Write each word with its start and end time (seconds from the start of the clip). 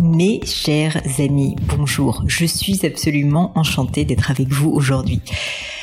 Mes 0.00 0.40
chers 0.46 1.02
amis, 1.18 1.56
bonjour. 1.76 2.24
Je 2.26 2.46
suis 2.46 2.86
absolument 2.86 3.52
enchantée 3.54 4.06
d'être 4.06 4.30
avec 4.30 4.48
vous 4.48 4.70
aujourd'hui. 4.70 5.20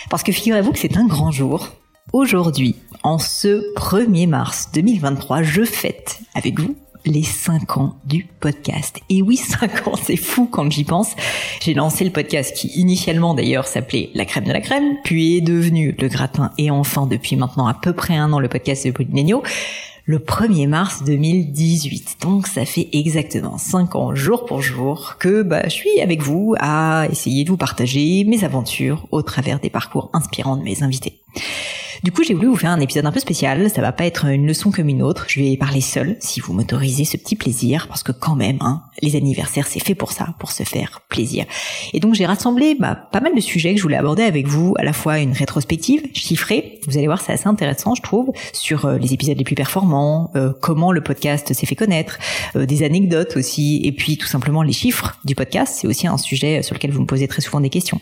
Parce 0.10 0.24
que 0.24 0.32
figurez-vous 0.32 0.72
que 0.72 0.80
c'est 0.80 0.98
un 0.98 1.06
grand 1.06 1.30
jour. 1.30 1.70
Aujourd'hui, 2.14 2.76
en 3.04 3.20
ce 3.20 3.76
1er 3.76 4.28
mars 4.28 4.70
2023, 4.74 5.44
je 5.44 5.64
fête 5.64 6.20
avec 6.34 6.60
vous 6.60 6.76
les 7.06 7.22
5 7.22 7.78
ans 7.78 8.00
du 8.06 8.28
podcast. 8.40 9.02
Et 9.10 9.22
oui, 9.22 9.38
5 9.60 9.88
ans, 9.88 9.96
c'est 10.02 10.18
fou 10.18 10.48
quand 10.52 10.72
j'y 10.72 10.84
pense. 10.84 11.16
J'ai 11.62 11.76
lancé 11.76 12.04
le 12.04 12.12
podcast 12.12 12.56
qui 12.56 12.70
initialement 12.70 13.36
d'ailleurs 13.36 13.68
s'appelait 13.68 14.10
La 14.16 14.26
crème 14.26 14.46
de 14.46 14.52
la 14.52 14.62
crème, 14.62 14.96
puis 15.04 15.38
est 15.38 15.42
devenu 15.42 15.96
Le 16.00 16.08
gratin 16.08 16.52
et 16.58 16.72
enfin 16.72 17.06
depuis 17.06 17.36
maintenant 17.36 17.68
à 17.68 17.76
peu 17.76 17.94
près 17.94 18.16
un 18.16 18.34
an 18.34 18.40
le 18.40 18.50
podcast 18.50 18.88
de 18.88 18.92
Pauline 18.92 19.44
le 20.08 20.20
1er 20.20 20.68
mars 20.68 21.04
2018. 21.04 22.18
Donc 22.22 22.48
ça 22.48 22.64
fait 22.66 22.88
exactement 22.94 23.58
5 23.58 23.96
ans 23.96 24.16
jour 24.16 24.46
pour 24.46 24.62
jour 24.62 25.18
que 25.20 25.44
bah, 25.44 25.64
je 25.66 25.74
suis 25.74 26.00
avec 26.00 26.22
vous 26.22 26.56
à 26.60 27.08
essayer 27.12 27.44
de 27.44 27.50
vous 27.50 27.58
partager 27.58 28.24
mes 28.24 28.46
aventures 28.46 29.06
au 29.12 29.22
travers 29.22 29.60
des 29.60 29.70
parcours 29.70 30.10
inspirants 30.14 30.56
de 30.56 30.64
mes 30.64 30.82
invités. 30.82 31.20
Du 32.04 32.12
coup, 32.12 32.24
j'ai 32.24 32.34
voulu 32.34 32.48
vous 32.48 32.56
faire 32.56 32.70
un 32.70 32.80
épisode 32.80 33.06
un 33.06 33.12
peu 33.12 33.20
spécial. 33.20 33.70
Ça 33.70 33.82
va 33.82 33.92
pas 33.92 34.06
être 34.06 34.26
une 34.26 34.46
leçon 34.46 34.72
comme 34.72 34.88
une 34.88 35.02
autre. 35.02 35.26
Je 35.28 35.40
vais 35.40 35.58
parler 35.58 35.82
seule, 35.82 36.18
si 36.20 36.40
vous 36.40 36.54
m'autorisez 36.54 37.06
ce 37.06 37.18
petit 37.18 37.36
plaisir, 37.36 37.88
parce 37.88 38.04
que 38.04 38.12
quand 38.12 38.36
même, 38.36 38.58
hein, 38.62 38.84
les 39.02 39.16
anniversaires, 39.16 39.68
c'est 39.68 39.80
fait 39.80 39.96
pour 39.96 40.12
ça, 40.12 40.36
pour 40.40 40.52
se 40.52 40.64
faire 40.64 41.02
plaisir. 41.10 41.46
Et 41.94 42.00
donc, 42.00 42.14
j'ai 42.14 42.26
rassemblé 42.26 42.76
bah, 42.80 42.96
pas 43.12 43.20
mal 43.20 43.34
de 43.36 43.42
sujets 43.42 43.72
que 43.72 43.78
je 43.78 43.84
voulais 43.84 43.98
aborder 43.98 44.24
avec 44.24 44.48
vous, 44.48 44.76
à 44.78 44.84
la 44.84 44.94
fois 44.94 45.20
une 45.20 45.34
rétrospective 45.34 46.04
chiffrée. 46.14 46.80
Vous 46.88 46.98
allez 46.98 47.08
voir, 47.08 47.22
c'est 47.22 47.34
assez 47.34 47.48
intéressant, 47.48 47.96
je 47.96 48.02
trouve, 48.02 48.32
sur 48.54 48.86
euh, 48.86 48.98
les 48.98 49.14
épisodes 49.14 49.38
les 49.38 49.44
plus 49.44 49.56
performants, 49.56 50.32
euh, 50.36 50.54
comment 50.62 50.92
le 50.92 51.02
podcast 51.02 51.54
s'est 51.54 51.66
fait 51.66 51.76
connaître, 51.76 52.20
euh, 52.56 52.66
des 52.66 52.84
anecdotes 52.84 53.38
aussi, 53.38 53.82
et 53.84 53.92
puis 53.92 54.18
tout 54.18 54.28
simplement 54.28 54.62
les 54.62 54.74
chiffres 54.74 55.18
du 55.26 55.36
podcast. 55.36 55.76
C'est 55.80 55.88
aussi 55.88 56.08
un 56.08 56.18
sujet 56.18 56.62
sur 56.62 56.76
lequel 56.76 56.92
vous 56.92 57.02
me 57.02 57.08
posez 57.08 57.28
très 57.28 57.42
souvent 57.42 57.60
des 57.60 57.70
questions. 57.70 58.00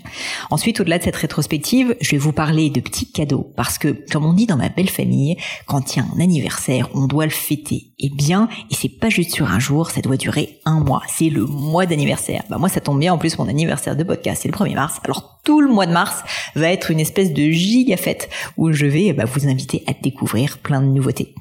Ensuite, 0.51 0.79
au-delà 0.79 0.97
de 0.97 1.03
cette 1.03 1.16
rétrospective, 1.16 1.95
je 2.01 2.12
vais 2.12 2.17
vous 2.17 2.33
parler 2.33 2.69
de 2.69 2.79
petits 2.79 3.12
cadeaux, 3.12 3.51
parce 3.56 3.77
que 3.77 3.84
comme 3.91 4.25
on 4.25 4.34
dit 4.34 4.46
dans 4.46 4.57
ma 4.57 4.69
belle 4.69 4.90
famille, 4.90 5.38
quand 5.66 5.96
il 5.96 6.00
y 6.00 6.01
a 6.01 6.06
un 6.06 6.19
anniversaire, 6.19 6.90
on 6.94 7.07
doit 7.07 7.25
le 7.25 7.31
fêter. 7.31 7.91
Et 8.00 8.09
bien, 8.09 8.50
et 8.69 8.75
c'est 8.75 8.90
pas 8.90 9.09
juste 9.09 9.34
sur 9.34 9.50
un 9.50 9.59
jour, 9.59 9.90
ça 9.90 10.01
doit 10.01 10.18
durer 10.18 10.59
un 10.66 10.79
mois. 10.79 11.01
C'est 11.07 11.29
le 11.29 11.46
mois 11.46 11.85
d'anniversaire. 11.85 12.44
Bah 12.50 12.57
moi, 12.57 12.69
ça 12.69 12.81
tombe 12.81 13.00
bien. 13.00 13.13
En 13.13 13.18
plus, 13.18 13.38
mon 13.38 13.47
anniversaire 13.47 13.95
de 13.95 14.03
podcast, 14.03 14.41
c'est 14.44 14.50
le 14.50 14.53
1er 14.53 14.75
mars. 14.75 15.00
Alors, 15.03 15.40
tout 15.45 15.62
le 15.62 15.72
mois 15.72 15.85
de 15.85 15.91
mars 15.91 16.24
va 16.56 16.69
être 16.69 16.91
une 16.91 17.00
espèce 17.00 17.31
de 17.31 17.51
giga 17.51 17.97
fête 17.97 18.29
où 18.57 18.72
je 18.72 18.85
vais 18.85 19.13
bah, 19.13 19.25
vous 19.25 19.47
inviter 19.47 19.84
à 19.88 19.94
découvrir 19.94 20.57
plein 20.57 20.81
de 20.81 20.88
nouveautés. 20.88 21.34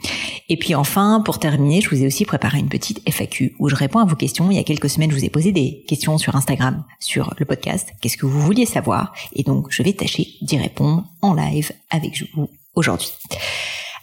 Et 0.49 0.59
puis 0.59 0.75
enfin, 0.75 1.23
pour 1.25 1.39
terminer, 1.39 1.81
je 1.81 1.89
vous 1.89 2.03
ai 2.03 2.07
aussi 2.07 2.27
préparé 2.27 2.59
une 2.59 2.69
petite 2.69 3.01
FAQ 3.09 3.57
où 3.59 3.69
je 3.69 3.75
réponds 3.75 4.01
à 4.01 4.05
vos 4.05 4.15
questions. 4.15 4.51
Il 4.51 4.57
y 4.57 4.61
a 4.61 4.65
quelques 4.65 4.91
semaines, 4.91 5.11
je 5.11 5.17
vous 5.17 5.25
ai 5.25 5.31
posé 5.31 5.53
des 5.53 5.85
questions 5.89 6.19
sur 6.19 6.37
Instagram, 6.37 6.85
sur 7.01 7.33
le 7.39 7.47
podcast. 7.47 7.95
Qu'est-ce 8.01 8.19
que 8.19 8.27
vous 8.27 8.41
vouliez 8.41 8.67
savoir? 8.67 9.15
Et 9.35 9.43
donc, 9.43 9.69
je 9.71 9.83
vais 9.83 9.95
tâcher 9.95 10.29
d'y 10.43 10.59
répondre 10.59 11.05
en 11.23 11.33
live 11.33 11.73
avec 11.91 12.23
vous 12.34 12.34
aujourd'hui. 12.75 13.13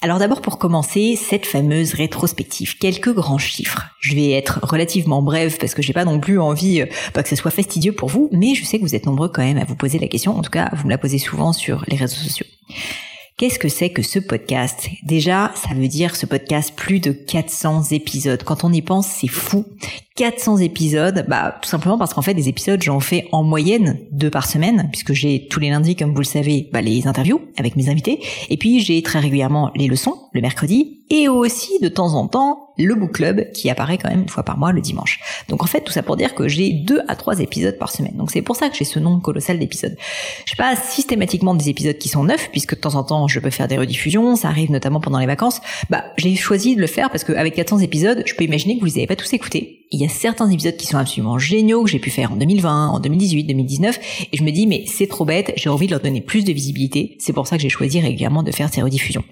Alors 0.03 0.17
d'abord 0.17 0.41
pour 0.41 0.57
commencer, 0.57 1.15
cette 1.15 1.45
fameuse 1.45 1.93
rétrospective, 1.93 2.79
quelques 2.79 3.13
grands 3.13 3.37
chiffres. 3.37 3.85
Je 3.99 4.15
vais 4.15 4.31
être 4.31 4.59
relativement 4.63 5.21
brève 5.21 5.57
parce 5.59 5.75
que 5.75 5.83
j'ai 5.83 5.93
pas 5.93 6.05
non 6.05 6.19
plus 6.19 6.39
envie 6.39 6.81
euh, 6.81 7.21
que 7.21 7.29
ce 7.29 7.35
soit 7.35 7.51
fastidieux 7.51 7.91
pour 7.91 8.09
vous, 8.09 8.27
mais 8.31 8.55
je 8.55 8.65
sais 8.65 8.79
que 8.79 8.83
vous 8.83 8.95
êtes 8.95 9.05
nombreux 9.05 9.29
quand 9.29 9.43
même 9.43 9.59
à 9.59 9.65
vous 9.65 9.75
poser 9.75 9.99
la 9.99 10.07
question, 10.07 10.35
en 10.35 10.41
tout 10.41 10.49
cas 10.49 10.71
vous 10.73 10.85
me 10.85 10.89
la 10.89 10.97
posez 10.97 11.19
souvent 11.19 11.53
sur 11.53 11.85
les 11.87 11.97
réseaux 11.97 12.15
sociaux. 12.15 12.47
Qu'est-ce 13.38 13.58
que 13.58 13.69
c'est 13.69 13.90
que 13.90 14.02
ce 14.03 14.19
podcast? 14.19 14.88
Déjà, 15.03 15.52
ça 15.56 15.74
veut 15.74 15.88
dire 15.88 16.16
ce 16.16 16.25
podcast 16.25 16.74
plus 16.75 17.00
de 17.00 17.12
400 17.12 17.86
épisodes. 17.92 18.44
Quand 18.44 18.64
on 18.64 18.72
y 18.72 18.81
pense, 18.81 19.08
c'est 19.08 19.28
fou. 19.28 19.66
400 20.16 20.58
épisodes, 20.58 21.25
bah 21.28 21.58
tout 21.62 21.69
simplement 21.69 21.97
parce 21.97 22.14
qu'en 22.14 22.22
fait 22.22 22.34
des 22.34 22.50
épisodes 22.50 22.81
j'en 22.81 23.00
fais 23.00 23.28
en 23.31 23.44
moyenne 23.44 23.97
deux 24.12 24.30
par 24.30 24.46
semaine 24.46 24.90
puisque 24.92 25.14
j'ai 25.14 25.47
tous 25.47 25.59
les 25.59 25.69
lundis 25.69 25.96
comme 25.96 26.12
vous 26.12 26.19
le 26.19 26.25
savez 26.25 26.69
bah, 26.72 26.81
les 26.81 27.08
interviews 27.08 27.42
avec 27.58 27.75
mes 27.78 27.90
invités 27.90 28.19
et 28.50 28.58
puis 28.58 28.81
j'ai 28.81 29.02
très 29.02 29.19
régulièrement 29.19 29.72
les 29.74 29.88
leçons 29.88 30.18
le 30.34 30.42
mercredi 30.42 31.00
et 31.11 31.27
aussi 31.27 31.77
de 31.81 31.89
temps 31.89 32.13
en 32.13 32.27
temps 32.27 32.69
le 32.77 32.95
book 32.95 33.11
club 33.11 33.51
qui 33.51 33.69
apparaît 33.69 33.97
quand 33.97 34.09
même 34.09 34.22
une 34.22 34.29
fois 34.29 34.44
par 34.44 34.57
mois 34.57 34.72
le 34.72 34.79
dimanche. 34.79 35.19
Donc 35.49 35.61
en 35.61 35.67
fait 35.67 35.81
tout 35.81 35.91
ça 35.91 36.01
pour 36.01 36.16
dire 36.16 36.33
que 36.33 36.47
j'ai 36.47 36.72
deux 36.72 37.01
à 37.09 37.17
trois 37.17 37.39
épisodes 37.41 37.77
par 37.77 37.91
semaine. 37.91 38.16
Donc 38.16 38.31
c'est 38.31 38.41
pour 38.41 38.55
ça 38.55 38.69
que 38.69 38.77
j'ai 38.77 38.85
ce 38.85 38.97
nombre 38.97 39.21
colossal 39.21 39.59
d'épisodes. 39.59 39.95
Je 40.45 40.55
pas 40.55 40.75
systématiquement 40.75 41.53
des 41.53 41.67
épisodes 41.69 41.97
qui 41.97 42.07
sont 42.07 42.23
neufs 42.23 42.50
puisque 42.51 42.75
de 42.75 42.79
temps 42.79 42.95
en 42.95 43.03
temps 43.03 43.27
je 43.27 43.39
peux 43.39 43.50
faire 43.50 43.67
des 43.67 43.77
rediffusions, 43.77 44.38
ça 44.38 44.47
arrive 44.47 44.71
notamment 44.71 45.01
pendant 45.01 45.19
les 45.19 45.25
vacances. 45.25 45.59
Bah 45.89 46.05
j'ai 46.17 46.33
choisi 46.35 46.75
de 46.75 46.81
le 46.81 46.88
faire 46.88 47.09
parce 47.09 47.25
qu'avec 47.25 47.55
400 47.55 47.79
épisodes, 47.79 48.23
je 48.25 48.33
peux 48.33 48.45
imaginer 48.45 48.75
que 48.75 48.79
vous 48.79 48.88
les 48.88 48.97
avez 48.97 49.07
pas 49.07 49.17
tous 49.17 49.33
écoutés 49.33 49.77
il 49.94 50.00
y 50.00 50.05
a 50.05 50.09
certains 50.09 50.50
épisodes 50.50 50.77
qui 50.77 50.88
sont 50.88 50.97
absolument 50.97 51.38
géniaux 51.38 51.83
que 51.83 51.89
j'ai 51.89 52.00
pu 52.00 52.09
faire 52.09 52.31
en 52.31 52.38
2020, 52.38 52.88
en 52.88 53.00
2018, 53.01 53.44
2019, 53.44 54.00
et 54.31 54.38
je 54.38 54.41
me 54.41 54.51
dis 54.51 54.66
mais 54.66 54.85
c'est 54.88 55.07
trop 55.07 55.25
bête, 55.25 55.51
j'ai 55.57 55.69
envie 55.69 55.88
de 55.88 55.91
leur 55.91 56.00
donner 56.00 56.21
plus 56.21 56.45
de 56.45 56.53
visibilité. 56.53 57.17
C'est 57.19 57.33
pour 57.33 57.45
ça 57.45 57.57
que 57.57 57.61
j'ai 57.61 57.67
choisi 57.67 58.00
régulièrement 58.00 58.41
de 58.41 58.51
faire 58.51 58.73
ces 58.73 58.81
rediffusions. 58.81 59.25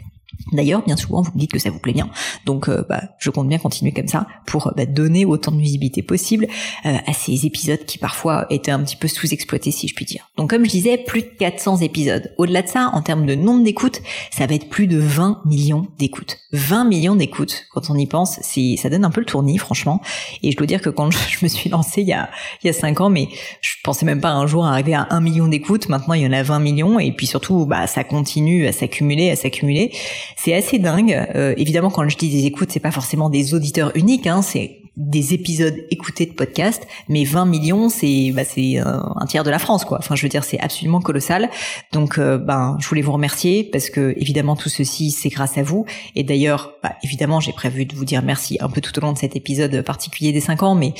D'ailleurs, 0.52 0.84
bien 0.84 0.98
souvent, 0.98 1.22
vous 1.22 1.32
me 1.34 1.40
dites 1.40 1.52
que 1.52 1.60
ça 1.60 1.70
vous 1.70 1.80
plaît 1.80 1.94
bien, 1.94 2.10
donc 2.46 2.70
euh, 2.70 2.84
bah, 2.90 3.02
je 3.20 3.30
compte 3.30 3.48
bien 3.48 3.58
continuer 3.58 3.92
comme 3.92 4.08
ça 4.08 4.28
pour 4.46 4.74
bah, 4.76 4.86
donner 4.86 5.26
autant 5.26 5.52
de 5.52 5.60
visibilité 5.60 6.02
possible 6.02 6.48
euh, 6.86 6.98
à 7.06 7.14
ces 7.14 7.46
épisodes 7.46 7.86
qui 7.86 7.98
parfois 7.98 8.48
étaient 8.50 8.72
un 8.72 8.80
petit 8.84 8.96
peu 8.96 9.08
sous-exploités, 9.08 9.72
si 9.72 9.88
je 9.88 9.96
puis 9.96 10.06
dire. 10.06 10.30
Donc, 10.38 10.50
comme 10.50 10.66
je 10.66 10.72
disais, 10.72 10.98
plus 10.98 11.22
de 11.22 11.30
400 11.40 11.78
épisodes. 11.78 12.34
Au-delà 12.38 12.62
de 12.62 12.68
ça, 12.68 12.90
en 12.94 13.02
termes 13.02 13.26
de 13.26 13.36
nombre 13.36 13.64
d'écoutes, 13.64 14.02
ça 14.32 14.48
va 14.48 14.56
être 14.56 14.70
plus 14.70 14.88
de 14.88 14.98
20 14.98 15.42
millions 15.46 15.88
d'écoutes. 15.98 16.38
20 16.54 16.86
millions 16.86 17.16
d'écoutes, 17.16 17.66
quand 17.72 17.90
on 17.90 17.96
y 17.96 18.08
pense, 18.08 18.40
ça 18.42 18.90
donne 18.90 19.06
un 19.06 19.12
peu 19.12 19.22
le 19.22 19.26
tournis, 19.26 19.58
franchement. 19.58 20.02
Et 20.42 20.52
je 20.52 20.58
dois 20.58 20.68
dire 20.68 20.82
que 20.82 20.90
quand 20.90 21.12
je 21.12 21.44
me 21.44 21.48
suis 21.48 21.70
lancée 21.70 22.02
il 22.02 22.08
y 22.08 22.14
a 22.14 22.30
il 22.64 22.68
y 22.68 22.70
a 22.70 22.74
5 22.74 23.02
ans, 23.02 23.10
mais 23.10 23.30
je 23.62 23.76
pensais 23.84 24.06
même 24.06 24.22
pas 24.22 24.32
un 24.32 24.48
jour 24.48 24.66
arriver 24.66 24.94
à 24.94 25.08
1 25.10 25.22
million 25.22 25.48
d'écoutes. 25.48 25.90
Maintenant, 25.90 26.14
il 26.14 26.24
y 26.24 26.28
en 26.28 26.34
a 26.34 26.44
20 26.44 26.60
millions, 26.60 27.00
et 27.00 27.12
puis 27.12 27.28
surtout, 27.28 27.66
bah, 27.66 27.88
ça 27.88 28.04
continue 28.04 28.68
à 28.68 28.72
s'accumuler, 28.72 29.30
à 29.30 29.36
s'accumuler. 29.36 29.92
C'est 30.36 30.54
assez 30.54 30.80
dingue. 30.80 31.28
Euh, 31.36 31.54
évidemment, 31.58 31.90
quand 31.90 32.08
je 32.08 32.18
dis 32.18 32.30
des 32.30 32.46
écoutes, 32.46 32.72
c'est 32.72 32.80
pas 32.80 32.92
forcément 32.92 33.30
des 33.30 33.54
auditeurs 33.54 33.92
uniques, 33.96 34.28
hein, 34.28 34.42
c'est 34.42 34.79
des 35.00 35.34
épisodes 35.34 35.76
écoutés 35.92 36.26
de 36.26 36.34
podcast, 36.34 36.86
mais 37.08 37.24
20 37.24 37.46
millions, 37.46 37.88
c'est 37.90 38.32
bah, 38.34 38.44
c'est 38.44 38.78
un 38.80 39.26
tiers 39.26 39.44
de 39.44 39.50
la 39.50 39.58
France, 39.58 39.86
quoi. 39.86 39.98
Enfin, 40.00 40.16
je 40.16 40.24
veux 40.24 40.30
dire, 40.30 40.44
c'est 40.44 40.60
absolument 40.60 41.00
colossal. 41.00 41.50
Donc, 41.94 42.18
euh, 42.18 42.38
ben, 42.38 42.78
je 42.80 42.88
voulais 42.88 43.02
vous 43.02 43.14
remercier 43.14 43.64
parce 43.64 43.90
que 43.90 44.14
évidemment 44.18 44.58
tout 44.58 44.70
ceci, 44.70 45.12
c'est 45.12 45.30
grâce 45.30 45.58
à 45.58 45.64
vous. 45.64 45.86
Et 46.16 46.24
d'ailleurs, 46.24 46.74
bah, 46.84 46.94
évidemment, 47.04 47.40
j'ai 47.40 47.54
prévu 47.54 47.86
de 47.86 47.96
vous 47.96 48.04
dire 48.04 48.22
merci 48.24 48.58
un 48.60 48.70
peu 48.70 48.82
tout 48.82 48.98
au 49.00 49.02
long 49.02 49.14
de 49.14 49.18
cet 49.18 49.38
épisode 49.38 49.82
particulier 49.84 50.34
des 50.34 50.42
5 50.42 50.64
ans, 50.64 50.76
mais 50.76 50.94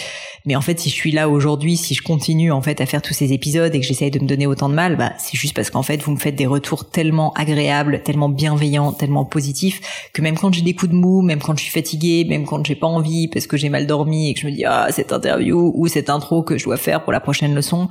mais 0.46 0.56
en 0.56 0.62
fait, 0.62 0.80
si 0.80 0.90
je 0.90 0.96
suis 0.96 1.12
là 1.12 1.28
aujourd'hui, 1.28 1.76
si 1.76 1.94
je 1.94 2.02
continue 2.02 2.52
en 2.54 2.62
fait 2.62 2.80
à 2.80 2.86
faire 2.86 3.02
tous 3.02 3.14
ces 3.14 3.34
épisodes 3.34 3.76
et 3.76 3.82
que 3.82 3.86
j'essaye 3.86 4.12
de 4.12 4.20
me 4.20 4.28
donner 4.28 4.48
autant 4.48 4.70
de 4.70 4.76
mal, 4.76 4.96
bah, 4.96 5.12
c'est 5.18 5.36
juste 5.36 5.56
parce 5.56 5.70
qu'en 5.70 5.84
fait, 5.84 6.02
vous 6.02 6.12
me 6.12 6.18
faites 6.18 6.36
des 6.36 6.48
retours 6.48 6.90
tellement 6.90 7.34
agréables, 7.34 8.02
tellement 8.04 8.30
bienveillants, 8.30 8.94
tellement 8.94 9.26
positifs 9.26 10.10
que 10.14 10.22
même 10.22 10.38
quand 10.38 10.54
j'ai 10.54 10.62
des 10.62 10.74
coups 10.74 10.92
de 10.92 10.96
mou, 10.96 11.22
même 11.22 11.40
quand 11.40 11.58
je 11.58 11.64
suis 11.64 11.72
fatiguée, 11.72 12.26
même 12.26 12.46
quand 12.46 12.66
j'ai 12.66 12.76
pas 12.76 12.88
envie 12.88 13.28
parce 13.28 13.48
que 13.48 13.58
j'ai 13.58 13.70
mal 13.70 13.88
dormi 13.90 14.30
et 14.30 14.34
que 14.34 14.40
je 14.40 14.48
me 14.48 14.52
dis 14.52 14.66
ah 14.66 14.88
cette 14.92 15.12
interview 15.12 15.72
ou 15.76 15.88
cette 15.88 16.10
intro 16.10 16.44
que 16.44 16.58
je 16.58 16.64
dois 16.64 16.78
faire 16.78 17.04
pour 17.04 17.12
la 17.12 17.20
prochaine 17.20 17.54
leçon, 17.54 17.90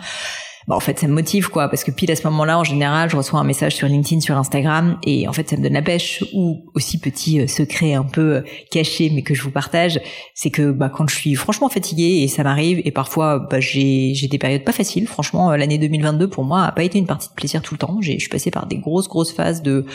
bah, 0.69 0.77
en 0.77 0.81
fait 0.81 0.99
ça 0.99 1.09
me 1.09 1.15
motive 1.15 1.49
quoi 1.49 1.69
parce 1.69 1.83
que 1.83 1.91
pile 1.91 2.11
à 2.11 2.17
ce 2.17 2.27
moment-là 2.29 2.59
en 2.59 2.65
général 2.65 3.09
je 3.09 3.17
reçois 3.17 3.41
un 3.41 3.45
message 3.45 3.75
sur 3.75 3.89
LinkedIn 3.89 4.21
sur 4.21 4.37
Instagram 4.37 4.99
et 5.03 5.27
en 5.27 5.33
fait 5.33 5.49
ça 5.49 5.57
me 5.57 5.63
donne 5.63 5.73
la 5.73 5.83
pêche 5.83 6.23
ou 6.35 6.65
aussi 6.75 6.99
petit 6.99 7.41
euh, 7.41 7.47
secret 7.47 7.95
un 7.95 8.05
peu 8.05 8.37
euh, 8.37 8.43
caché 8.71 9.11
mais 9.15 9.23
que 9.23 9.35
je 9.35 9.43
vous 9.43 9.51
partage 9.51 9.99
c'est 10.35 10.51
que 10.51 10.71
bah 10.71 10.91
quand 10.95 11.09
je 11.09 11.17
suis 11.17 11.35
franchement 11.37 11.71
fatiguée 11.71 12.23
et 12.23 12.29
ça 12.29 12.43
m'arrive 12.43 12.83
et 12.85 12.93
parfois 12.93 13.39
bah, 13.39 13.61
j'ai 13.61 14.13
j'ai 14.13 14.29
des 14.29 14.37
périodes 14.37 14.63
pas 14.63 14.73
faciles 14.73 15.07
franchement 15.07 15.51
euh, 15.51 15.57
l'année 15.57 15.79
2022 15.79 16.29
pour 16.29 16.45
moi 16.45 16.65
a 16.65 16.73
pas 16.73 16.83
été 16.83 16.99
une 16.99 17.07
partie 17.07 17.31
de 17.31 17.35
plaisir 17.35 17.63
tout 17.63 17.75
le 17.75 17.79
temps. 17.79 17.97
J'ai 18.03 18.15
je 18.15 18.21
suis 18.21 18.29
passée 18.29 18.51
par 18.51 18.67
des 18.67 18.77
grosses 18.77 19.09
grosses 19.09 19.33
phases 19.33 19.63
de 19.63 19.87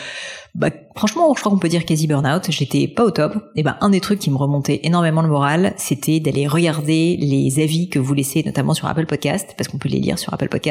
bah 0.56 0.70
franchement 0.96 1.32
je 1.34 1.40
crois 1.40 1.52
qu'on 1.52 1.58
peut 1.58 1.68
dire 1.68 1.84
quasi 1.84 2.08
burn-out. 2.08 2.46
J'étais 2.48 2.88
pas 2.88 3.04
au 3.04 3.12
top. 3.12 3.36
Et 3.54 3.62
bah 3.62 3.76
un 3.80 3.90
des 3.90 4.00
trucs 4.00 4.18
qui 4.18 4.30
me 4.30 4.36
remontait 4.36 4.80
énormément 4.82 5.22
le 5.22 5.28
moral 5.28 5.74
c'était 5.76 6.18
d'aller 6.18 6.48
regarder 6.48 7.16
les 7.20 7.62
avis 7.62 7.88
que 7.88 8.00
vous 8.00 8.12
laissez 8.12 8.42
notamment 8.42 8.74
sur 8.74 8.88
Apple 8.88 9.06
Podcast 9.06 9.54
parce 9.56 9.68
qu'on 9.68 9.78
peut 9.78 9.88
les 9.88 10.00
lire 10.00 10.18
sur 10.18 10.34
Apple 10.34 10.48
Podcast 10.48 10.63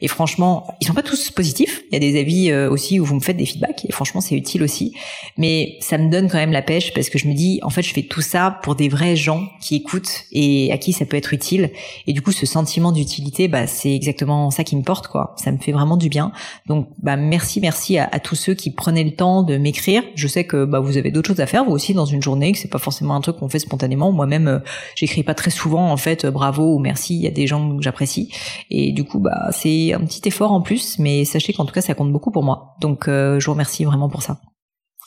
et 0.00 0.08
franchement, 0.08 0.76
ils 0.80 0.86
sont 0.86 0.94
pas 0.94 1.02
tous 1.02 1.30
positifs. 1.30 1.82
Il 1.90 1.94
y 1.94 1.96
a 1.96 2.00
des 2.00 2.18
avis 2.18 2.50
euh, 2.50 2.70
aussi 2.70 2.98
où 3.00 3.04
vous 3.04 3.14
me 3.14 3.20
faites 3.20 3.36
des 3.36 3.46
feedbacks. 3.46 3.84
Et 3.88 3.92
franchement, 3.92 4.20
c'est 4.20 4.34
utile 4.34 4.62
aussi. 4.62 4.94
Mais 5.38 5.76
ça 5.80 5.98
me 5.98 6.10
donne 6.10 6.28
quand 6.28 6.38
même 6.38 6.52
la 6.52 6.62
pêche 6.62 6.92
parce 6.94 7.08
que 7.08 7.18
je 7.18 7.28
me 7.28 7.34
dis, 7.34 7.60
en 7.62 7.70
fait, 7.70 7.82
je 7.82 7.92
fais 7.92 8.02
tout 8.02 8.20
ça 8.20 8.58
pour 8.62 8.74
des 8.74 8.88
vrais 8.88 9.16
gens 9.16 9.48
qui 9.60 9.76
écoutent 9.76 10.24
et 10.32 10.72
à 10.72 10.78
qui 10.78 10.92
ça 10.92 11.04
peut 11.04 11.16
être 11.16 11.32
utile. 11.32 11.70
Et 12.06 12.12
du 12.12 12.22
coup, 12.22 12.32
ce 12.32 12.46
sentiment 12.46 12.92
d'utilité, 12.92 13.48
bah, 13.48 13.66
c'est 13.66 13.94
exactement 13.94 14.50
ça 14.50 14.64
qui 14.64 14.76
me 14.76 14.82
porte, 14.82 15.08
quoi. 15.08 15.34
Ça 15.36 15.52
me 15.52 15.58
fait 15.58 15.72
vraiment 15.72 15.96
du 15.96 16.08
bien. 16.08 16.32
Donc, 16.66 16.88
bah, 17.02 17.16
merci, 17.16 17.60
merci 17.60 17.98
à, 17.98 18.08
tous 18.20 18.34
ceux 18.34 18.54
qui 18.54 18.70
prenaient 18.70 19.04
le 19.04 19.14
temps 19.14 19.42
de 19.42 19.56
m'écrire. 19.56 20.02
Je 20.14 20.28
sais 20.28 20.44
que 20.44 20.64
bah, 20.64 20.80
vous 20.80 20.96
avez 20.96 21.10
d'autres 21.10 21.28
choses 21.28 21.40
à 21.40 21.46
faire, 21.46 21.64
vous 21.64 21.72
aussi, 21.72 21.94
dans 21.94 22.06
une 22.06 22.22
journée, 22.22 22.52
que 22.52 22.58
c'est 22.58 22.68
pas 22.68 22.78
forcément 22.78 23.14
un 23.14 23.20
truc 23.20 23.36
qu'on 23.36 23.48
fait 23.48 23.58
spontanément. 23.58 24.12
Moi-même, 24.12 24.48
euh, 24.48 24.58
j'écris 24.94 25.22
pas 25.22 25.34
très 25.34 25.50
souvent, 25.50 25.90
en 25.90 25.96
fait, 25.96 26.26
bravo 26.26 26.74
ou 26.74 26.78
merci. 26.78 27.16
Il 27.16 27.22
y 27.22 27.26
a 27.26 27.30
des 27.30 27.46
gens 27.46 27.76
que 27.76 27.82
j'apprécie. 27.82 28.30
Et 28.70 28.92
du 28.92 29.04
coup, 29.04 29.21
bah, 29.22 29.48
c'est 29.52 29.92
un 29.92 30.00
petit 30.00 30.20
effort 30.26 30.52
en 30.52 30.60
plus, 30.60 30.98
mais 30.98 31.24
sachez 31.24 31.52
qu'en 31.52 31.64
tout 31.64 31.72
cas, 31.72 31.80
ça 31.80 31.94
compte 31.94 32.12
beaucoup 32.12 32.30
pour 32.30 32.42
moi. 32.42 32.74
Donc, 32.80 33.08
euh, 33.08 33.40
je 33.40 33.46
vous 33.46 33.52
remercie 33.52 33.84
vraiment 33.84 34.08
pour 34.08 34.22
ça. 34.22 34.38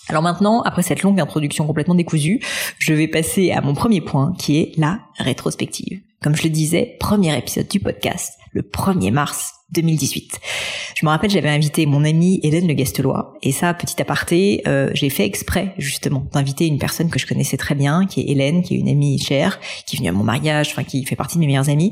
Alors 0.07 0.21
maintenant, 0.21 0.61
après 0.61 0.83
cette 0.83 1.01
longue 1.01 1.19
introduction 1.19 1.65
complètement 1.65 1.95
décousue, 1.95 2.39
je 2.77 2.93
vais 2.93 3.07
passer 3.07 3.51
à 3.51 3.61
mon 3.61 3.73
premier 3.73 4.01
point 4.01 4.33
qui 4.37 4.59
est 4.59 4.71
la 4.77 4.99
rétrospective. 5.17 6.01
Comme 6.21 6.35
je 6.35 6.43
le 6.43 6.49
disais, 6.49 6.95
premier 6.99 7.35
épisode 7.37 7.67
du 7.67 7.79
podcast, 7.79 8.33
le 8.55 8.61
1er 8.61 9.11
mars 9.11 9.51
2018. 9.73 10.39
Je 10.95 11.05
me 11.05 11.11
rappelle, 11.11 11.29
j'avais 11.29 11.49
invité 11.49 11.85
mon 11.85 12.05
amie 12.05 12.39
Hélène 12.41 12.67
Le 12.67 12.73
Gastelois, 12.73 13.33
et 13.43 13.51
ça, 13.51 13.73
petit 13.73 14.01
aparté, 14.01 14.61
euh, 14.65 14.89
j'ai 14.93 15.09
fait 15.09 15.25
exprès 15.25 15.73
justement 15.77 16.25
d'inviter 16.31 16.65
une 16.65 16.77
personne 16.77 17.09
que 17.09 17.19
je 17.19 17.27
connaissais 17.27 17.57
très 17.57 17.75
bien, 17.75 18.05
qui 18.05 18.21
est 18.21 18.31
Hélène, 18.31 18.63
qui 18.63 18.75
est 18.75 18.77
une 18.77 18.87
amie 18.87 19.19
chère, 19.19 19.59
qui 19.85 19.95
est 19.95 19.99
venue 19.99 20.09
à 20.09 20.13
mon 20.13 20.23
mariage, 20.23 20.69
enfin 20.71 20.83
qui 20.83 21.03
fait 21.03 21.17
partie 21.17 21.35
de 21.35 21.41
mes 21.41 21.47
meilleures 21.47 21.69
amies. 21.69 21.91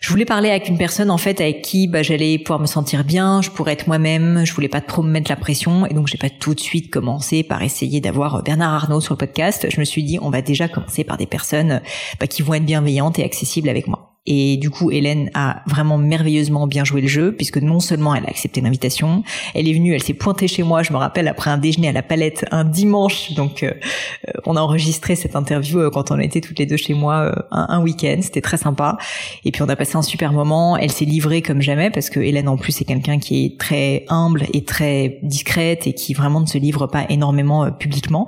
Je 0.00 0.10
voulais 0.10 0.24
parler 0.24 0.50
avec 0.50 0.68
une 0.68 0.78
personne 0.78 1.10
en 1.10 1.16
fait 1.16 1.40
avec 1.40 1.62
qui 1.62 1.86
bah, 1.86 2.02
j'allais 2.02 2.38
pouvoir 2.38 2.58
me 2.58 2.66
sentir 2.66 3.04
bien, 3.04 3.40
je 3.40 3.50
pourrais 3.50 3.74
être 3.74 3.86
moi-même, 3.86 4.44
je 4.44 4.52
voulais 4.52 4.68
pas 4.68 4.80
trop 4.80 5.02
me 5.02 5.10
mettre 5.10 5.30
la 5.30 5.36
pression, 5.36 5.86
et 5.86 5.94
donc 5.94 6.08
j'ai 6.08 6.18
pas 6.18 6.30
tout 6.30 6.54
de 6.54 6.60
suite 6.60 6.90
commencé 6.90 7.44
par 7.44 7.62
essayer 7.62 8.00
d'avoir 8.00 8.42
Bernard 8.42 8.74
Arnault 8.74 9.00
sur 9.00 9.14
le 9.14 9.18
podcast. 9.18 9.68
Je 9.70 9.78
me 9.78 9.84
suis 9.84 10.02
dit, 10.02 10.18
on 10.20 10.30
va 10.30 10.42
déjà 10.42 10.66
commencer 10.66 11.04
par 11.04 11.18
des 11.18 11.26
personnes 11.26 11.80
bah, 12.18 12.26
qui 12.26 12.42
vont 12.42 12.54
être 12.54 12.66
bienveillantes 12.66 13.20
et 13.20 13.24
accessibles 13.24 13.68
avec 13.68 13.86
moi. 13.86 14.13
Et 14.26 14.56
du 14.56 14.70
coup, 14.70 14.90
Hélène 14.90 15.30
a 15.34 15.62
vraiment 15.66 15.98
merveilleusement 15.98 16.66
bien 16.66 16.82
joué 16.82 17.02
le 17.02 17.08
jeu, 17.08 17.32
puisque 17.32 17.58
non 17.58 17.78
seulement 17.78 18.14
elle 18.14 18.24
a 18.24 18.28
accepté 18.28 18.62
l'invitation, 18.62 19.22
elle 19.54 19.68
est 19.68 19.74
venue, 19.74 19.94
elle 19.94 20.02
s'est 20.02 20.14
pointée 20.14 20.48
chez 20.48 20.62
moi, 20.62 20.82
je 20.82 20.92
me 20.92 20.96
rappelle, 20.96 21.28
après 21.28 21.50
un 21.50 21.58
déjeuner 21.58 21.88
à 21.88 21.92
la 21.92 22.02
palette 22.02 22.46
un 22.50 22.64
dimanche. 22.64 23.32
Donc, 23.32 23.62
euh, 23.62 23.72
euh, 24.28 24.32
on 24.46 24.56
a 24.56 24.60
enregistré 24.60 25.14
cette 25.14 25.36
interview 25.36 25.78
euh, 25.78 25.90
quand 25.90 26.10
on 26.10 26.18
était 26.18 26.40
toutes 26.40 26.58
les 26.58 26.64
deux 26.64 26.78
chez 26.78 26.94
moi 26.94 27.34
un, 27.50 27.66
un 27.68 27.82
week-end. 27.82 28.16
C'était 28.22 28.40
très 28.40 28.56
sympa. 28.56 28.96
Et 29.44 29.52
puis, 29.52 29.62
on 29.62 29.68
a 29.68 29.76
passé 29.76 29.96
un 29.96 30.02
super 30.02 30.32
moment. 30.32 30.78
Elle 30.78 30.92
s'est 30.92 31.04
livrée 31.04 31.42
comme 31.42 31.60
jamais, 31.60 31.90
parce 31.90 32.08
que 32.08 32.20
Hélène, 32.20 32.48
en 32.48 32.56
plus, 32.56 32.72
c'est 32.72 32.86
quelqu'un 32.86 33.18
qui 33.18 33.44
est 33.44 33.58
très 33.58 34.06
humble 34.08 34.46
et 34.54 34.64
très 34.64 35.18
discrète 35.22 35.86
et 35.86 35.92
qui 35.92 36.14
vraiment 36.14 36.40
ne 36.40 36.46
se 36.46 36.56
livre 36.56 36.86
pas 36.86 37.04
énormément 37.10 37.70
publiquement. 37.70 38.26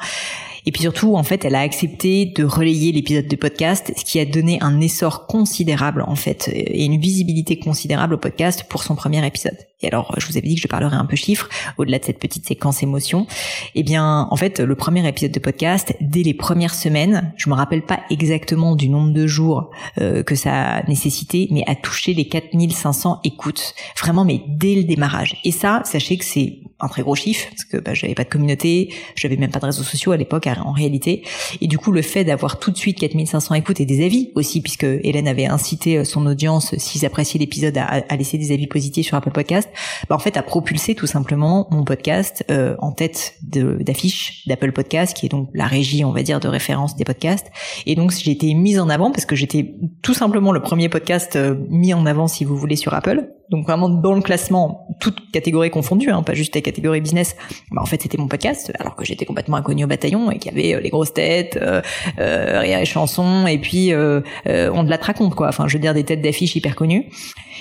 Et 0.66 0.72
puis 0.72 0.82
surtout, 0.82 1.14
en 1.14 1.22
fait, 1.22 1.44
elle 1.44 1.54
a 1.54 1.60
accepté 1.60 2.26
de 2.26 2.44
relayer 2.44 2.90
l'épisode 2.90 3.28
de 3.28 3.36
podcast, 3.36 3.92
ce 3.96 4.04
qui 4.04 4.18
a 4.18 4.24
donné 4.24 4.58
un 4.60 4.80
essor 4.80 5.28
considérable, 5.28 6.02
en 6.06 6.16
fait, 6.16 6.48
et 6.48 6.84
une 6.84 7.00
visibilité 7.00 7.56
considérable 7.56 8.14
au 8.14 8.18
podcast 8.18 8.64
pour 8.68 8.82
son 8.82 8.96
premier 8.96 9.24
épisode. 9.24 9.56
Et 9.82 9.86
alors, 9.86 10.12
je 10.18 10.26
vous 10.26 10.36
avais 10.36 10.48
dit 10.48 10.56
que 10.56 10.60
je 10.62 10.66
parlerai 10.66 10.96
un 10.96 11.04
peu 11.04 11.14
chiffres, 11.14 11.48
au-delà 11.78 12.00
de 12.00 12.04
cette 12.04 12.18
petite 12.18 12.46
séquence 12.46 12.82
émotion. 12.82 13.28
Eh 13.74 13.84
bien, 13.84 14.26
en 14.30 14.36
fait, 14.36 14.58
le 14.58 14.74
premier 14.74 15.06
épisode 15.06 15.30
de 15.32 15.38
podcast, 15.38 15.94
dès 16.00 16.22
les 16.22 16.34
premières 16.34 16.74
semaines, 16.74 17.32
je 17.36 17.48
me 17.48 17.54
rappelle 17.54 17.82
pas 17.82 18.00
exactement 18.10 18.74
du 18.74 18.88
nombre 18.88 19.12
de 19.12 19.26
jours 19.26 19.70
euh, 20.00 20.24
que 20.24 20.34
ça 20.34 20.78
a 20.78 20.82
nécessité, 20.88 21.46
mais 21.52 21.62
a 21.68 21.76
touché 21.76 22.12
les 22.12 22.26
4500 22.26 23.20
écoutes. 23.22 23.74
Vraiment, 24.00 24.24
mais 24.24 24.42
dès 24.48 24.74
le 24.74 24.84
démarrage. 24.84 25.36
Et 25.44 25.52
ça, 25.52 25.82
sachez 25.84 26.16
que 26.16 26.24
c'est 26.24 26.58
un 26.80 26.88
très 26.88 27.02
gros 27.02 27.14
chiffre 27.14 27.48
parce 27.50 27.64
que 27.64 27.76
bah, 27.78 27.94
j'avais 27.94 28.14
pas 28.14 28.24
de 28.24 28.28
communauté, 28.28 28.92
j'avais 29.14 29.36
même 29.36 29.50
pas 29.50 29.60
de 29.60 29.66
réseaux 29.66 29.82
sociaux 29.82 30.12
à 30.12 30.16
l'époque 30.16 30.46
en 30.64 30.72
réalité. 30.72 31.22
Et 31.60 31.66
du 31.66 31.78
coup, 31.78 31.92
le 31.92 32.02
fait 32.02 32.24
d'avoir 32.24 32.58
tout 32.58 32.70
de 32.70 32.76
suite 32.76 32.98
4500 32.98 33.54
écoutes 33.54 33.80
et 33.80 33.86
des 33.86 34.04
avis 34.04 34.32
aussi, 34.34 34.60
puisque 34.60 34.84
Hélène 34.84 35.28
avait 35.28 35.46
incité 35.46 35.98
euh, 35.98 36.04
son 36.04 36.26
audience, 36.26 36.74
s'ils 36.76 37.04
appréciaient 37.04 37.38
l'épisode, 37.38 37.76
à, 37.78 38.16
laisser 38.16 38.38
des 38.38 38.52
avis 38.52 38.66
positifs 38.66 39.06
sur 39.06 39.16
Apple 39.16 39.30
Podcast, 39.30 39.68
bah, 40.08 40.16
en 40.16 40.18
fait, 40.18 40.36
a 40.36 40.42
propulsé 40.42 40.94
tout 40.94 41.06
simplement 41.06 41.68
mon 41.70 41.84
podcast 41.84 42.44
euh, 42.50 42.76
en 42.78 42.92
tête 42.92 43.34
d'affiche 43.42 44.46
d'Apple 44.46 44.72
Podcast, 44.72 45.16
qui 45.16 45.26
est 45.26 45.28
donc 45.28 45.48
la 45.54 45.66
régie, 45.66 46.04
on 46.04 46.12
va 46.12 46.22
dire, 46.22 46.40
de 46.40 46.48
référence 46.48 46.96
des 46.96 47.04
podcasts. 47.04 47.46
Et 47.86 47.94
donc, 47.94 48.12
j'ai 48.12 48.30
été 48.30 48.52
mise 48.54 48.78
en 48.78 48.88
avant 48.88 49.10
parce 49.10 49.26
que 49.26 49.36
j'étais 49.36 49.74
tout 50.02 50.14
simplement 50.14 50.52
le 50.52 50.60
premier 50.60 50.88
podcast 50.88 51.36
euh, 51.36 51.54
mis 51.68 51.94
en 51.94 52.06
avant, 52.06 52.26
si 52.26 52.44
vous 52.44 52.56
voulez, 52.56 52.76
sur 52.76 52.94
Apple 52.94 53.28
donc 53.50 53.64
vraiment 53.66 53.88
dans 53.88 54.14
le 54.14 54.20
classement, 54.20 54.88
toutes 55.00 55.30
catégories 55.30 55.70
confondues, 55.70 56.10
hein, 56.10 56.22
pas 56.22 56.34
juste 56.34 56.54
la 56.54 56.60
catégorie 56.60 57.00
business. 57.00 57.36
Bah, 57.70 57.82
en 57.82 57.86
fait, 57.86 58.02
c'était 58.02 58.18
mon 58.18 58.28
podcast, 58.28 58.72
alors 58.78 58.96
que 58.96 59.04
j'étais 59.04 59.24
complètement 59.24 59.56
inconnu 59.56 59.84
au 59.84 59.86
bataillon 59.86 60.30
et 60.30 60.38
qu'il 60.38 60.52
y 60.52 60.58
avait 60.58 60.74
euh, 60.74 60.80
les 60.80 60.90
grosses 60.90 61.14
têtes, 61.14 61.58
euh, 61.60 61.80
euh, 62.18 62.62
et 62.62 62.84
chansons, 62.84 63.46
et 63.46 63.58
puis 63.58 63.92
euh, 63.92 64.20
euh, 64.48 64.70
on 64.74 64.82
de 64.82 64.90
la 64.90 64.96
raconte 64.96 65.34
quoi. 65.34 65.48
Enfin, 65.48 65.68
je 65.68 65.74
veux 65.74 65.80
dire 65.80 65.94
des 65.94 66.04
têtes 66.04 66.22
d'affiches 66.22 66.56
hyper 66.56 66.74
connues. 66.74 67.06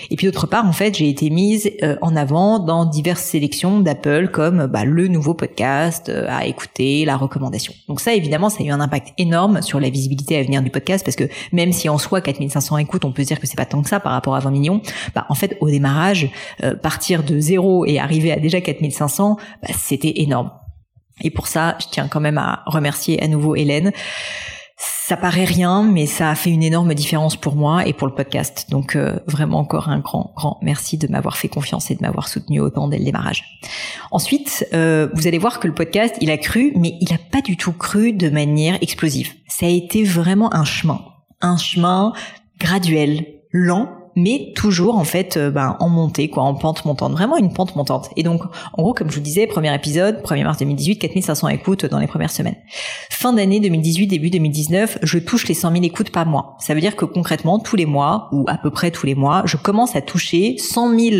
Et 0.10 0.16
puis 0.16 0.28
d'autre 0.28 0.48
part, 0.48 0.66
en 0.66 0.72
fait, 0.72 0.96
j'ai 0.96 1.10
été 1.10 1.30
mise 1.30 1.72
en 2.02 2.16
avant 2.16 2.60
dans 2.60 2.86
diverses 2.86 3.24
sélections 3.24 3.80
d'Apple 3.80 4.30
comme 4.30 4.68
bah, 4.68 4.86
le 4.86 5.08
nouveau 5.08 5.34
podcast 5.34 6.12
à 6.28 6.46
écouter, 6.46 7.06
la 7.06 7.18
recommandation. 7.18 7.74
Donc 7.88 8.00
ça, 8.00 8.14
évidemment, 8.14 8.50
ça 8.50 8.64
a 8.64 8.66
eu 8.66 8.72
un 8.72 8.80
impact 8.80 9.14
énorme 9.18 9.62
sur 9.62 9.80
la 9.80 9.90
visibilité 9.90 10.38
à 10.38 10.44
venir 10.44 10.62
du 10.62 10.70
podcast 10.70 11.06
parce 11.06 11.16
que 11.16 11.26
même 11.52 11.72
si 11.72 11.90
en 11.90 11.98
soi 11.98 12.22
4500 12.22 12.78
écoutes, 12.78 13.06
on 13.06 13.12
peut 13.12 13.24
se 13.24 13.28
dire 13.28 13.40
que 13.40 13.48
c'est 13.48 13.58
pas 13.58 13.66
tant 13.66 13.82
que 13.82 13.90
ça 13.90 14.00
par 14.00 14.12
rapport 14.12 14.36
à 14.36 14.40
20 14.40 14.52
millions, 14.52 14.82
bah 15.14 15.26
en 15.30 15.36
fait 15.36 15.58
au 15.62 15.70
démarrage, 15.70 16.30
euh, 16.64 16.76
partir 16.76 17.24
de 17.24 17.40
zéro 17.40 17.86
et 17.86 18.00
arriver 18.00 18.32
à 18.32 18.38
déjà 18.38 18.62
4500, 18.62 19.38
bah, 19.62 19.70
c'était 19.78 20.14
énorme. 20.22 20.52
Et 21.22 21.32
pour 21.32 21.48
ça, 21.48 21.78
je 21.80 21.88
tiens 21.92 22.08
quand 22.08 22.20
même 22.20 22.38
à 22.38 22.64
remercier 22.66 23.22
à 23.24 23.28
nouveau 23.28 23.56
Hélène. 23.56 23.92
Ça 24.78 25.16
paraît 25.16 25.46
rien, 25.46 25.84
mais 25.84 26.06
ça 26.06 26.30
a 26.30 26.36
fait 26.36 26.50
une 26.50 26.64
énorme 26.64 26.94
différence 26.94 27.38
pour 27.38 27.56
moi 27.56 27.88
et 27.88 27.94
pour 27.94 28.08
le 28.08 28.14
podcast. 28.14 28.68
Donc 28.70 28.96
euh, 28.96 29.20
vraiment 29.28 29.60
encore 29.60 29.88
un 29.88 30.00
grand, 30.00 30.34
grand 30.36 30.60
merci 30.62 30.98
de 30.98 31.08
m'avoir 31.08 31.38
fait 31.38 31.48
confiance 31.48 31.92
et 31.92 31.96
de 31.96 32.02
m'avoir 32.02 32.28
soutenu 32.28 32.60
autant 32.60 32.88
dès 32.88 32.98
le 32.98 33.06
démarrage. 33.06 33.44
Ensuite, 34.12 34.68
euh, 34.74 35.08
vous 35.14 35.28
allez 35.28 35.38
voir 35.38 35.60
que 35.60 35.68
le 35.68 35.74
podcast, 35.74 36.16
il 36.20 36.30
a 36.30 36.38
cru, 36.38 36.74
mais 36.76 36.98
il 37.00 37.10
n'a 37.12 37.20
pas 37.32 37.42
du 37.42 37.56
tout 37.56 37.72
cru 37.72 38.12
de 38.12 38.30
manière 38.30 38.78
explosive. 38.82 39.34
Ça 39.48 39.66
a 39.66 39.70
été 39.70 40.04
vraiment 40.04 40.54
un 40.54 40.66
chemin, 40.66 41.02
un 41.40 41.58
chemin 41.58 42.12
graduel, 42.60 43.26
lent, 43.52 43.90
mais 44.16 44.52
toujours 44.56 44.98
en 44.98 45.04
fait 45.04 45.38
euh, 45.38 45.52
ben, 45.52 45.78
en 45.80 45.90
montée, 45.90 46.30
quoi, 46.30 46.44
en 46.44 46.56
pente 46.56 46.86
montante, 46.86 47.12
vraiment 47.14 47.38
une 47.38 47.52
pente 47.52 47.76
montante. 47.76 48.10
Et 48.16 48.24
donc, 48.24 48.42
en 48.74 48.82
gros, 48.82 48.94
comme 48.94 49.10
je 49.10 49.16
vous 49.16 49.22
disais, 49.22 49.48
premier 49.48 49.74
épisode, 49.74 50.22
1er 50.24 50.44
mars 50.44 50.58
2018, 50.58 51.00
4500 51.00 51.48
écoutes 51.50 51.86
dans 51.86 52.00
les 52.00 52.08
premières 52.08 52.32
semaines. 52.32 52.56
Fin 53.10 53.34
d'année 53.34 53.60
2018, 53.60 54.08
début 54.08 54.30
2019, 54.30 55.00
je 55.02 55.20
touche 55.20 55.48
les 55.48 55.54
100 55.54 55.72
000 55.72 55.84
écoutes 55.84 56.12
par 56.12 56.26
mois. 56.26 56.56
Ça 56.60 56.74
veut 56.74 56.82
dire 56.82 56.96
que 56.96 57.06
concrètement, 57.06 57.60
tous 57.60 57.76
les 57.76 57.86
mois, 57.86 58.30
ou 58.32 58.46
à 58.48 58.58
peu 58.58 58.72
près 58.72 58.92
tous 58.92 59.06
les 59.06 59.16
mois, 59.16 59.44
je 59.46 59.58
commence 59.58 59.96
à 59.96 60.02
toucher 60.02 60.58
100 60.58 61.00
000 61.00 61.16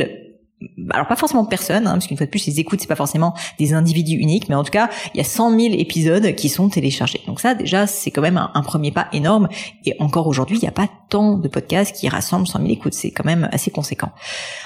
alors 0.92 1.08
pas 1.08 1.16
forcément 1.16 1.46
personne, 1.46 1.86
hein, 1.86 1.94
parce 1.94 2.08
qu'une 2.08 2.18
fois 2.18 2.26
de 2.26 2.32
plus, 2.32 2.46
les 2.48 2.60
écoutes, 2.60 2.80
c'est 2.80 2.88
pas 2.88 2.96
forcément 2.96 3.34
des 3.60 3.74
individus 3.74 4.16
uniques, 4.16 4.48
mais 4.50 4.56
en 4.56 4.64
tout 4.64 4.72
cas, 4.72 4.90
il 5.14 5.18
y 5.18 5.22
a 5.22 5.24
100 5.24 5.60
000 5.60 5.74
épisodes 5.74 6.34
qui 6.36 6.48
sont 6.50 6.70
téléchargés. 6.70 7.22
Donc 7.28 7.42
ça, 7.42 7.56
déjà, 7.56 7.88
c'est 7.88 8.10
quand 8.10 8.22
même 8.22 8.38
un, 8.38 8.62
premier 8.62 8.92
pas 8.92 9.08
énorme. 9.14 9.48
Et 9.86 9.96
encore 10.00 10.28
aujourd'hui, 10.28 10.58
il 10.58 10.62
n'y 10.62 10.68
a 10.68 10.72
pas 10.72 10.88
tant 11.10 11.38
de 11.38 11.48
podcasts 11.48 11.96
qui 11.96 12.08
rassemblent 12.08 12.48
100 12.48 12.60
000 12.60 12.72
écoutes. 12.72 12.94
C'est 12.94 13.12
quand 13.12 13.26
même 13.26 13.50
assez 13.52 13.70
conséquent. 13.70 14.12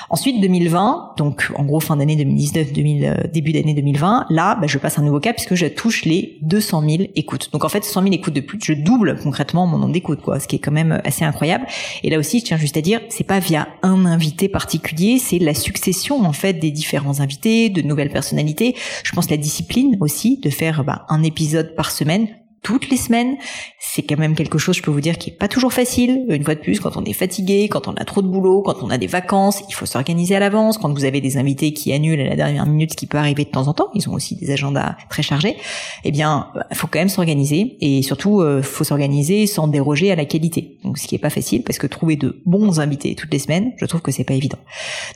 Ensuite, 0.09 0.39
2020, 0.41 1.15
donc 1.17 1.51
en 1.55 1.63
gros 1.63 1.79
fin 1.79 1.97
d'année 1.97 2.15
2019, 2.15 2.71
2000, 2.71 3.05
euh, 3.05 3.27
début 3.31 3.51
d'année 3.51 3.73
2020, 3.73 4.27
là, 4.29 4.55
bah, 4.55 4.67
je 4.67 4.77
passe 4.77 4.99
un 4.99 5.03
nouveau 5.03 5.19
cap 5.19 5.35
puisque 5.35 5.55
je 5.55 5.65
touche 5.65 6.05
les 6.05 6.37
200 6.43 6.83
000 6.87 7.03
écoutes. 7.15 7.51
Donc 7.51 7.65
en 7.65 7.69
fait, 7.69 7.83
100 7.83 8.03
000 8.03 8.13
écoutes 8.13 8.33
de 8.33 8.41
plus, 8.41 8.59
je 8.63 8.73
double 8.73 9.19
concrètement 9.21 9.67
mon 9.67 9.77
nombre 9.77 9.93
d'écoutes, 9.93 10.21
quoi, 10.21 10.39
ce 10.39 10.47
qui 10.47 10.55
est 10.55 10.59
quand 10.59 10.71
même 10.71 11.01
assez 11.03 11.25
incroyable. 11.25 11.65
Et 12.03 12.09
là 12.09 12.19
aussi, 12.19 12.39
je 12.39 12.45
tiens 12.45 12.57
juste 12.57 12.77
à 12.77 12.81
dire, 12.81 13.01
c'est 13.09 13.23
pas 13.23 13.39
via 13.39 13.67
un 13.81 14.05
invité 14.05 14.47
particulier, 14.47 15.19
c'est 15.19 15.39
la 15.39 15.53
succession 15.79 16.25
en 16.25 16.33
fait 16.33 16.53
des 16.53 16.71
différents 16.71 17.21
invités, 17.21 17.69
de 17.69 17.81
nouvelles 17.81 18.11
personnalités. 18.11 18.75
Je 19.03 19.11
pense 19.13 19.29
la 19.29 19.37
discipline 19.37 19.97
aussi 20.01 20.37
de 20.37 20.49
faire 20.49 20.83
bah, 20.83 21.05
un 21.07 21.23
épisode 21.23 21.73
par 21.75 21.91
semaine 21.91 22.27
toutes 22.61 22.89
les 22.89 22.97
semaines. 22.97 23.37
C'est 23.79 24.03
quand 24.03 24.17
même 24.17 24.35
quelque 24.35 24.57
chose, 24.57 24.75
je 24.77 24.81
peux 24.81 24.91
vous 24.91 25.01
dire, 25.01 25.17
qui 25.17 25.29
est 25.29 25.33
pas 25.33 25.47
toujours 25.47 25.73
facile. 25.73 26.25
Une 26.29 26.43
fois 26.43 26.55
de 26.55 26.59
plus, 26.59 26.79
quand 26.79 26.97
on 26.97 27.03
est 27.03 27.13
fatigué, 27.13 27.67
quand 27.69 27.87
on 27.87 27.93
a 27.93 28.05
trop 28.05 28.21
de 28.21 28.27
boulot, 28.27 28.61
quand 28.61 28.81
on 28.81 28.89
a 28.89 28.97
des 28.97 29.07
vacances, 29.07 29.63
il 29.69 29.73
faut 29.73 29.85
s'organiser 29.85 30.35
à 30.35 30.39
l'avance. 30.39 30.77
Quand 30.77 30.93
vous 30.93 31.05
avez 31.05 31.21
des 31.21 31.37
invités 31.37 31.73
qui 31.73 31.93
annulent 31.93 32.21
à 32.21 32.29
la 32.29 32.35
dernière 32.35 32.65
minute, 32.65 32.91
ce 32.91 32.97
qui 32.97 33.07
peut 33.07 33.17
arriver 33.17 33.45
de 33.45 33.49
temps 33.49 33.67
en 33.67 33.73
temps, 33.73 33.89
ils 33.93 34.09
ont 34.09 34.13
aussi 34.13 34.35
des 34.35 34.51
agendas 34.51 34.95
très 35.09 35.23
chargés. 35.23 35.57
Eh 36.03 36.11
bien, 36.11 36.47
bah, 36.53 36.67
faut 36.73 36.87
quand 36.87 36.99
même 36.99 37.09
s'organiser 37.09 37.77
et 37.81 38.01
surtout, 38.01 38.41
euh, 38.41 38.61
faut 38.61 38.83
s'organiser 38.83 39.47
sans 39.47 39.67
déroger 39.67 40.11
à 40.11 40.15
la 40.15 40.25
qualité. 40.25 40.77
Donc, 40.83 40.97
ce 40.97 41.07
qui 41.07 41.15
est 41.15 41.19
pas 41.19 41.29
facile 41.29 41.63
parce 41.63 41.77
que 41.77 41.87
trouver 41.87 42.15
de 42.15 42.41
bons 42.45 42.79
invités 42.79 43.15
toutes 43.15 43.33
les 43.33 43.39
semaines, 43.39 43.73
je 43.77 43.85
trouve 43.85 44.01
que 44.01 44.11
c'est 44.11 44.23
pas 44.23 44.33
évident. 44.33 44.59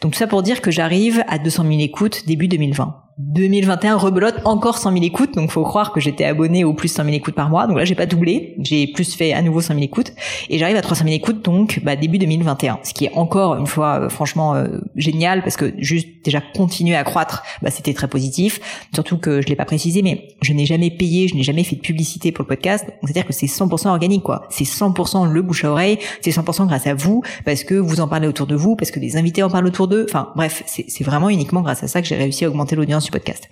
Donc, 0.01 0.13
tout 0.13 0.19
ça 0.19 0.27
pour 0.27 0.43
dire 0.43 0.61
que 0.61 0.71
j'arrive 0.71 1.23
à 1.27 1.37
200 1.37 1.63
000 1.67 1.79
écoutes 1.79 2.25
début 2.25 2.47
2020. 2.47 3.03
2021 3.19 3.97
rebelote 3.97 4.35
encore 4.43 4.77
100 4.79 4.91
000 4.93 5.03
écoutes, 5.03 5.35
donc 5.35 5.51
faut 5.51 5.61
croire 5.61 5.91
que 5.91 5.99
j'étais 5.99 6.25
abonné 6.25 6.63
au 6.63 6.73
plus 6.73 6.87
100 6.87 7.03
000 7.03 7.15
écoutes 7.15 7.35
par 7.35 7.49
mois. 7.49 7.67
Donc 7.67 7.77
là, 7.77 7.85
j'ai 7.85 7.93
pas 7.93 8.07
doublé, 8.07 8.55
j'ai 8.59 8.87
plus 8.87 9.13
fait 9.13 9.33
à 9.33 9.41
nouveau 9.43 9.61
100 9.61 9.75
000 9.75 9.83
écoutes 9.85 10.13
et 10.49 10.57
j'arrive 10.57 10.77
à 10.77 10.81
300 10.81 11.05
000 11.05 11.15
écoutes 11.15 11.43
donc 11.45 11.79
bah, 11.83 11.95
début 11.95 12.17
2021, 12.17 12.79
ce 12.83 12.93
qui 12.93 13.05
est 13.05 13.13
encore 13.13 13.55
une 13.55 13.67
fois 13.67 13.99
euh, 14.01 14.09
franchement 14.09 14.55
euh, 14.55 14.79
génial 14.95 15.43
parce 15.43 15.57
que 15.57 15.73
juste 15.77 16.07
déjà 16.23 16.41
continuer 16.41 16.95
à 16.95 17.03
croître, 17.03 17.43
bah, 17.61 17.69
c'était 17.69 17.93
très 17.93 18.07
positif. 18.07 18.59
Surtout 18.95 19.17
que 19.17 19.41
je 19.41 19.47
l'ai 19.47 19.55
pas 19.55 19.65
précisé, 19.65 20.01
mais 20.01 20.29
je 20.41 20.53
n'ai 20.53 20.65
jamais 20.65 20.89
payé, 20.89 21.27
je 21.27 21.35
n'ai 21.35 21.43
jamais 21.43 21.63
fait 21.63 21.75
de 21.75 21.81
publicité 21.81 22.31
pour 22.31 22.43
le 22.43 22.47
podcast. 22.47 22.85
C'est-à-dire 23.03 23.27
que 23.27 23.33
c'est 23.33 23.45
100% 23.45 23.89
organique 23.89 24.23
quoi. 24.23 24.47
C'est 24.49 24.63
100% 24.63 25.29
le 25.29 25.41
bouche 25.43 25.65
à 25.65 25.71
oreille, 25.71 25.99
c'est 26.21 26.31
100% 26.31 26.65
grâce 26.65 26.87
à 26.87 26.95
vous 26.95 27.21
parce 27.45 27.63
que 27.63 27.75
vous 27.75 27.99
en 28.01 28.07
parlez 28.07 28.27
autour 28.27 28.47
de 28.47 28.55
vous, 28.55 28.75
parce 28.75 28.89
que 28.89 28.99
des 28.99 29.17
invités 29.17 29.43
en 29.43 29.51
parlent 29.51 29.67
autour 29.67 29.87
d'eux. 29.87 30.07
Enfin 30.09 30.29
bref, 30.35 30.63
c'est 30.65 31.03
vraiment 31.03 31.29
uniquement 31.29 31.61
grâce 31.61 31.83
à 31.83 31.87
ça 31.87 32.01
que 32.01 32.07
j'ai 32.07 32.15
réussi 32.15 32.45
à 32.45 32.49
augmenter 32.49 32.75
l'audience 32.75 33.02
du 33.05 33.11
podcast. 33.11 33.49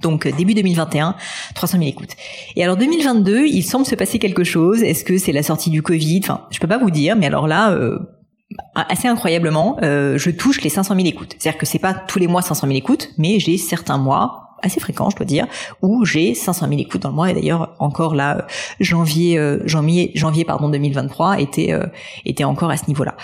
Donc 0.00 0.26
euh, 0.26 0.32
début 0.32 0.54
2021, 0.54 1.14
300 1.54 1.78
000 1.78 1.90
écoutes. 1.90 2.14
Et 2.56 2.64
alors 2.64 2.76
2022, 2.76 3.46
il 3.46 3.62
semble 3.62 3.86
se 3.86 3.94
passer 3.94 4.18
quelque 4.18 4.44
chose. 4.44 4.82
Est-ce 4.82 5.04
que 5.04 5.18
c'est 5.18 5.32
la 5.32 5.42
sortie 5.42 5.70
du 5.70 5.82
Covid? 5.82 6.20
Enfin, 6.24 6.46
je 6.50 6.58
peux 6.58 6.66
pas 6.68 6.78
vous 6.78 6.90
dire, 6.90 7.16
mais 7.16 7.26
alors 7.26 7.46
là, 7.46 7.72
euh, 7.72 7.98
assez 8.74 9.08
incroyablement, 9.08 9.78
euh, 9.82 10.18
je 10.18 10.30
touche 10.30 10.60
les 10.62 10.70
500 10.70 10.96
000 10.96 11.06
écoutes. 11.06 11.36
C'est-à-dire 11.38 11.58
que 11.58 11.66
c'est 11.66 11.78
pas 11.78 11.94
tous 11.94 12.18
les 12.18 12.26
mois 12.26 12.42
500 12.42 12.66
000 12.66 12.76
écoutes, 12.76 13.10
mais 13.18 13.38
j'ai 13.38 13.56
certains 13.56 13.98
mois 13.98 14.43
assez 14.64 14.80
fréquent, 14.80 15.10
je 15.10 15.16
dois 15.16 15.26
dire, 15.26 15.46
où 15.82 16.04
j'ai 16.04 16.34
500 16.34 16.68
000 16.68 16.80
écoutes 16.80 17.02
dans 17.02 17.10
le 17.10 17.14
mois. 17.14 17.30
Et 17.30 17.34
d'ailleurs, 17.34 17.74
encore 17.78 18.14
là, 18.14 18.46
janvier, 18.80 19.38
euh, 19.38 19.60
janvier, 19.66 20.10
janvier, 20.14 20.44
pardon, 20.44 20.68
2023 20.68 21.40
était 21.40 21.72
euh, 21.72 21.86
était 22.24 22.44
encore 22.44 22.70
à 22.70 22.76
ce 22.76 22.86
niveau-là. 22.88 23.16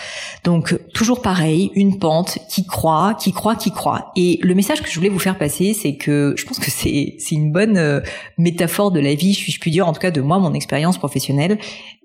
Donc 0.43 0.77
toujours 0.93 1.21
pareil, 1.21 1.71
une 1.75 1.99
pente 1.99 2.37
qui 2.49 2.65
croît, 2.65 3.15
qui 3.15 3.31
croît, 3.31 3.55
qui 3.55 3.71
croît. 3.71 4.11
Et 4.15 4.39
le 4.41 4.55
message 4.55 4.81
que 4.81 4.89
je 4.89 4.95
voulais 4.95 5.09
vous 5.09 5.19
faire 5.19 5.37
passer, 5.37 5.73
c'est 5.73 5.95
que 5.95 6.33
je 6.37 6.45
pense 6.45 6.59
que 6.59 6.71
c'est 6.71 7.15
c'est 7.19 7.35
une 7.35 7.51
bonne 7.51 7.77
euh, 7.77 8.01
métaphore 8.37 8.91
de 8.91 8.99
la 8.99 9.15
vie, 9.15 9.33
je 9.33 9.59
puis 9.59 9.71
dire, 9.71 9.87
en 9.87 9.93
tout 9.93 9.99
cas 9.99 10.11
de 10.11 10.21
moi, 10.21 10.39
mon 10.39 10.53
expérience 10.53 10.97
professionnelle 10.97 11.57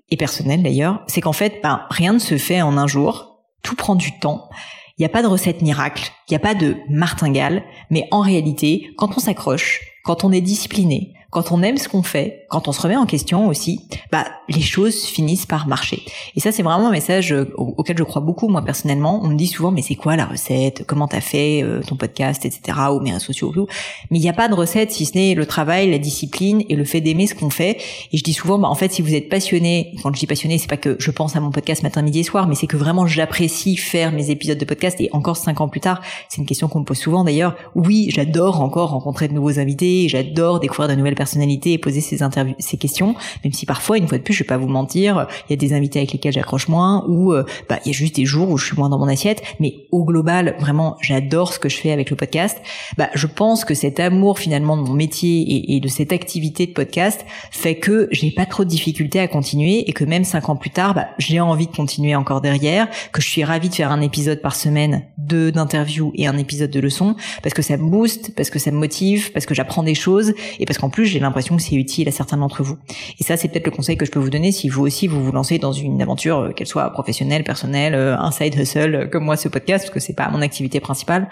et 0.09 0.17
personnelle 0.17 0.63
d'ailleurs, 0.63 1.03
c'est 1.07 1.21
qu'en 1.21 1.33
fait, 1.33 1.59
ben, 1.61 1.81
rien 1.89 2.13
ne 2.13 2.19
se 2.19 2.37
fait 2.37 2.61
en 2.61 2.77
un 2.77 2.87
jour, 2.87 3.41
tout 3.63 3.75
prend 3.75 3.95
du 3.95 4.17
temps. 4.19 4.49
Il 4.97 5.03
n'y 5.03 5.05
a 5.05 5.09
pas 5.09 5.21
de 5.21 5.27
recette 5.27 5.61
miracle, 5.61 6.11
il 6.27 6.31
n'y 6.31 6.37
a 6.37 6.39
pas 6.39 6.55
de 6.55 6.75
martingale, 6.89 7.63
mais 7.91 8.07
en 8.09 8.21
réalité, 8.21 8.89
quand 8.97 9.15
on 9.15 9.19
s'accroche, 9.19 9.79
quand 10.03 10.23
on 10.23 10.31
est 10.31 10.41
discipliné, 10.41 11.13
quand 11.29 11.51
on 11.51 11.61
aime 11.61 11.77
ce 11.77 11.89
qu'on 11.89 12.03
fait, 12.03 12.45
quand 12.49 12.67
on 12.67 12.71
se 12.71 12.81
remet 12.81 12.95
en 12.95 13.05
question 13.05 13.47
aussi, 13.47 13.81
bah 14.11 14.25
les 14.47 14.61
choses 14.61 15.03
finissent 15.03 15.45
par 15.45 15.67
marcher. 15.67 16.03
Et 16.35 16.39
ça 16.39 16.51
c'est 16.51 16.63
vraiment 16.63 16.87
un 16.87 16.91
message 16.91 17.33
euh, 17.33 17.51
auquel 17.57 17.97
je 17.97 18.03
crois 18.03 18.21
beaucoup 18.21 18.47
moi 18.47 18.61
personnellement. 18.61 19.19
On 19.23 19.27
me 19.27 19.35
dit 19.35 19.47
souvent 19.47 19.71
mais 19.71 19.81
c'est 19.81 19.95
quoi 19.95 20.15
la 20.15 20.25
recette? 20.25 20.85
Comment 20.87 21.07
t'as 21.07 21.21
fait 21.21 21.63
euh, 21.63 21.81
ton 21.85 21.95
podcast, 21.95 22.45
etc. 22.45 22.77
ou 22.93 23.01
mes 23.01 23.11
réseaux 23.11 23.25
sociaux 23.25 23.51
tout. 23.51 23.67
Mais 24.09 24.19
il 24.19 24.21
n'y 24.21 24.29
a 24.29 24.33
pas 24.33 24.47
de 24.47 24.53
recette 24.53 24.91
si 24.91 25.05
ce 25.05 25.17
n'est 25.17 25.35
le 25.35 25.45
travail, 25.45 25.91
la 25.91 25.97
discipline 25.97 26.63
et 26.69 26.75
le 26.75 26.85
fait 26.85 27.01
d'aimer 27.01 27.27
ce 27.27 27.35
qu'on 27.35 27.49
fait. 27.49 27.77
Et 28.13 28.17
je 28.17 28.23
dis 28.23 28.33
souvent 28.33 28.57
bah 28.57 28.69
en 28.69 28.75
fait 28.75 28.93
si 28.93 29.01
vous 29.01 29.13
êtes 29.13 29.27
passionné, 29.27 29.93
quand 30.01 30.13
je 30.13 30.19
dis 30.19 30.27
passionné 30.27 30.57
c'est 30.57 30.69
pas 30.69 30.77
que 30.77 30.95
je 30.97 31.11
pense 31.11 31.35
à 31.35 31.41
mon 31.41 31.51
podcast 31.51 31.83
matin, 31.83 32.01
midi 32.01 32.19
et 32.19 32.23
soir, 32.23 32.47
mais 32.47 32.55
c'est 32.55 32.67
que 32.67 32.77
vraiment 32.77 33.05
j'apprécie 33.05 33.75
faire 33.75 34.13
mes 34.13 34.29
épisodes 34.29 34.57
de 34.57 34.65
podcast. 34.65 35.01
Et 35.01 35.09
encore 35.11 35.35
cinq 35.35 35.59
ans 35.59 35.67
plus 35.67 35.81
tard, 35.81 36.01
c'est 36.29 36.37
une 36.37 36.47
question 36.47 36.69
qu'on 36.69 36.79
me 36.79 36.85
pose 36.85 36.97
souvent 36.97 37.25
d'ailleurs. 37.25 37.55
Oui, 37.75 38.07
j'adore 38.11 38.61
encore 38.61 38.91
rencontrer 38.91 39.27
de 39.27 39.33
nouveaux 39.33 39.59
invités, 39.59 40.07
j'adore 40.07 40.61
découvrir 40.61 40.87
de 40.87 40.95
nouvelles 40.95 41.16
personnalités 41.17 41.73
et 41.73 41.77
poser 41.77 42.01
ces 42.01 42.23
interviews, 42.23 42.55
ces 42.59 42.77
questions, 42.77 43.15
même 43.43 43.53
si 43.53 43.65
parfois, 43.65 43.97
une 43.97 44.07
fois 44.07 44.17
de 44.17 44.23
plus, 44.23 44.33
je 44.33 44.43
vais 44.43 44.47
pas 44.47 44.57
vous 44.57 44.67
mentir, 44.67 45.27
il 45.47 45.51
y 45.51 45.53
a 45.53 45.57
des 45.57 45.73
invités 45.73 45.99
avec 45.99 46.13
lesquels 46.13 46.31
j'accroche 46.31 46.67
moins, 46.67 47.05
ou 47.07 47.33
euh, 47.33 47.43
bah, 47.67 47.79
il 47.85 47.89
y 47.89 47.91
a 47.91 47.97
juste 47.97 48.15
des 48.15 48.25
jours 48.25 48.49
où 48.49 48.57
je 48.57 48.65
suis 48.67 48.77
moins 48.77 48.89
dans 48.89 48.99
mon 48.99 49.07
assiette, 49.07 49.43
mais 49.59 49.87
au 49.91 50.05
global, 50.05 50.55
vraiment, 50.59 50.97
j'adore 51.01 51.53
ce 51.53 51.59
que 51.59 51.69
je 51.69 51.77
fais 51.77 51.91
avec 51.91 52.09
le 52.09 52.15
podcast. 52.15 52.57
Bah, 52.97 53.09
je 53.13 53.27
pense 53.27 53.65
que 53.65 53.73
cet 53.73 53.99
amour 53.99 54.39
finalement 54.39 54.77
de 54.77 54.83
mon 54.83 54.93
métier 54.93 55.75
et, 55.75 55.79
de 55.79 55.87
cette 55.87 56.11
activité 56.11 56.65
de 56.65 56.71
podcast 56.71 57.25
fait 57.51 57.75
que 57.75 58.07
j'ai 58.11 58.31
pas 58.31 58.45
trop 58.45 58.63
de 58.63 58.69
difficultés 58.69 59.19
à 59.19 59.27
continuer 59.27 59.89
et 59.89 59.93
que 59.93 60.03
même 60.03 60.23
cinq 60.23 60.49
ans 60.49 60.55
plus 60.55 60.69
tard, 60.69 60.93
bah, 60.93 61.07
j'ai 61.17 61.39
envie 61.39 61.67
de 61.67 61.75
continuer 61.75 62.15
encore 62.15 62.41
derrière, 62.41 62.87
que 63.11 63.21
je 63.21 63.27
suis 63.27 63.43
ravie 63.43 63.69
de 63.69 63.75
faire 63.75 63.91
un 63.91 64.01
épisode 64.01 64.41
par 64.41 64.55
semaine 64.55 65.03
de 65.17 65.49
d'interview 65.49 66.11
et 66.15 66.27
un 66.27 66.37
épisode 66.37 66.71
de 66.71 66.79
leçon 66.79 67.15
parce 67.41 67.53
que 67.53 67.61
ça 67.61 67.77
me 67.77 67.89
booste, 67.89 68.35
parce 68.35 68.49
que 68.49 68.59
ça 68.59 68.71
me 68.71 68.77
motive, 68.77 69.31
parce 69.31 69.45
que 69.45 69.55
j'apprends 69.55 69.83
des 69.83 69.95
choses 69.95 70.33
et 70.59 70.65
parce 70.65 70.77
qu'en 70.77 70.89
plus 70.89 71.05
j'ai 71.07 71.19
l'impression 71.19 71.55
que 71.55 71.61
c'est 71.61 71.75
utile 71.75 72.07
à 72.07 72.11
certains 72.11 72.37
d'entre 72.37 72.63
vous. 72.63 72.77
Et 73.19 73.23
ça, 73.23 73.37
c'est 73.37 73.47
peut-être 73.47 73.65
le 73.65 73.71
conseil 73.71 73.97
que 73.97 74.05
je 74.05 74.11
peux 74.11 74.19
vous 74.19 74.29
donner 74.29 74.51
si 74.51 74.69
vous 74.69 74.85
aussi 74.85 75.07
vous 75.07 75.23
vous 75.23 75.31
lancez 75.31 75.57
dans 75.57 75.71
une 75.71 76.01
aventure, 76.01 76.39
euh, 76.39 76.51
qu'elle 76.51 76.67
soit 76.67 76.89
professionnelle, 76.91 77.43
personnelle, 77.43 77.95
euh, 77.95 78.17
un 78.17 78.31
side 78.31 78.55
hustle, 78.55 78.95
euh, 78.95 79.07
comme 79.07 79.23
moi 79.23 79.37
ce 79.37 79.49
podcast, 79.49 79.85
parce 79.85 79.93
que 79.93 79.99
c'est 79.99 80.15
pas 80.15 80.29
mon 80.29 80.41
activité 80.41 80.79
principale. 80.79 81.29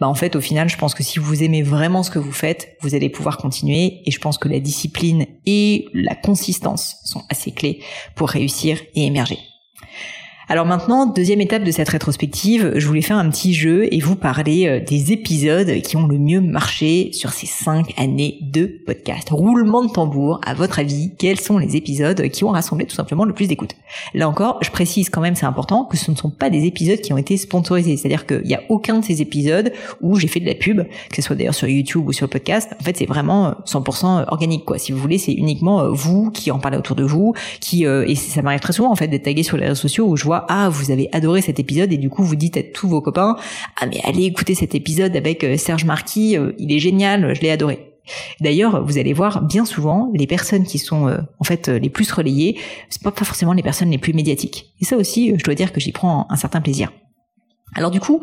Bah 0.00 0.08
en 0.08 0.14
fait, 0.14 0.36
au 0.36 0.40
final, 0.40 0.68
je 0.68 0.76
pense 0.76 0.94
que 0.94 1.02
si 1.02 1.18
vous 1.18 1.42
aimez 1.42 1.62
vraiment 1.62 2.02
ce 2.02 2.10
que 2.10 2.18
vous 2.18 2.32
faites, 2.32 2.76
vous 2.80 2.94
allez 2.94 3.08
pouvoir 3.08 3.38
continuer. 3.38 4.00
Et 4.06 4.10
je 4.10 4.18
pense 4.18 4.38
que 4.38 4.48
la 4.48 4.60
discipline 4.60 5.26
et 5.46 5.86
la 5.94 6.14
consistance 6.14 6.96
sont 7.04 7.22
assez 7.30 7.52
clés 7.52 7.80
pour 8.14 8.28
réussir 8.28 8.78
et 8.94 9.06
émerger. 9.06 9.38
Alors 10.46 10.66
maintenant, 10.66 11.06
deuxième 11.06 11.40
étape 11.40 11.64
de 11.64 11.70
cette 11.70 11.88
rétrospective, 11.88 12.72
je 12.76 12.86
voulais 12.86 13.00
faire 13.00 13.16
un 13.16 13.30
petit 13.30 13.54
jeu 13.54 13.88
et 13.90 13.98
vous 14.00 14.14
parler 14.14 14.66
euh, 14.66 14.78
des 14.78 15.10
épisodes 15.10 15.80
qui 15.80 15.96
ont 15.96 16.06
le 16.06 16.18
mieux 16.18 16.42
marché 16.42 17.12
sur 17.14 17.32
ces 17.32 17.46
cinq 17.46 17.94
années 17.98 18.38
de 18.42 18.66
podcast. 18.84 19.30
Roulement 19.30 19.82
de 19.82 19.90
tambour, 19.90 20.42
à 20.44 20.52
votre 20.52 20.80
avis, 20.80 21.12
quels 21.18 21.40
sont 21.40 21.56
les 21.56 21.76
épisodes 21.76 22.28
qui 22.28 22.44
ont 22.44 22.50
rassemblé 22.50 22.84
tout 22.84 22.94
simplement 22.94 23.24
le 23.24 23.32
plus 23.32 23.48
d'écoute 23.48 23.70
Là 24.12 24.28
encore, 24.28 24.58
je 24.60 24.70
précise 24.70 25.08
quand 25.08 25.22
même, 25.22 25.34
c'est 25.34 25.46
important, 25.46 25.86
que 25.86 25.96
ce 25.96 26.10
ne 26.10 26.16
sont 26.16 26.28
pas 26.28 26.50
des 26.50 26.66
épisodes 26.66 27.00
qui 27.00 27.14
ont 27.14 27.18
été 27.18 27.38
sponsorisés. 27.38 27.96
C'est-à-dire 27.96 28.26
qu'il 28.26 28.42
n'y 28.42 28.54
a 28.54 28.60
aucun 28.68 28.98
de 28.98 29.04
ces 29.04 29.22
épisodes 29.22 29.72
où 30.02 30.16
j'ai 30.16 30.28
fait 30.28 30.40
de 30.40 30.46
la 30.46 30.54
pub, 30.54 30.82
que 30.82 31.16
ce 31.16 31.22
soit 31.22 31.36
d'ailleurs 31.36 31.54
sur 31.54 31.68
YouTube 31.68 32.06
ou 32.06 32.12
sur 32.12 32.26
le 32.26 32.30
podcast. 32.30 32.74
En 32.78 32.84
fait, 32.84 32.98
c'est 32.98 33.06
vraiment 33.06 33.54
100% 33.64 34.20
euh, 34.20 34.24
organique, 34.28 34.66
quoi. 34.66 34.76
Si 34.76 34.92
vous 34.92 34.98
voulez, 34.98 35.16
c'est 35.16 35.32
uniquement 35.32 35.80
euh, 35.80 35.88
vous 35.90 36.30
qui 36.30 36.50
en 36.50 36.58
parlez 36.58 36.76
autour 36.76 36.96
de 36.96 37.04
vous, 37.04 37.32
qui 37.60 37.84
et 37.84 38.14
ça 38.14 38.42
m'arrive 38.42 38.60
très 38.60 38.72
souvent 38.72 38.90
en 38.90 38.94
fait 38.94 39.08
d'être 39.08 39.24
tagué 39.24 39.42
sur 39.42 39.56
les 39.56 39.64
réseaux 39.64 39.74
sociaux 39.74 40.06
où 40.06 40.16
je 40.16 40.24
vois 40.24 40.33
ah 40.48 40.68
vous 40.68 40.90
avez 40.90 41.08
adoré 41.12 41.40
cet 41.42 41.58
épisode 41.58 41.92
et 41.92 41.96
du 41.96 42.10
coup 42.10 42.22
vous 42.22 42.36
dites 42.36 42.56
à 42.56 42.62
tous 42.62 42.88
vos 42.88 43.00
copains 43.00 43.36
ah 43.80 43.86
mais 43.86 44.00
allez 44.04 44.24
écouter 44.24 44.54
cet 44.54 44.74
épisode 44.74 45.16
avec 45.16 45.44
euh, 45.44 45.56
Serge 45.56 45.84
Marquis, 45.84 46.36
euh, 46.36 46.52
il 46.58 46.72
est 46.72 46.78
génial, 46.78 47.34
je 47.34 47.40
l'ai 47.40 47.50
adoré. 47.50 47.90
D'ailleurs, 48.40 48.84
vous 48.84 48.98
allez 48.98 49.14
voir 49.14 49.42
bien 49.42 49.64
souvent 49.64 50.10
les 50.14 50.26
personnes 50.26 50.64
qui 50.64 50.78
sont 50.78 51.08
euh, 51.08 51.18
en 51.38 51.44
fait 51.44 51.68
les 51.68 51.88
plus 51.88 52.10
relayées, 52.12 52.58
c'est 52.90 53.02
pas 53.02 53.12
forcément 53.12 53.54
les 53.54 53.62
personnes 53.62 53.90
les 53.90 53.98
plus 53.98 54.12
médiatiques. 54.12 54.74
Et 54.80 54.84
ça 54.84 54.96
aussi, 54.96 55.34
je 55.38 55.44
dois 55.44 55.54
dire 55.54 55.72
que 55.72 55.80
j'y 55.80 55.92
prends 55.92 56.26
un 56.28 56.36
certain 56.36 56.60
plaisir. 56.60 56.92
Alors 57.74 57.90
du 57.90 58.00
coup, 58.00 58.20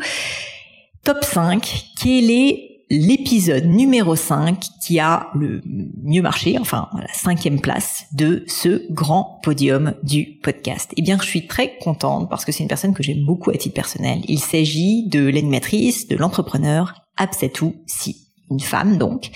top 1.03 1.23
5, 1.23 1.85
quel 2.01 2.29
est 2.29 2.70
l'épisode 2.91 3.63
numéro 3.67 4.17
5 4.17 4.59
qui 4.81 4.99
a 4.99 5.29
le 5.33 5.61
mieux 6.03 6.21
marché, 6.21 6.57
enfin 6.59 6.89
la 6.93 7.07
cinquième 7.13 7.61
place 7.61 8.03
de 8.11 8.43
ce 8.47 8.91
grand 8.91 9.39
podium 9.43 9.93
du 10.03 10.39
podcast. 10.43 10.91
Eh 10.97 11.01
bien, 11.01 11.17
je 11.17 11.25
suis 11.25 11.47
très 11.47 11.77
contente 11.77 12.29
parce 12.29 12.43
que 12.43 12.51
c'est 12.51 12.63
une 12.63 12.67
personne 12.67 12.93
que 12.93 13.01
j'aime 13.01 13.23
beaucoup 13.23 13.49
à 13.49 13.53
titre 13.53 13.75
personnel. 13.75 14.19
Il 14.27 14.39
s'agit 14.39 15.07
de 15.07 15.25
l'animatrice, 15.25 16.09
de 16.09 16.17
l'entrepreneur 16.17 16.95
Absatou 17.15 17.75
Si 17.87 18.27
une 18.49 18.59
femme 18.59 18.97
donc, 18.97 19.31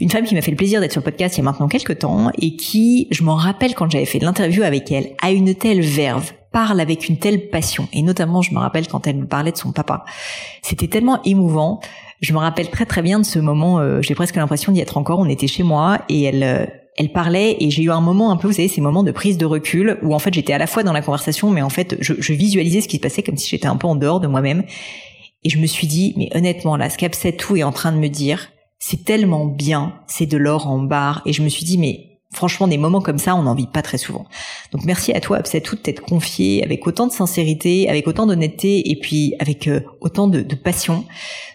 une 0.00 0.10
femme 0.10 0.24
qui 0.24 0.34
m'a 0.34 0.42
fait 0.42 0.50
le 0.50 0.56
plaisir 0.56 0.80
d'être 0.80 0.90
sur 0.90 1.00
le 1.00 1.04
podcast 1.04 1.36
il 1.36 1.38
y 1.38 1.40
a 1.42 1.44
maintenant 1.44 1.68
quelques 1.68 2.00
temps 2.00 2.32
et 2.36 2.56
qui, 2.56 3.06
je 3.12 3.22
m'en 3.22 3.36
rappelle 3.36 3.76
quand 3.76 3.88
j'avais 3.88 4.06
fait 4.06 4.18
l'interview 4.18 4.64
avec 4.64 4.90
elle, 4.90 5.14
a 5.22 5.30
une 5.30 5.54
telle 5.54 5.82
verve, 5.82 6.32
parle 6.50 6.80
avec 6.80 7.08
une 7.08 7.18
telle 7.18 7.48
passion 7.50 7.86
et 7.92 8.02
notamment 8.02 8.42
je 8.42 8.52
me 8.52 8.58
rappelle 8.58 8.88
quand 8.88 9.06
elle 9.06 9.18
me 9.18 9.26
parlait 9.28 9.52
de 9.52 9.56
son 9.56 9.70
papa. 9.70 10.04
C'était 10.62 10.88
tellement 10.88 11.22
émouvant 11.22 11.80
je 12.20 12.32
me 12.32 12.38
rappelle 12.38 12.70
très 12.70 12.86
très 12.86 13.02
bien 13.02 13.18
de 13.18 13.24
ce 13.24 13.38
moment. 13.38 13.78
Euh, 13.78 14.02
j'ai 14.02 14.14
presque 14.14 14.36
l'impression 14.36 14.72
d'y 14.72 14.80
être 14.80 14.96
encore. 14.96 15.18
On 15.18 15.28
était 15.28 15.46
chez 15.46 15.62
moi 15.62 16.00
et 16.08 16.22
elle 16.22 16.42
euh, 16.42 16.66
elle 16.98 17.12
parlait 17.12 17.56
et 17.60 17.70
j'ai 17.70 17.82
eu 17.82 17.90
un 17.90 18.00
moment 18.00 18.30
un 18.30 18.38
peu, 18.38 18.48
vous 18.48 18.54
savez, 18.54 18.68
ces 18.68 18.80
moments 18.80 19.02
de 19.02 19.12
prise 19.12 19.36
de 19.36 19.44
recul 19.44 19.98
où 20.02 20.14
en 20.14 20.18
fait 20.18 20.32
j'étais 20.32 20.54
à 20.54 20.58
la 20.58 20.66
fois 20.66 20.82
dans 20.82 20.94
la 20.94 21.02
conversation, 21.02 21.50
mais 21.50 21.60
en 21.60 21.68
fait 21.68 21.96
je, 22.00 22.14
je 22.18 22.32
visualisais 22.32 22.80
ce 22.80 22.88
qui 22.88 22.96
se 22.96 23.02
passait 23.02 23.22
comme 23.22 23.36
si 23.36 23.50
j'étais 23.50 23.66
un 23.66 23.76
peu 23.76 23.86
en 23.86 23.96
dehors 23.96 24.18
de 24.18 24.26
moi-même. 24.26 24.64
Et 25.46 25.48
je 25.48 25.58
me 25.58 25.66
suis 25.66 25.86
dit, 25.86 26.12
mais 26.16 26.28
honnêtement, 26.34 26.76
là, 26.76 26.90
ce 26.90 27.28
tout 27.30 27.56
est 27.56 27.62
en 27.62 27.70
train 27.70 27.92
de 27.92 27.98
me 27.98 28.08
dire, 28.08 28.48
c'est 28.80 29.04
tellement 29.04 29.46
bien, 29.46 29.94
c'est 30.08 30.26
de 30.26 30.36
l'or 30.36 30.66
en 30.66 30.78
barre. 30.78 31.22
Et 31.24 31.32
je 31.32 31.40
me 31.42 31.48
suis 31.48 31.64
dit, 31.64 31.78
mais 31.78 32.15
franchement, 32.36 32.68
des 32.68 32.78
moments 32.78 33.00
comme 33.00 33.18
ça, 33.18 33.34
on 33.34 33.42
n'en 33.42 33.54
vit 33.54 33.66
pas 33.66 33.82
très 33.82 33.98
souvent. 33.98 34.26
Donc 34.72 34.84
merci 34.84 35.12
à 35.12 35.20
toi, 35.20 35.38
Absetou, 35.38 35.74
de 35.76 35.80
t'être 35.80 36.02
confié 36.02 36.62
avec 36.62 36.86
autant 36.86 37.06
de 37.06 37.12
sincérité, 37.12 37.88
avec 37.88 38.06
autant 38.06 38.26
d'honnêteté 38.26 38.90
et 38.90 38.96
puis 38.96 39.34
avec 39.38 39.66
euh, 39.66 39.80
autant 40.00 40.28
de, 40.28 40.42
passion. 40.54 41.04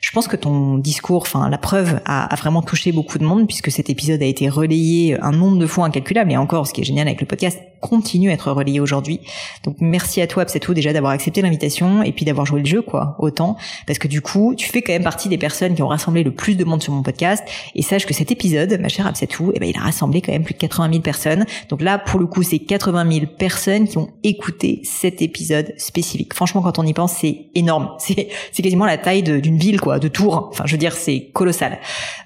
Je 0.01 0.11
pense 0.11 0.27
que 0.27 0.35
ton 0.35 0.77
discours, 0.77 1.21
enfin 1.21 1.50
la 1.50 1.57
preuve, 1.57 2.01
a, 2.05 2.33
vraiment 2.35 2.61
touché 2.61 2.91
beaucoup 2.91 3.19
de 3.19 3.23
monde 3.23 3.47
puisque 3.47 3.71
cet 3.71 3.89
épisode 3.89 4.21
a 4.21 4.25
été 4.25 4.50
relayé 4.50 5.19
un 5.21 5.31
nombre 5.31 5.57
de 5.57 5.67
fois 5.67 5.85
incalculable. 5.85 6.31
Et 6.31 6.38
encore, 6.38 6.67
ce 6.67 6.73
qui 6.73 6.81
est 6.81 6.83
génial 6.83 7.07
avec 7.07 7.21
le 7.21 7.27
podcast, 7.27 7.59
continue 7.79 8.29
à 8.29 8.33
être 8.33 8.51
relayé 8.51 8.79
aujourd'hui. 8.79 9.19
Donc 9.63 9.77
merci 9.79 10.21
à 10.21 10.27
toi, 10.27 10.45
tout 10.45 10.73
déjà 10.73 10.93
d'avoir 10.93 11.11
accepté 11.11 11.41
l'invitation 11.41 12.03
et 12.03 12.11
puis 12.11 12.25
d'avoir 12.25 12.45
joué 12.45 12.61
le 12.61 12.65
jeu, 12.65 12.81
quoi, 12.81 13.15
autant. 13.19 13.57
Parce 13.88 14.00
que 14.00 14.07
du 14.07 14.21
coup, 14.21 14.53
tu 14.55 14.67
fais 14.69 14.81
quand 14.81 14.93
même 14.93 15.03
partie 15.03 15.29
des 15.29 15.38
personnes 15.38 15.75
qui 15.75 15.83
ont 15.83 15.88
rassemblé 15.88 16.23
le 16.23 16.31
plus 16.31 16.55
de 16.55 16.63
monde 16.63 16.81
sur 16.81 16.93
mon 16.93 17.03
podcast. 17.03 17.43
Et 17.75 17.81
sache 17.81 18.05
que 18.05 18.13
cet 18.13 18.31
épisode, 18.31 18.79
ma 18.79 18.88
chère 18.88 19.07
Absetou, 19.07 19.51
eh 19.53 19.59
ben, 19.59 19.69
il 19.69 19.77
a 19.77 19.81
rassemblé 19.81 20.21
quand 20.21 20.31
même 20.31 20.43
plus 20.43 20.53
de 20.53 20.59
80 20.71 20.89
000 20.89 21.01
personnes. 21.01 21.45
Donc 21.69 21.81
là, 21.81 21.97
pour 21.99 22.19
le 22.19 22.25
coup, 22.25 22.43
c'est 22.43 22.59
80 22.59 23.11
000 23.11 23.25
personnes 23.37 23.87
qui 23.87 23.97
ont 23.97 24.09
écouté 24.23 24.81
cet 24.83 25.21
épisode 25.21 25.73
spécifique. 25.77 26.33
Franchement, 26.33 26.61
quand 26.61 26.79
on 26.79 26.83
y 26.83 26.93
pense, 26.93 27.13
c'est 27.13 27.47
énorme. 27.55 27.89
C'est, 28.01 28.29
c'est 28.51 28.63
quasiment 28.63 28.85
la 28.85 28.97
taille 28.97 29.21
d'une 29.21 29.57
ville, 29.57 29.79
quoi, 29.79 29.99
de 29.99 30.07
Tours. 30.07 30.47
Enfin, 30.49 30.63
je 30.65 30.71
veux 30.71 30.77
dire, 30.77 30.93
c'est 30.93 31.29
colossal. 31.33 31.77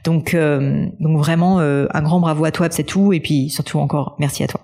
Donc, 0.03 0.33
euh, 0.33 0.85
donc 0.99 1.17
vraiment, 1.17 1.59
euh, 1.59 1.87
un 1.93 2.01
grand 2.01 2.19
bravo 2.19 2.45
à 2.45 2.51
toi, 2.51 2.67
Absetou, 2.67 3.11
et 3.11 3.19
puis 3.19 3.49
surtout 3.49 3.79
encore, 3.79 4.15
merci 4.19 4.43
à 4.43 4.47
toi. 4.47 4.61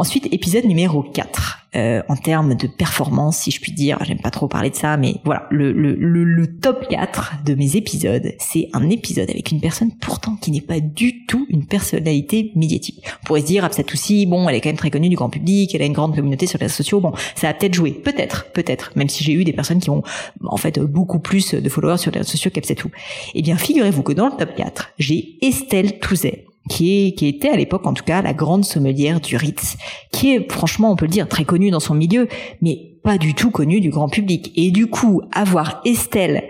Ensuite, 0.00 0.32
épisode 0.32 0.64
numéro 0.64 1.02
4. 1.02 1.66
Euh, 1.74 2.02
en 2.08 2.14
termes 2.14 2.54
de 2.54 2.68
performance, 2.68 3.38
si 3.38 3.50
je 3.50 3.60
puis 3.60 3.72
dire, 3.72 3.98
j'aime 4.02 4.20
pas 4.20 4.30
trop 4.30 4.46
parler 4.46 4.70
de 4.70 4.76
ça, 4.76 4.96
mais 4.96 5.16
voilà, 5.24 5.46
le, 5.50 5.72
le, 5.72 5.94
le, 5.94 6.46
top 6.46 6.88
4 6.88 7.42
de 7.44 7.54
mes 7.54 7.76
épisodes, 7.76 8.32
c'est 8.38 8.70
un 8.72 8.88
épisode 8.88 9.28
avec 9.28 9.50
une 9.50 9.60
personne 9.60 9.90
pourtant 10.00 10.36
qui 10.36 10.50
n'est 10.52 10.62
pas 10.62 10.78
du 10.80 11.26
tout 11.26 11.46
une 11.50 11.66
personnalité 11.66 12.52
médiatique. 12.54 13.04
On 13.22 13.26
pourrait 13.26 13.40
se 13.42 13.46
dire, 13.46 13.64
ah, 13.64 13.70
cette 13.72 13.92
aussi, 13.92 14.24
bon, 14.24 14.48
elle 14.48 14.54
est 14.54 14.60
quand 14.60 14.70
même 14.70 14.78
très 14.78 14.90
connue 14.90 15.10
du 15.10 15.16
grand 15.16 15.30
public, 15.30 15.74
elle 15.74 15.82
a 15.82 15.86
une 15.86 15.92
grande 15.92 16.14
communauté 16.14 16.46
sur 16.46 16.58
les 16.58 16.66
réseaux 16.66 16.76
sociaux, 16.76 17.00
bon, 17.00 17.12
ça 17.34 17.48
a 17.48 17.54
peut-être 17.54 17.74
joué, 17.74 17.90
peut-être, 17.90 18.46
peut-être, 18.52 18.92
même 18.94 19.08
si 19.08 19.24
j'ai 19.24 19.32
eu 19.32 19.44
des 19.44 19.52
personnes 19.52 19.80
qui 19.80 19.90
ont 19.90 20.04
en 20.44 20.56
fait 20.56 20.78
beaucoup 20.78 21.18
plus 21.18 21.54
de 21.54 21.68
followers 21.68 21.98
sur 21.98 22.12
les 22.12 22.18
réseaux 22.18 22.30
sociaux 22.30 22.52
qu'Absetou. 22.54 22.90
Eh 23.34 23.42
bien, 23.42 23.56
figurez-vous 23.56 24.04
que 24.04 24.12
dans 24.12 24.28
le 24.28 24.36
top 24.36 24.54
4, 24.54 24.92
j'ai 24.98 25.36
Estelle 25.42 25.98
Touzet, 25.98 26.46
qui, 26.68 27.06
est, 27.06 27.12
qui 27.12 27.26
était 27.26 27.50
à 27.50 27.56
l'époque 27.56 27.86
en 27.86 27.94
tout 27.94 28.04
cas 28.04 28.22
la 28.22 28.34
grande 28.34 28.64
sommelière 28.64 29.20
du 29.20 29.36
Ritz, 29.36 29.76
qui 30.12 30.34
est 30.34 30.50
franchement 30.50 30.92
on 30.92 30.96
peut 30.96 31.06
le 31.06 31.10
dire 31.10 31.28
très 31.28 31.44
connue 31.44 31.70
dans 31.70 31.80
son 31.80 31.94
milieu, 31.94 32.28
mais 32.62 32.98
pas 33.02 33.18
du 33.18 33.34
tout 33.34 33.50
connue 33.50 33.80
du 33.80 33.90
grand 33.90 34.08
public. 34.08 34.52
Et 34.56 34.70
du 34.70 34.86
coup, 34.88 35.22
avoir 35.32 35.80
Estelle 35.84 36.44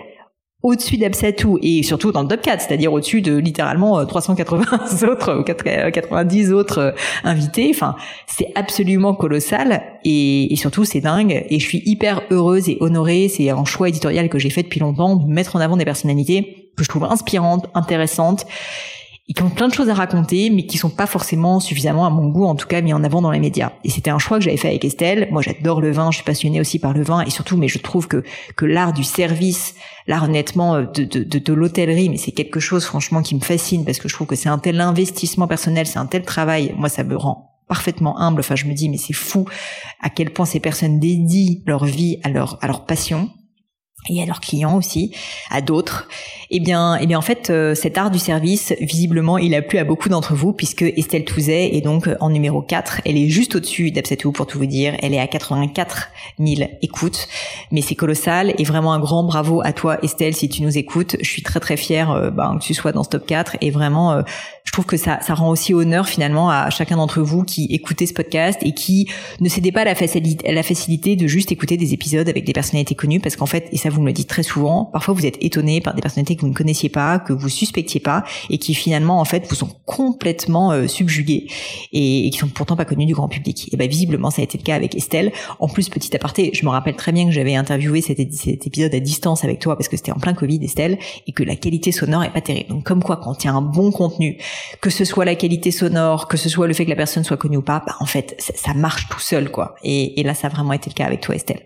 au-dessus 0.62 0.96
d'Absatou 0.96 1.58
et 1.62 1.84
surtout 1.84 2.10
dans 2.10 2.22
le 2.22 2.28
top 2.28 2.42
4, 2.42 2.62
c'est-à-dire 2.62 2.92
au-dessus 2.92 3.22
de 3.22 3.36
littéralement 3.36 4.04
380 4.04 4.64
euh, 4.72 5.06
autres 5.12 5.38
ou 5.38 5.44
90 5.44 6.52
autres 6.52 6.78
euh, 6.78 6.90
invités. 7.22 7.70
Enfin, 7.72 7.94
c'est 8.26 8.50
absolument 8.56 9.14
colossal 9.14 9.82
et, 10.04 10.52
et 10.52 10.56
surtout 10.56 10.84
c'est 10.84 11.00
dingue 11.00 11.46
et 11.48 11.60
je 11.60 11.64
suis 11.64 11.82
hyper 11.86 12.22
heureuse 12.30 12.68
et 12.68 12.76
honorée. 12.80 13.28
C'est 13.28 13.50
un 13.50 13.64
choix 13.64 13.88
éditorial 13.88 14.28
que 14.28 14.38
j'ai 14.40 14.50
fait 14.50 14.64
depuis 14.64 14.80
longtemps 14.80 15.14
de 15.14 15.32
mettre 15.32 15.54
en 15.54 15.60
avant 15.60 15.76
des 15.76 15.84
personnalités 15.84 16.72
que 16.76 16.82
je 16.82 16.88
trouve 16.88 17.04
inspirantes, 17.04 17.66
intéressantes 17.74 18.44
et 19.28 19.34
qui 19.34 19.42
ont 19.42 19.50
plein 19.50 19.68
de 19.68 19.74
choses 19.74 19.90
à 19.90 19.94
raconter, 19.94 20.48
mais 20.48 20.64
qui 20.64 20.78
sont 20.78 20.88
pas 20.88 21.06
forcément 21.06 21.60
suffisamment 21.60 22.06
à 22.06 22.10
mon 22.10 22.28
goût, 22.28 22.46
en 22.46 22.54
tout 22.54 22.66
cas 22.66 22.80
mis 22.80 22.94
en 22.94 23.04
avant 23.04 23.20
dans 23.20 23.30
les 23.30 23.40
médias. 23.40 23.72
Et 23.84 23.90
c'était 23.90 24.10
un 24.10 24.18
choix 24.18 24.38
que 24.38 24.44
j'avais 24.44 24.56
fait 24.56 24.68
avec 24.68 24.84
Estelle. 24.84 25.28
Moi, 25.30 25.42
j'adore 25.42 25.82
le 25.82 25.90
vin, 25.90 26.10
je 26.10 26.16
suis 26.16 26.24
passionnée 26.24 26.60
aussi 26.60 26.78
par 26.78 26.94
le 26.94 27.02
vin, 27.02 27.20
et 27.20 27.30
surtout, 27.30 27.58
mais 27.58 27.68
je 27.68 27.78
trouve 27.78 28.08
que 28.08 28.24
que 28.56 28.64
l'art 28.64 28.94
du 28.94 29.04
service, 29.04 29.74
l'art 30.06 30.24
honnêtement 30.24 30.76
euh, 30.76 30.86
de, 30.86 31.04
de, 31.04 31.24
de, 31.24 31.38
de 31.38 31.52
l'hôtellerie, 31.52 32.08
mais 32.08 32.16
c'est 32.16 32.32
quelque 32.32 32.58
chose 32.58 32.84
franchement 32.86 33.22
qui 33.22 33.34
me 33.34 33.40
fascine 33.40 33.84
parce 33.84 33.98
que 33.98 34.08
je 34.08 34.14
trouve 34.14 34.26
que 34.26 34.36
c'est 34.36 34.48
un 34.48 34.58
tel 34.58 34.80
investissement 34.80 35.46
personnel, 35.46 35.86
c'est 35.86 35.98
un 35.98 36.06
tel 36.06 36.22
travail. 36.22 36.74
Moi, 36.78 36.88
ça 36.88 37.04
me 37.04 37.16
rend 37.16 37.54
parfaitement 37.68 38.18
humble. 38.18 38.40
Enfin, 38.40 38.56
je 38.56 38.64
me 38.64 38.72
dis, 38.72 38.88
mais 38.88 38.96
c'est 38.96 39.12
fou 39.12 39.44
à 40.00 40.08
quel 40.08 40.30
point 40.30 40.46
ces 40.46 40.58
personnes 40.60 40.98
dédient 40.98 41.60
leur 41.66 41.84
vie 41.84 42.18
à 42.24 42.30
leur 42.30 42.58
à 42.62 42.66
leur 42.66 42.86
passion 42.86 43.28
et 44.08 44.22
à 44.22 44.26
leurs 44.26 44.40
clients 44.40 44.76
aussi, 44.76 45.12
à 45.50 45.60
d'autres. 45.60 46.08
Eh 46.50 46.60
bien, 46.60 46.96
eh 46.96 47.06
bien 47.06 47.18
en 47.18 47.22
fait, 47.22 47.50
euh, 47.50 47.74
cet 47.74 47.98
art 47.98 48.10
du 48.10 48.18
service, 48.18 48.72
visiblement, 48.80 49.36
il 49.36 49.54
a 49.54 49.60
plu 49.60 49.78
à 49.78 49.84
beaucoup 49.84 50.08
d'entre 50.08 50.34
vous 50.34 50.52
puisque 50.52 50.82
Estelle 50.82 51.24
Touzet 51.24 51.74
est 51.74 51.82
donc 51.82 52.08
en 52.20 52.30
numéro 52.30 52.62
4. 52.62 53.02
Elle 53.04 53.18
est 53.18 53.28
juste 53.28 53.56
au-dessus 53.56 53.90
d'Absetou 53.90 54.32
pour 54.32 54.46
tout 54.46 54.58
vous 54.58 54.66
dire. 54.66 54.96
Elle 55.02 55.12
est 55.12 55.20
à 55.20 55.26
84 55.26 56.08
000 56.38 56.70
écoutes, 56.80 57.28
mais 57.70 57.82
c'est 57.82 57.94
colossal 57.94 58.54
et 58.56 58.64
vraiment 58.64 58.94
un 58.94 59.00
grand 59.00 59.24
bravo 59.24 59.60
à 59.62 59.72
toi 59.72 59.98
Estelle 60.02 60.34
si 60.34 60.48
tu 60.48 60.62
nous 60.62 60.78
écoutes. 60.78 61.16
Je 61.20 61.28
suis 61.28 61.42
très 61.42 61.60
très 61.60 61.76
fière 61.76 62.10
euh, 62.12 62.30
ben, 62.30 62.56
que 62.58 62.64
tu 62.64 62.72
sois 62.72 62.92
dans 62.92 63.04
ce 63.04 63.10
top 63.10 63.26
4 63.26 63.58
et 63.60 63.70
vraiment, 63.70 64.12
euh, 64.12 64.22
je 64.64 64.72
trouve 64.72 64.86
que 64.86 64.96
ça, 64.96 65.18
ça 65.20 65.34
rend 65.34 65.50
aussi 65.50 65.74
honneur 65.74 66.08
finalement 66.08 66.50
à 66.50 66.70
chacun 66.70 66.96
d'entre 66.96 67.20
vous 67.20 67.42
qui 67.42 67.66
écoutez 67.70 68.06
ce 68.06 68.14
podcast 68.14 68.58
et 68.62 68.72
qui 68.72 69.08
ne 69.40 69.48
cédez 69.48 69.72
pas 69.72 69.82
à 69.82 69.84
la 69.84 69.94
facilité, 69.94 71.16
de 71.16 71.26
juste 71.26 71.52
écouter 71.52 71.76
des 71.76 71.92
épisodes 71.92 72.28
avec 72.28 72.44
des 72.44 72.52
personnalités 72.52 72.94
connues 72.94 73.20
parce 73.20 73.36
qu'en 73.36 73.46
fait, 73.46 73.68
vous 73.90 74.00
me 74.00 74.06
le 74.06 74.12
dites 74.12 74.28
très 74.28 74.42
souvent, 74.42 74.84
parfois 74.84 75.14
vous 75.14 75.26
êtes 75.26 75.36
étonné 75.40 75.80
par 75.80 75.94
des 75.94 76.00
personnalités 76.00 76.36
que 76.36 76.42
vous 76.42 76.48
ne 76.48 76.54
connaissiez 76.54 76.88
pas, 76.88 77.18
que 77.18 77.32
vous 77.32 77.48
suspectiez 77.48 78.00
pas, 78.00 78.24
et 78.50 78.58
qui 78.58 78.74
finalement 78.74 79.20
en 79.20 79.24
fait 79.24 79.46
vous 79.48 79.54
sont 79.54 79.70
complètement 79.84 80.72
euh, 80.72 80.86
subjugués 80.86 81.46
et, 81.92 82.30
qui 82.30 82.38
sont 82.38 82.48
pourtant 82.48 82.76
pas 82.76 82.84
connus 82.84 83.06
du 83.06 83.14
grand 83.14 83.28
public. 83.28 83.68
Et 83.72 83.76
ben 83.76 83.88
visiblement 83.88 84.30
ça 84.30 84.42
a 84.42 84.44
été 84.44 84.58
le 84.58 84.64
cas 84.64 84.74
avec 84.74 84.94
Estelle. 84.94 85.32
En 85.58 85.68
plus 85.68 85.88
petit 85.88 86.14
aparté, 86.14 86.50
je 86.52 86.64
me 86.64 86.70
rappelle 86.70 86.96
très 86.96 87.12
bien 87.12 87.26
que 87.26 87.32
j'avais 87.32 87.54
interviewé 87.54 88.00
cet, 88.00 88.18
épisode 88.18 88.94
à 88.94 89.00
distance 89.00 89.44
avec 89.44 89.60
toi 89.60 89.76
parce 89.76 89.88
que 89.88 89.96
c'était 89.96 90.12
en 90.12 90.18
plein 90.18 90.34
Covid 90.34 90.62
Estelle 90.64 90.98
et 91.26 91.32
que 91.32 91.42
la 91.42 91.56
qualité 91.56 91.92
sonore 91.92 92.24
est 92.24 92.32
pas 92.32 92.40
terrible. 92.40 92.70
Donc 92.70 92.84
comme 92.84 93.02
quoi 93.02 93.16
quand 93.16 93.44
il 93.44 93.46
y 93.46 93.50
un 93.50 93.62
bon 93.62 93.90
contenu, 93.90 94.38
que 94.80 94.90
ce 94.90 95.04
soit 95.04 95.24
la 95.24 95.34
qualité 95.34 95.70
sonore, 95.70 96.28
que 96.28 96.36
ce 96.36 96.48
soit 96.48 96.66
le 96.66 96.74
fait 96.74 96.84
que 96.84 96.90
la 96.90 96.96
personne 96.96 97.24
soit 97.24 97.36
connue 97.36 97.56
ou 97.56 97.62
pas, 97.62 97.82
bah, 97.86 97.96
en 98.00 98.06
fait 98.06 98.34
ça, 98.38 98.52
ça 98.54 98.74
marche 98.74 99.08
tout 99.08 99.20
seul 99.20 99.50
quoi. 99.50 99.74
Et, 99.82 100.20
et 100.20 100.22
là 100.22 100.34
ça 100.34 100.48
a 100.48 100.50
vraiment 100.50 100.72
été 100.72 100.90
le 100.90 100.94
cas 100.94 101.06
avec 101.06 101.20
toi 101.20 101.34
Estelle. 101.34 101.62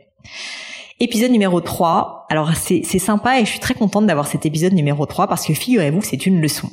Épisode 1.05 1.33
numéro 1.33 1.61
3. 1.61 2.27
Alors 2.31 2.53
c'est 2.55 2.85
sympa 3.01 3.41
et 3.41 3.45
je 3.45 3.51
suis 3.51 3.59
très 3.59 3.75
contente 3.75 4.07
d'avoir 4.07 4.29
cet 4.29 4.47
épisode 4.47 4.73
numéro 4.73 5.05
3 5.05 5.27
parce 5.27 5.45
que 5.45 5.53
figurez-vous 5.53 6.01
c'est 6.01 6.27
une 6.27 6.41
leçon. 6.41 6.71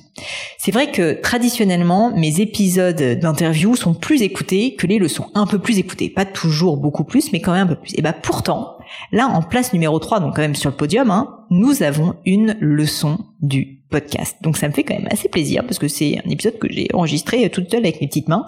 C'est 0.59 0.69
vrai 0.69 0.91
que 0.91 1.19
traditionnellement, 1.19 2.15
mes 2.15 2.39
épisodes 2.39 3.19
d'interview 3.19 3.75
sont 3.75 3.95
plus 3.95 4.21
écoutés 4.21 4.75
que 4.75 4.85
les 4.85 4.99
leçons. 4.99 5.31
Un 5.33 5.47
peu 5.47 5.57
plus 5.57 5.79
écoutés. 5.79 6.11
Pas 6.11 6.25
toujours 6.25 6.77
beaucoup 6.77 7.05
plus, 7.05 7.33
mais 7.33 7.41
quand 7.41 7.53
même 7.53 7.63
un 7.63 7.73
peu 7.73 7.75
plus. 7.75 7.95
Et 7.97 8.03
bah 8.03 8.13
pourtant, 8.13 8.77
là 9.11 9.25
en 9.25 9.41
place 9.41 9.73
numéro 9.73 9.97
3, 9.97 10.19
donc 10.19 10.35
quand 10.35 10.43
même 10.43 10.53
sur 10.53 10.69
le 10.69 10.75
podium, 10.75 11.09
hein, 11.09 11.39
nous 11.49 11.81
avons 11.81 12.13
une 12.23 12.55
leçon 12.59 13.17
du 13.41 13.79
podcast. 13.89 14.37
Donc 14.43 14.57
ça 14.57 14.67
me 14.67 14.73
fait 14.73 14.83
quand 14.83 14.93
même 14.93 15.07
assez 15.09 15.27
plaisir 15.27 15.63
parce 15.65 15.79
que 15.79 15.87
c'est 15.87 16.19
un 16.23 16.29
épisode 16.29 16.59
que 16.59 16.71
j'ai 16.71 16.87
enregistré 16.93 17.49
toute 17.49 17.71
seule 17.71 17.79
avec 17.79 17.99
mes 17.99 18.05
petites 18.05 18.27
mains. 18.27 18.45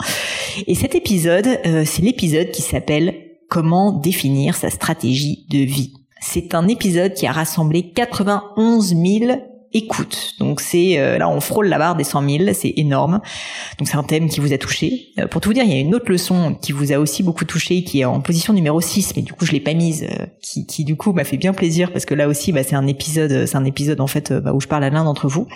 Et 0.68 0.76
cet 0.76 0.94
épisode, 0.94 1.48
euh, 1.66 1.86
c'est 1.88 2.04
l'épisode 2.04 2.52
qui 2.52 2.62
s'appelle 2.62 3.31
comment 3.52 3.92
définir 3.92 4.56
sa 4.56 4.70
stratégie 4.70 5.46
de 5.50 5.60
vie. 5.60 5.92
C'est 6.22 6.56
un 6.56 6.70
épisode 6.70 7.14
qui 7.14 7.28
a 7.28 7.34
rassemblé 7.34 7.92
91 7.92 8.96
000 8.96 9.42
écoute. 9.74 10.36
Donc 10.40 10.60
c'est 10.60 11.00
euh, 11.00 11.18
là 11.18 11.30
on 11.30 11.40
frôle 11.40 11.68
la 11.68 11.78
barre 11.78 11.96
des 11.96 12.04
100 12.04 12.30
000, 12.30 12.54
c'est 12.54 12.74
énorme. 12.76 13.22
Donc 13.78 13.88
c'est 13.88 13.96
un 13.96 14.04
thème 14.04 14.30
qui 14.30 14.40
vous 14.40 14.52
a 14.54 14.58
touché. 14.58 15.10
Euh, 15.20 15.28
pour 15.28 15.42
tout 15.42 15.50
vous 15.50 15.54
dire, 15.54 15.64
il 15.64 15.72
y 15.72 15.76
a 15.76 15.80
une 15.80 15.96
autre 15.96 16.12
leçon 16.12 16.56
qui 16.62 16.72
vous 16.72 16.92
a 16.92 16.98
aussi 16.98 17.24
beaucoup 17.24 17.46
touché, 17.46 17.84
qui 17.84 18.02
est 18.02 18.06
en 18.06 18.20
position 18.20 18.54
numéro 18.54 18.82
6, 18.82 19.14
mais 19.16 19.22
du 19.22 19.34
coup 19.34 19.46
je 19.46 19.52
l'ai 19.52 19.60
pas 19.60 19.74
mise, 19.74 20.04
euh, 20.04 20.26
qui, 20.42 20.66
qui 20.66 20.84
du 20.84 20.96
coup 20.96 21.14
m'a 21.14 21.24
fait 21.24 21.38
bien 21.38 21.54
plaisir 21.54 21.92
parce 21.92 22.06
que 22.06 22.14
là 22.14 22.28
aussi 22.28 22.52
bah, 22.52 22.64
c'est 22.64 22.76
un 22.76 22.88
épisode, 22.88 23.46
c'est 23.46 23.56
un 23.56 23.66
épisode 23.66 24.02
en 24.02 24.08
fait 24.08 24.34
bah, 24.34 24.54
où 24.54 24.60
je 24.60 24.68
parle 24.68 24.84
à 24.84 24.90
l'un 24.90 25.04
d'entre 25.04 25.28
vous. 25.28 25.48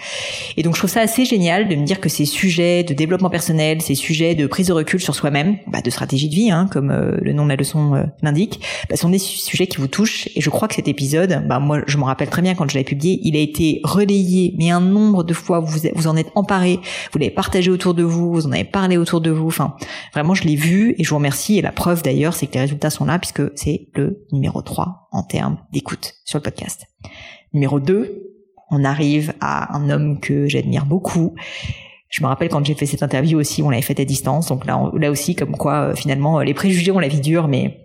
Et 0.58 0.64
donc 0.64 0.76
je 0.76 0.80
trouve 0.80 0.90
ça 0.90 1.02
assez 1.02 1.26
génial 1.26 1.68
de 1.68 1.76
me 1.76 1.86
dire 1.86 2.00
que 2.00 2.10
ces 2.10 2.26
sujets 2.26 2.84
de 2.84 2.94
développement 2.94 3.30
personnel, 3.30 3.82
ces 3.82 3.96
sujets 3.96 4.36
de 4.36 4.48
prise 4.48 4.68
de 4.68 4.74
recul 4.74 5.02
sur 5.02 5.16
soi-même, 5.16 5.58
bah, 5.68 5.82
de 5.82 5.90
stratégie 5.90 6.30
de 6.30 6.36
vie, 6.36 6.52
hein, 6.52 6.70
comme 6.72 6.92
le 7.22 7.34
nom 7.34 7.44
de 7.44 7.50
la 7.50 7.56
leçon 7.56 8.06
l'indique, 8.22 8.62
bah, 8.90 8.96
sont 8.96 9.10
des 9.10 9.20
sujets 9.20 9.68
qui 9.68 9.78
vous 9.78 9.88
touchent. 9.88 10.30
Et 10.36 10.42
je 10.42 10.50
crois 10.50 10.68
que 10.68 10.76
cet 10.76 10.88
épisode, 10.88 11.44
bah, 11.48 11.60
moi 11.60 11.82
je 11.86 11.98
me 11.98 12.04
rappelle 12.04 12.30
très 12.30 12.42
bien 12.42 12.56
quand 12.56 12.70
je 12.70 12.76
l'avais 12.76 12.86
publié, 12.86 13.20
il 13.24 13.36
a 13.36 13.40
été 13.40 13.82
mais 14.58 14.70
un 14.70 14.82
nombre 14.82 15.24
de 15.24 15.34
fois 15.34 15.60
vous 15.60 15.80
vous 15.94 16.08
en 16.08 16.16
êtes 16.16 16.32
emparé, 16.36 16.80
vous 17.12 17.20
l'avez 17.20 17.32
partagé 17.32 17.72
autour 17.72 17.94
de 17.94 18.04
vous, 18.04 18.32
vous 18.32 18.48
en 18.48 18.52
avez 18.52 18.64
parlé 18.64 18.98
autour 18.98 19.22
de 19.22 19.32
vous. 19.32 19.48
Enfin, 19.48 19.76
vraiment, 20.14 20.34
je 20.34 20.44
l'ai 20.44 20.56
vu 20.56 20.96
et 20.98 21.04
je 21.04 21.10
vous 21.10 21.18
remercie. 21.18 21.58
Et 21.58 21.62
la 21.62 21.72
preuve 21.72 22.04
d'ailleurs, 22.04 22.34
c'est 22.34 22.48
que 22.48 22.54
les 22.54 22.62
résultats 22.62 22.90
sont 22.90 23.06
là 23.06 23.20
puisque 23.20 23.42
c'est 23.56 23.90
le 23.96 24.26
numéro 24.32 24.62
3 24.62 25.10
en 25.12 25.24
termes 25.24 25.58
d'écoute 25.72 26.14
sur 26.26 26.40
le 26.40 26.44
podcast. 26.44 26.86
Numéro 27.54 27.80
2, 27.80 28.24
on 28.72 28.84
arrive 28.84 29.34
à 29.42 29.76
un 29.76 29.90
homme 29.90 30.20
que 30.20 30.48
j'admire 30.48 30.86
beaucoup. 30.86 31.36
Je 32.10 32.24
me 32.24 32.28
rappelle 32.28 32.50
quand 32.50 32.66
j'ai 32.66 32.76
fait 32.76 32.86
cette 32.86 33.04
interview 33.04 33.40
aussi, 33.40 33.62
on 33.62 33.70
l'avait 33.70 33.82
faite 33.82 34.00
à 34.00 34.06
distance. 34.06 34.48
Donc 34.48 34.66
là, 34.66 34.92
là 34.96 35.12
aussi, 35.12 35.36
comme 35.36 35.58
quoi 35.58 35.90
euh, 35.90 35.96
finalement, 35.96 36.40
les 36.40 36.54
préjugés 36.54 36.92
ont 36.92 37.00
la 37.00 37.08
vie 37.08 37.20
dure, 37.20 37.48
mais 37.48 37.85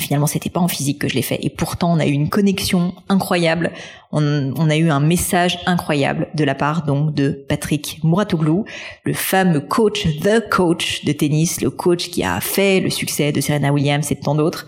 finalement, 0.00 0.26
c'était 0.26 0.50
pas 0.50 0.60
en 0.60 0.68
physique 0.68 1.00
que 1.00 1.08
je 1.08 1.14
l'ai 1.14 1.22
fait. 1.22 1.38
Et 1.42 1.50
pourtant, 1.50 1.92
on 1.92 1.98
a 1.98 2.06
eu 2.06 2.12
une 2.12 2.28
connexion 2.28 2.94
incroyable. 3.08 3.72
On, 4.12 4.70
a 4.70 4.76
eu 4.76 4.90
un 4.90 5.00
message 5.00 5.58
incroyable 5.66 6.28
de 6.34 6.44
la 6.44 6.54
part 6.54 6.84
donc 6.84 7.14
de 7.14 7.30
Patrick 7.48 7.98
Mouratoglou, 8.04 8.64
le 9.02 9.12
fameux 9.12 9.60
coach, 9.60 10.06
the 10.20 10.48
coach 10.48 11.04
de 11.04 11.10
tennis, 11.10 11.60
le 11.60 11.70
coach 11.70 12.10
qui 12.10 12.22
a 12.22 12.40
fait 12.40 12.78
le 12.78 12.90
succès 12.90 13.32
de 13.32 13.40
Serena 13.40 13.72
Williams 13.72 14.12
et 14.12 14.14
de 14.14 14.20
tant 14.20 14.36
d'autres 14.36 14.66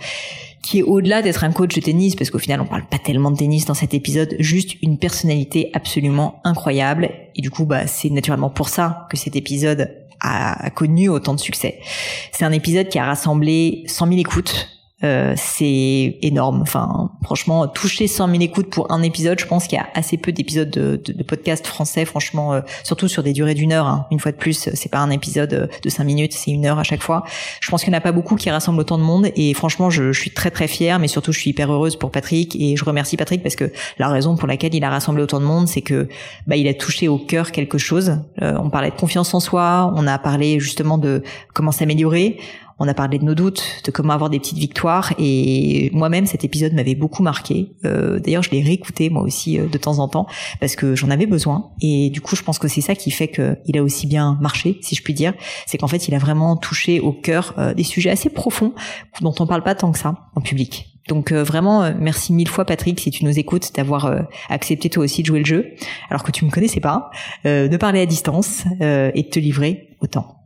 qui 0.67 0.81
est 0.81 0.83
au-delà 0.83 1.23
d'être 1.23 1.45
un 1.45 1.53
coach 1.53 1.77
de 1.77 1.81
tennis, 1.81 2.17
parce 2.17 2.29
qu'au 2.29 2.41
final 2.41 2.61
on 2.61 2.67
parle 2.67 2.85
pas 2.87 2.99
tellement 2.99 3.31
de 3.31 3.37
tennis 3.37 3.67
dans 3.67 3.75
cet 3.75 3.95
épisode, 3.95 4.35
juste 4.41 4.83
une 4.83 4.99
personnalité 4.99 5.71
absolument 5.75 6.41
incroyable. 6.43 7.11
Et 7.37 7.41
du 7.41 7.51
coup, 7.51 7.67
bah, 7.67 7.87
c'est 7.87 8.11
naturellement 8.11 8.51
pour 8.51 8.69
ça 8.69 9.07
que 9.09 9.17
cet 9.17 9.37
épisode 9.37 9.93
a, 10.21 10.71
connu 10.71 11.09
autant 11.09 11.35
de 11.35 11.41
succès. 11.41 11.79
C'est 12.33 12.45
un 12.45 12.53
épisode 12.53 12.89
qui 12.89 12.99
a 12.99 13.05
rassemblé 13.05 13.85
100 13.87 14.09
000 14.09 14.19
écoutes 14.19 14.76
euh, 15.05 15.35
c'est 15.37 16.19
énorme. 16.23 16.63
Enfin, 16.63 17.11
franchement, 17.23 17.69
toucher 17.69 18.07
100 18.07 18.31
000 18.31 18.41
écoutes 18.41 18.71
pour 18.71 18.91
un 18.91 19.03
épisode, 19.03 19.39
je 19.39 19.45
pense 19.45 19.67
qu'il 19.67 19.77
y 19.77 19.81
a 19.81 19.87
assez 19.93 20.17
peu 20.17 20.33
d'épisodes 20.33 20.71
de, 20.71 20.99
de, 21.05 21.13
de 21.13 21.23
podcast 21.23 21.67
français, 21.67 22.07
franchement, 22.07 22.55
euh, 22.55 22.63
surtout 22.83 23.07
sur 23.07 23.23
des 23.23 23.35
durées 23.35 23.53
d'une 23.53 23.73
heure. 23.73 23.87
Hein. 23.87 24.07
Une 24.11 24.19
fois 24.19 24.33
de 24.33 24.39
plus, 24.39 24.71
c'est 24.73 24.89
pas 24.91 25.01
un 25.01 25.11
épisode 25.11 25.53
euh, 25.53 25.67
de 25.83 25.91
5 25.91 26.03
minutes, 26.05 26.33
c'est 26.33 26.51
une 26.51 26.65
heure 26.65 26.79
à 26.79 26.83
chaque 26.83 27.03
fois. 27.03 27.25
Je 27.61 27.71
pense 27.71 27.83
qu'il 27.85 27.91
n'y 27.91 27.97
en 27.97 27.99
a 27.99 28.01
pas 28.01 28.13
beaucoup 28.13 28.37
qui 28.37 28.49
rassemblent 28.49 28.81
autant 28.81 28.97
de 28.97 29.03
monde 29.03 29.29
et 29.37 29.53
franchement, 29.53 29.91
je, 29.91 30.13
je, 30.13 30.19
suis 30.19 30.31
très 30.31 30.51
très 30.51 30.67
fière, 30.67 30.99
mais 30.99 31.09
surtout, 31.09 31.31
je 31.31 31.41
suis 31.41 31.51
hyper 31.51 31.71
heureuse 31.71 31.97
pour 31.97 32.11
Patrick 32.11 32.57
et 32.59 32.75
je 32.77 32.85
remercie 32.85 33.19
Patrick 33.19 33.43
parce 33.43 33.57
que 33.57 33.71
la 33.99 34.09
raison 34.09 34.35
pour 34.35 34.49
laquelle 34.49 34.75
il 34.75 34.83
a 34.83 34.89
rassemblé 34.89 35.23
autant 35.23 35.41
de 35.41 35.45
monde, 35.45 35.69
c'est 35.69 35.83
que 35.83 36.09
bah, 36.47 36.57
il 36.57 36.67
a 36.69 36.75
touché 36.75 37.07
au 37.07 37.19
cœur 37.19 37.53
quelque 37.53 37.77
chose. 37.77 38.19
on 38.41 38.71
parlait 38.71 38.91
de 38.91 38.97
confiance 38.97 39.35
en 39.35 39.41
soi, 39.41 39.93
on 39.95 40.07
a 40.07 40.19
parlé 40.19 40.59
justement 40.59 40.97
de 40.97 41.23
comment 41.53 41.73
s'améliorer. 41.73 42.39
On 42.79 42.87
a 42.89 42.95
parlé 42.95 43.19
de 43.19 43.25
nos 43.25 43.35
doutes, 43.35 43.81
de 43.85 43.91
comment 43.91 44.13
avoir 44.13 44.29
des 44.29 44.39
petites 44.39 44.59
victoires. 44.59 45.15
Et 45.19 45.91
moi-même, 45.95 46.27
cet 46.27 46.45
épisode 46.45 46.75
m'avait 46.75 46.95
beaucoup 46.95 47.23
marqué. 47.23 47.73
Euh, 47.87 48.21
d'ailleurs, 48.21 48.43
je 48.43 48.51
l'ai 48.51 48.63
réécouté 48.63 49.09
moi 49.09 49.23
aussi 49.23 49.59
euh, 49.59 49.67
de 49.67 49.79
temps 49.79 49.99
en 49.99 50.09
temps 50.09 50.27
parce 50.61 50.77
que 50.77 50.95
j'en 50.95 51.09
avais 51.09 51.25
besoin. 51.25 51.71
Et 51.81 52.11
du 52.11 52.21
coup, 52.21 52.37
je 52.37 52.43
pense 52.43 52.59
que 52.59 52.69
c'est 52.69 52.83
ça 52.83 52.95
qui 52.95 53.11
fait 53.11 53.29
qu'il 53.29 53.79
a 53.79 53.83
aussi 53.83 54.07
bien 54.07 54.37
marché, 54.43 54.79
si 54.83 54.95
je 54.95 55.03
puis 55.03 55.15
dire. 55.15 55.33
C'est 55.67 55.79
qu'en 55.79 55.89
fait, 55.89 56.07
il 56.09 56.15
a 56.15 56.19
vraiment 56.19 56.57
touché 56.57 57.01
au 57.01 57.13
cœur 57.13 57.55
euh, 57.57 57.73
des 57.73 57.83
sujets 57.83 58.11
assez 58.11 58.29
profonds 58.29 58.75
dont 59.23 59.35
on 59.41 59.47
parle 59.47 59.63
pas 59.63 59.75
tant 59.75 59.91
que 59.91 59.99
ça 59.99 60.15
en 60.35 60.43
public. 60.43 60.93
Donc 61.09 61.33
vraiment, 61.33 61.95
merci 61.97 62.33
mille 62.33 62.49
fois 62.49 62.65
Patrick 62.65 62.99
si 62.99 63.13
tu 63.13 63.25
nous 63.25 63.39
écoutes 63.39 63.73
d'avoir 63.77 64.27
accepté 64.49 64.91
toi 64.91 65.05
aussi 65.05 65.23
de 65.23 65.27
jouer 65.27 65.39
le 65.39 65.45
jeu, 65.45 65.67
alors 66.11 66.25
que 66.25 66.33
tu 66.33 66.45
me 66.45 66.51
connaissais 66.51 66.81
pas, 66.81 67.11
de 67.45 67.77
parler 67.77 68.01
à 68.01 68.07
distance 68.07 68.65
et 68.81 69.23
de 69.23 69.29
te 69.29 69.39
livrer 69.39 69.97
autant. 70.01 70.39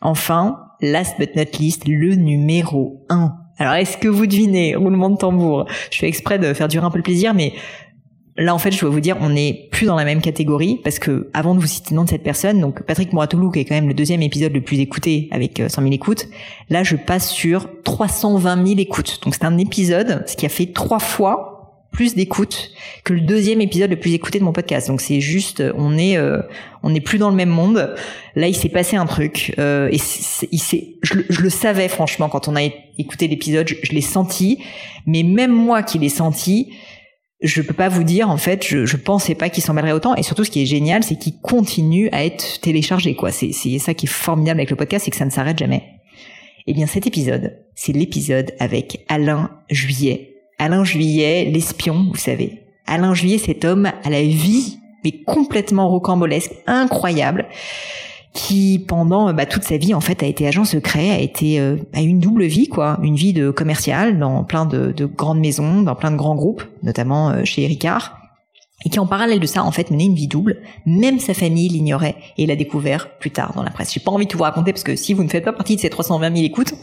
Enfin, 0.00 0.67
last 0.80 1.16
but 1.18 1.34
not 1.36 1.58
least, 1.58 1.86
le 1.86 2.14
numéro 2.14 3.04
1. 3.08 3.34
Alors, 3.58 3.74
est-ce 3.74 3.96
que 3.98 4.08
vous 4.08 4.26
devinez 4.26 4.76
Roulement 4.76 5.10
de 5.10 5.16
tambour? 5.16 5.66
Je 5.90 5.98
fais 5.98 6.08
exprès 6.08 6.38
de 6.38 6.54
faire 6.54 6.68
durer 6.68 6.86
un 6.86 6.90
peu 6.90 6.98
le 6.98 7.02
plaisir, 7.02 7.34
mais 7.34 7.54
là, 8.36 8.54
en 8.54 8.58
fait, 8.58 8.70
je 8.70 8.80
dois 8.80 8.90
vous 8.90 9.00
dire, 9.00 9.16
on 9.20 9.30
n'est 9.30 9.68
plus 9.72 9.86
dans 9.86 9.96
la 9.96 10.04
même 10.04 10.20
catégorie, 10.20 10.80
parce 10.84 10.98
que 10.98 11.28
avant 11.34 11.54
de 11.54 11.60
vous 11.60 11.66
citer 11.66 11.90
le 11.90 11.96
nom 11.96 12.04
de 12.04 12.10
cette 12.10 12.22
personne, 12.22 12.60
donc 12.60 12.82
Patrick 12.82 13.12
Mouratoglou, 13.12 13.50
qui 13.50 13.60
est 13.60 13.64
quand 13.64 13.74
même 13.74 13.88
le 13.88 13.94
deuxième 13.94 14.22
épisode 14.22 14.52
le 14.52 14.60
plus 14.60 14.78
écouté, 14.78 15.28
avec 15.32 15.58
100 15.58 15.64
euh, 15.64 15.84
000 15.84 15.94
écoutes, 15.94 16.28
là, 16.70 16.84
je 16.84 16.94
passe 16.94 17.30
sur 17.30 17.66
320 17.82 18.66
000 18.66 18.78
écoutes. 18.78 19.20
Donc, 19.24 19.34
c'est 19.34 19.44
un 19.44 19.58
épisode, 19.58 20.22
ce 20.26 20.36
qui 20.36 20.46
a 20.46 20.48
fait 20.48 20.66
trois 20.72 21.00
fois 21.00 21.57
plus 21.92 22.14
d'écoute 22.14 22.70
que 23.04 23.12
le 23.12 23.20
deuxième 23.20 23.60
épisode 23.60 23.90
le 23.90 23.98
plus 23.98 24.12
écouté 24.12 24.38
de 24.38 24.44
mon 24.44 24.52
podcast. 24.52 24.88
Donc 24.88 25.00
c'est 25.00 25.20
juste, 25.20 25.62
on 25.76 25.96
est, 25.96 26.16
euh, 26.16 26.40
on 26.82 26.90
n'est 26.90 27.00
plus 27.00 27.18
dans 27.18 27.30
le 27.30 27.36
même 27.36 27.48
monde. 27.48 27.94
Là, 28.36 28.48
il 28.48 28.54
s'est 28.54 28.68
passé 28.68 28.96
un 28.96 29.06
truc 29.06 29.54
euh, 29.58 29.88
et 29.90 29.98
il 30.52 30.60
s'est, 30.60 30.98
je, 31.02 31.40
le 31.40 31.50
savais 31.50 31.88
franchement 31.88 32.28
quand 32.28 32.48
on 32.48 32.56
a 32.56 32.62
écouté 32.98 33.26
l'épisode, 33.26 33.68
je, 33.68 33.92
l'ai 33.92 34.00
senti. 34.00 34.58
Mais 35.06 35.22
même 35.22 35.52
moi 35.52 35.82
qui 35.82 35.98
l'ai 35.98 36.08
senti, 36.08 36.72
je 37.40 37.62
peux 37.62 37.74
pas 37.74 37.88
vous 37.88 38.04
dire 38.04 38.28
en 38.30 38.36
fait, 38.36 38.66
je, 38.66 38.84
je 38.84 38.96
pensais 38.96 39.34
pas 39.34 39.48
qu'il 39.48 39.62
s'emballerait 39.62 39.92
autant. 39.92 40.14
Et 40.14 40.22
surtout, 40.22 40.44
ce 40.44 40.50
qui 40.50 40.62
est 40.62 40.66
génial, 40.66 41.02
c'est 41.02 41.18
qu'il 41.18 41.40
continue 41.40 42.10
à 42.12 42.24
être 42.24 42.60
téléchargé. 42.60 43.14
Quoi, 43.14 43.32
c'est 43.32 43.52
c'est 43.52 43.78
ça 43.78 43.94
qui 43.94 44.06
est 44.06 44.10
formidable 44.10 44.60
avec 44.60 44.70
le 44.70 44.76
podcast, 44.76 45.04
c'est 45.06 45.10
que 45.10 45.16
ça 45.16 45.24
ne 45.24 45.30
s'arrête 45.30 45.58
jamais. 45.58 45.82
Eh 46.66 46.74
bien, 46.74 46.86
cet 46.86 47.06
épisode, 47.06 47.56
c'est 47.74 47.92
l'épisode 47.92 48.52
avec 48.58 49.06
Alain 49.08 49.50
Juillet 49.70 50.27
Alain 50.58 50.84
Juillet, 50.84 51.50
l'espion, 51.52 52.08
vous 52.10 52.18
savez. 52.18 52.62
Alain 52.86 53.14
Juillet, 53.14 53.38
cet 53.38 53.64
homme 53.64 53.86
à 53.86 54.10
la 54.10 54.22
vie, 54.22 54.78
mais 55.04 55.12
complètement 55.12 55.88
rocambolesque, 55.88 56.52
incroyable, 56.66 57.46
qui 58.32 58.84
pendant 58.86 59.32
bah, 59.32 59.46
toute 59.46 59.64
sa 59.64 59.76
vie 59.76 59.94
en 59.94 60.00
fait 60.00 60.22
a 60.22 60.26
été 60.26 60.46
agent 60.46 60.64
secret, 60.64 61.10
a 61.10 61.18
été 61.18 61.60
euh, 61.60 61.76
a 61.94 62.00
une 62.00 62.20
double 62.20 62.44
vie 62.44 62.68
quoi, 62.68 62.98
une 63.02 63.16
vie 63.16 63.32
de 63.32 63.50
commercial 63.50 64.18
dans 64.18 64.44
plein 64.44 64.66
de, 64.66 64.92
de 64.92 65.06
grandes 65.06 65.40
maisons, 65.40 65.82
dans 65.82 65.94
plein 65.94 66.10
de 66.10 66.16
grands 66.16 66.36
groupes, 66.36 66.62
notamment 66.82 67.30
euh, 67.30 67.44
chez 67.44 67.66
Ricard, 67.66 68.17
et 68.84 68.90
qui 68.90 68.98
en 69.00 69.06
parallèle 69.06 69.40
de 69.40 69.46
ça 69.46 69.64
en 69.64 69.72
fait 69.72 69.90
menait 69.90 70.04
une 70.04 70.14
vie 70.14 70.28
double. 70.28 70.58
Même 70.86 71.18
sa 71.18 71.34
famille 71.34 71.68
l'ignorait 71.68 72.14
et 72.36 72.46
l'a 72.46 72.54
découvert 72.54 73.10
plus 73.18 73.30
tard 73.30 73.52
dans 73.54 73.62
la 73.62 73.70
presse. 73.70 73.92
J'ai 73.92 74.00
pas 74.00 74.12
envie 74.12 74.26
de 74.26 74.30
tout 74.30 74.38
vous 74.38 74.44
raconter 74.44 74.72
parce 74.72 74.84
que 74.84 74.94
si 74.94 75.14
vous 75.14 75.24
ne 75.24 75.28
faites 75.28 75.44
pas 75.44 75.52
partie 75.52 75.76
de 75.76 75.80
ces 75.80 75.90
320 75.90 76.34
000 76.34 76.46
écoutes, 76.46 76.74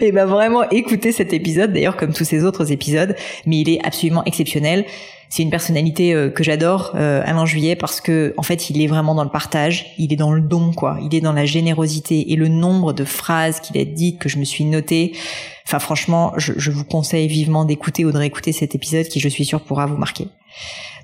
eh 0.08 0.12
ben 0.12 0.26
vraiment 0.26 0.68
écoutez 0.70 1.10
cet 1.10 1.32
épisode 1.32 1.72
d'ailleurs 1.72 1.96
comme 1.96 2.12
tous 2.12 2.24
ces 2.24 2.44
autres 2.44 2.70
épisodes, 2.70 3.16
mais 3.46 3.60
il 3.60 3.70
est 3.70 3.84
absolument 3.84 4.24
exceptionnel. 4.24 4.84
C'est 5.30 5.42
une 5.42 5.48
personnalité 5.48 6.12
euh, 6.12 6.28
que 6.28 6.44
j'adore, 6.44 6.92
euh, 6.94 7.22
Alain 7.24 7.46
Juillet, 7.46 7.74
parce 7.74 8.02
que 8.02 8.34
en 8.36 8.42
fait, 8.42 8.68
il 8.68 8.82
est 8.82 8.86
vraiment 8.86 9.14
dans 9.14 9.24
le 9.24 9.30
partage, 9.30 9.94
il 9.96 10.12
est 10.12 10.16
dans 10.16 10.30
le 10.30 10.42
don, 10.42 10.74
quoi. 10.74 10.98
Il 11.02 11.14
est 11.14 11.22
dans 11.22 11.32
la 11.32 11.46
générosité 11.46 12.32
et 12.32 12.36
le 12.36 12.48
nombre 12.48 12.92
de 12.92 13.04
phrases 13.04 13.60
qu'il 13.60 13.80
a 13.80 13.84
dites 13.86 14.18
que 14.18 14.28
je 14.28 14.36
me 14.36 14.44
suis 14.44 14.66
notées. 14.66 15.12
Enfin, 15.66 15.78
franchement, 15.78 16.34
je, 16.36 16.52
je 16.58 16.70
vous 16.70 16.84
conseille 16.84 17.28
vivement 17.28 17.64
d'écouter 17.64 18.04
ou 18.04 18.12
de 18.12 18.18
réécouter 18.18 18.52
cet 18.52 18.74
épisode 18.74 19.06
qui, 19.06 19.20
je 19.20 19.28
suis 19.30 19.46
sûre, 19.46 19.62
pourra 19.62 19.86
vous 19.86 19.96
marquer. 19.96 20.28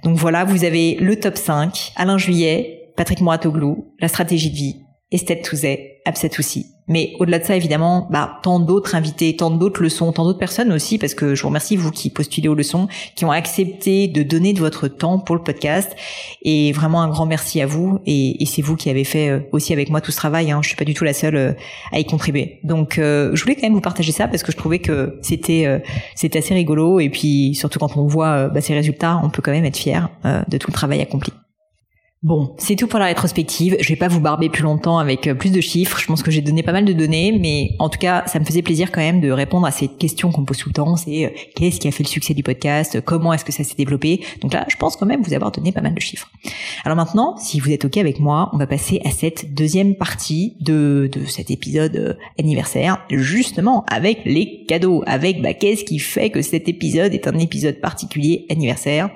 Donc 0.02 0.16
voilà, 0.16 0.44
vous 0.44 0.64
avez 0.64 0.94
le 0.96 1.18
top 1.18 1.36
5, 1.36 1.92
Alain 1.96 2.18
Juillet, 2.18 2.92
Patrick 2.96 3.20
Mouratoglou, 3.20 3.94
la 4.00 4.08
stratégie 4.08 4.50
de 4.50 4.56
vie, 4.56 4.76
Estelle 5.10 5.42
Touzet, 5.42 6.00
Abset 6.04 6.38
aussi. 6.38 6.74
Mais 6.88 7.14
au-delà 7.18 7.38
de 7.38 7.44
ça, 7.44 7.54
évidemment, 7.54 8.08
bah, 8.10 8.38
tant 8.42 8.58
d'autres 8.60 8.94
invités, 8.94 9.36
tant 9.36 9.50
d'autres 9.50 9.82
leçons, 9.82 10.10
tant 10.12 10.24
d'autres 10.24 10.38
personnes 10.38 10.72
aussi, 10.72 10.98
parce 10.98 11.14
que 11.14 11.34
je 11.34 11.42
vous 11.42 11.48
remercie, 11.48 11.76
vous 11.76 11.90
qui 11.90 12.10
postulez 12.10 12.48
aux 12.48 12.54
leçons, 12.54 12.88
qui 13.14 13.24
ont 13.24 13.30
accepté 13.30 14.08
de 14.08 14.22
donner 14.22 14.52
de 14.52 14.60
votre 14.60 14.88
temps 14.88 15.18
pour 15.18 15.36
le 15.36 15.42
podcast. 15.42 15.94
Et 16.42 16.72
vraiment 16.72 17.02
un 17.02 17.08
grand 17.08 17.26
merci 17.26 17.60
à 17.60 17.66
vous. 17.66 18.00
Et, 18.06 18.44
c'est 18.46 18.62
vous 18.62 18.76
qui 18.76 18.88
avez 18.88 19.04
fait 19.04 19.28
euh, 19.28 19.40
aussi 19.52 19.74
avec 19.74 19.90
moi 19.90 20.00
tout 20.00 20.10
ce 20.10 20.16
travail. 20.16 20.50
Hein. 20.50 20.60
Je 20.62 20.68
suis 20.68 20.76
pas 20.76 20.86
du 20.86 20.94
tout 20.94 21.04
la 21.04 21.12
seule 21.12 21.36
euh, 21.36 21.52
à 21.92 21.98
y 21.98 22.04
contribuer. 22.06 22.60
Donc, 22.64 22.98
euh, 22.98 23.30
je 23.34 23.42
voulais 23.42 23.54
quand 23.54 23.64
même 23.64 23.74
vous 23.74 23.82
partager 23.82 24.10
ça 24.10 24.26
parce 24.26 24.42
que 24.42 24.52
je 24.52 24.56
trouvais 24.56 24.78
que 24.78 25.18
c'était 25.22 25.82
assez 26.34 26.54
rigolo. 26.54 26.98
Et 26.98 27.10
puis, 27.10 27.54
surtout 27.54 27.78
quand 27.78 27.96
on 27.96 28.06
voit 28.06 28.48
bah, 28.48 28.62
ces 28.62 28.74
résultats, 28.74 29.20
on 29.22 29.28
peut 29.28 29.42
quand 29.42 29.52
même 29.52 29.66
être 29.66 29.76
fier 29.76 30.08
de 30.24 30.56
tout 30.56 30.70
le 30.70 30.74
travail 30.74 31.00
accompli. 31.02 31.32
Bon, 32.24 32.56
c'est 32.58 32.74
tout 32.74 32.88
pour 32.88 32.98
la 32.98 33.04
rétrospective. 33.04 33.76
Je 33.78 33.88
vais 33.88 33.96
pas 33.96 34.08
vous 34.08 34.18
barber 34.20 34.48
plus 34.48 34.64
longtemps 34.64 34.98
avec 34.98 35.28
euh, 35.28 35.34
plus 35.34 35.52
de 35.52 35.60
chiffres. 35.60 36.00
Je 36.00 36.06
pense 36.06 36.24
que 36.24 36.32
j'ai 36.32 36.40
donné 36.40 36.64
pas 36.64 36.72
mal 36.72 36.84
de 36.84 36.92
données, 36.92 37.38
mais 37.38 37.76
en 37.78 37.88
tout 37.88 38.00
cas, 38.00 38.24
ça 38.26 38.40
me 38.40 38.44
faisait 38.44 38.62
plaisir 38.62 38.90
quand 38.90 39.00
même 39.00 39.20
de 39.20 39.30
répondre 39.30 39.68
à 39.68 39.70
cette 39.70 39.98
question 39.98 40.32
qu'on 40.32 40.44
pose 40.44 40.58
tout 40.58 40.68
le 40.68 40.72
temps. 40.72 40.96
C'est 40.96 41.26
euh, 41.26 41.28
qu'est-ce 41.54 41.78
qui 41.78 41.86
a 41.86 41.92
fait 41.92 42.02
le 42.02 42.08
succès 42.08 42.34
du 42.34 42.42
podcast? 42.42 43.00
Comment 43.02 43.32
est-ce 43.32 43.44
que 43.44 43.52
ça 43.52 43.62
s'est 43.62 43.76
développé? 43.76 44.24
Donc 44.40 44.52
là, 44.52 44.64
je 44.68 44.74
pense 44.74 44.96
quand 44.96 45.06
même 45.06 45.22
vous 45.22 45.32
avoir 45.32 45.52
donné 45.52 45.70
pas 45.70 45.80
mal 45.80 45.94
de 45.94 46.00
chiffres. 46.00 46.28
Alors 46.84 46.96
maintenant, 46.96 47.36
si 47.36 47.60
vous 47.60 47.70
êtes 47.70 47.84
ok 47.84 47.98
avec 47.98 48.18
moi, 48.18 48.50
on 48.52 48.56
va 48.56 48.66
passer 48.66 49.00
à 49.04 49.12
cette 49.12 49.54
deuxième 49.54 49.94
partie 49.94 50.56
de, 50.58 51.08
de 51.12 51.24
cet 51.24 51.52
épisode 51.52 51.94
euh, 51.94 52.14
anniversaire, 52.36 52.98
justement 53.10 53.84
avec 53.84 54.22
les 54.24 54.64
cadeaux, 54.66 55.04
avec 55.06 55.40
bah, 55.40 55.54
qu'est-ce 55.54 55.84
qui 55.84 56.00
fait 56.00 56.30
que 56.30 56.42
cet 56.42 56.68
épisode 56.68 57.14
est 57.14 57.28
un 57.28 57.38
épisode 57.38 57.80
particulier 57.80 58.44
anniversaire? 58.50 59.08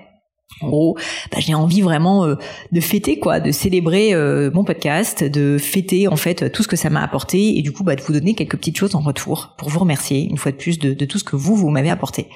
En 0.61 0.69
gros, 0.69 0.97
bah, 1.31 1.39
j'ai 1.41 1.55
envie 1.55 1.81
vraiment 1.81 2.25
euh, 2.25 2.37
de 2.71 2.81
fêter 2.81 3.19
quoi, 3.19 3.41
de 3.41 3.51
célébrer 3.51 4.15
euh, 4.15 4.51
mon 4.53 4.65
podcast, 4.65 5.25
de 5.25 5.59
fêter 5.59 6.09
en 6.09 6.17
fait 6.17 6.53
tout 6.53 6.63
ce 6.63 6.69
que 6.69 6.77
ça 6.77 6.91
m'a 6.91 7.03
apporté 7.03 7.59
et 7.59 7.63
du 7.63 7.73
coup 7.73 7.85
bah, 7.85 7.97
de 7.97 8.03
vous 8.03 8.13
donner 8.13 8.35
quelques 8.35 8.57
petites 8.57 8.79
choses 8.79 8.95
en 8.95 9.01
retour 9.01 9.55
pour 9.57 9.69
vous 9.69 9.81
remercier 9.81 10.29
une 10.29 10.37
fois 10.37 10.53
de 10.53 10.57
plus 10.57 10.79
de, 10.79 10.95
de 10.95 11.05
tout 11.05 11.19
ce 11.19 11.25
que 11.25 11.37
vous 11.37 11.57
vous 11.57 11.71
m'avez 11.71 11.91
apporté. 11.91 12.29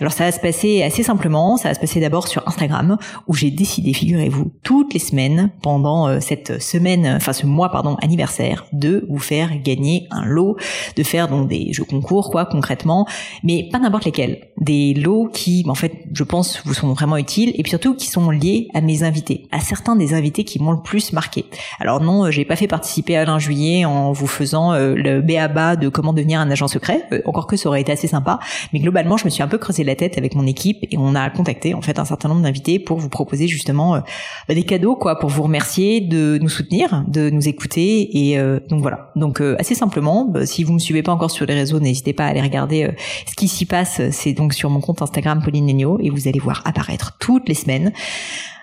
Alors 0.00 0.12
ça 0.12 0.24
va 0.24 0.32
se 0.32 0.40
passer 0.40 0.82
assez 0.82 1.02
simplement, 1.02 1.56
ça 1.56 1.68
va 1.68 1.74
se 1.74 1.80
passer 1.80 2.00
d'abord 2.00 2.28
sur 2.28 2.46
Instagram 2.46 2.98
où 3.26 3.34
j'ai 3.34 3.50
décidé, 3.50 3.92
figurez-vous, 3.92 4.52
toutes 4.62 4.92
les 4.92 5.00
semaines 5.00 5.50
pendant 5.62 6.08
euh, 6.08 6.18
cette 6.20 6.60
semaine, 6.60 7.14
enfin 7.16 7.32
ce 7.32 7.46
mois 7.46 7.70
pardon 7.70 7.96
anniversaire, 8.02 8.66
de 8.72 9.06
vous 9.08 9.18
faire 9.18 9.50
gagner 9.62 10.06
un 10.10 10.24
lot, 10.24 10.56
de 10.96 11.02
faire 11.02 11.28
donc 11.28 11.48
des 11.48 11.72
jeux 11.72 11.84
concours 11.84 12.30
quoi 12.30 12.44
concrètement, 12.44 13.06
mais 13.42 13.68
pas 13.70 13.78
n'importe 13.78 14.04
lesquels, 14.04 14.48
des 14.58 14.94
lots 14.94 15.28
qui 15.32 15.64
en 15.68 15.74
fait 15.74 15.92
je 16.12 16.24
pense 16.24 16.62
vous 16.64 16.74
sont 16.74 16.92
vraiment 16.92 17.16
utiles 17.16 17.52
et 17.60 17.62
puis 17.62 17.70
surtout 17.70 17.94
qui 17.94 18.06
sont 18.06 18.30
liés 18.30 18.68
à 18.72 18.80
mes 18.80 19.02
invités, 19.02 19.46
à 19.52 19.60
certains 19.60 19.94
des 19.94 20.14
invités 20.14 20.44
qui 20.44 20.62
m'ont 20.62 20.72
le 20.72 20.80
plus 20.80 21.12
marqué. 21.12 21.44
Alors 21.78 22.00
non, 22.00 22.24
euh, 22.24 22.30
j'ai 22.30 22.46
pas 22.46 22.56
fait 22.56 22.66
participer 22.66 23.18
Alain 23.18 23.38
Juillet 23.38 23.84
en 23.84 24.12
vous 24.12 24.26
faisant 24.26 24.72
euh, 24.72 24.94
le 24.94 25.20
béaba 25.20 25.76
de 25.76 25.90
comment 25.90 26.14
devenir 26.14 26.40
un 26.40 26.50
agent 26.50 26.68
secret, 26.68 27.02
euh, 27.12 27.20
encore 27.26 27.46
que 27.46 27.58
ça 27.58 27.68
aurait 27.68 27.82
été 27.82 27.92
assez 27.92 28.06
sympa, 28.06 28.38
mais 28.72 28.78
globalement 28.78 29.18
je 29.18 29.26
me 29.26 29.30
suis 29.30 29.42
un 29.42 29.46
peu 29.46 29.58
creusé 29.58 29.84
la 29.84 29.94
tête 29.94 30.16
avec 30.16 30.34
mon 30.34 30.46
équipe 30.46 30.78
et 30.90 30.96
on 30.96 31.14
a 31.14 31.28
contacté 31.28 31.74
en 31.74 31.82
fait 31.82 31.98
un 31.98 32.06
certain 32.06 32.30
nombre 32.30 32.40
d'invités 32.40 32.78
pour 32.78 32.96
vous 32.96 33.10
proposer 33.10 33.46
justement 33.46 34.00
bah, 34.48 34.54
des 34.54 34.62
cadeaux 34.62 34.96
quoi, 34.96 35.18
pour 35.18 35.28
vous 35.28 35.42
remercier 35.42 36.00
de 36.00 36.38
nous 36.40 36.48
soutenir, 36.48 37.04
de 37.08 37.28
nous 37.28 37.46
écouter 37.46 38.30
et 38.30 38.38
donc 38.70 38.80
voilà. 38.80 39.10
Donc 39.16 39.42
assez 39.58 39.74
simplement, 39.74 40.24
bah, 40.24 40.46
si 40.46 40.64
vous 40.64 40.72
me 40.72 40.78
suivez 40.78 41.02
pas 41.02 41.12
encore 41.12 41.30
sur 41.30 41.44
les 41.44 41.54
réseaux, 41.54 41.78
n'hésitez 41.78 42.14
pas 42.14 42.24
à 42.24 42.28
aller 42.28 42.40
regarder 42.40 42.90
ce 43.26 43.34
qui 43.34 43.48
s'y 43.48 43.66
passe. 43.66 44.00
C'est 44.12 44.32
donc 44.32 44.54
sur 44.54 44.70
mon 44.70 44.80
compte 44.80 45.02
Instagram 45.02 45.42
Pauline 45.42 45.66
Negno 45.66 45.98
et 46.00 46.08
vous 46.08 46.26
allez 46.26 46.40
voir 46.40 46.62
apparaître 46.64 47.18
toutes 47.18 47.49
semaines 47.54 47.92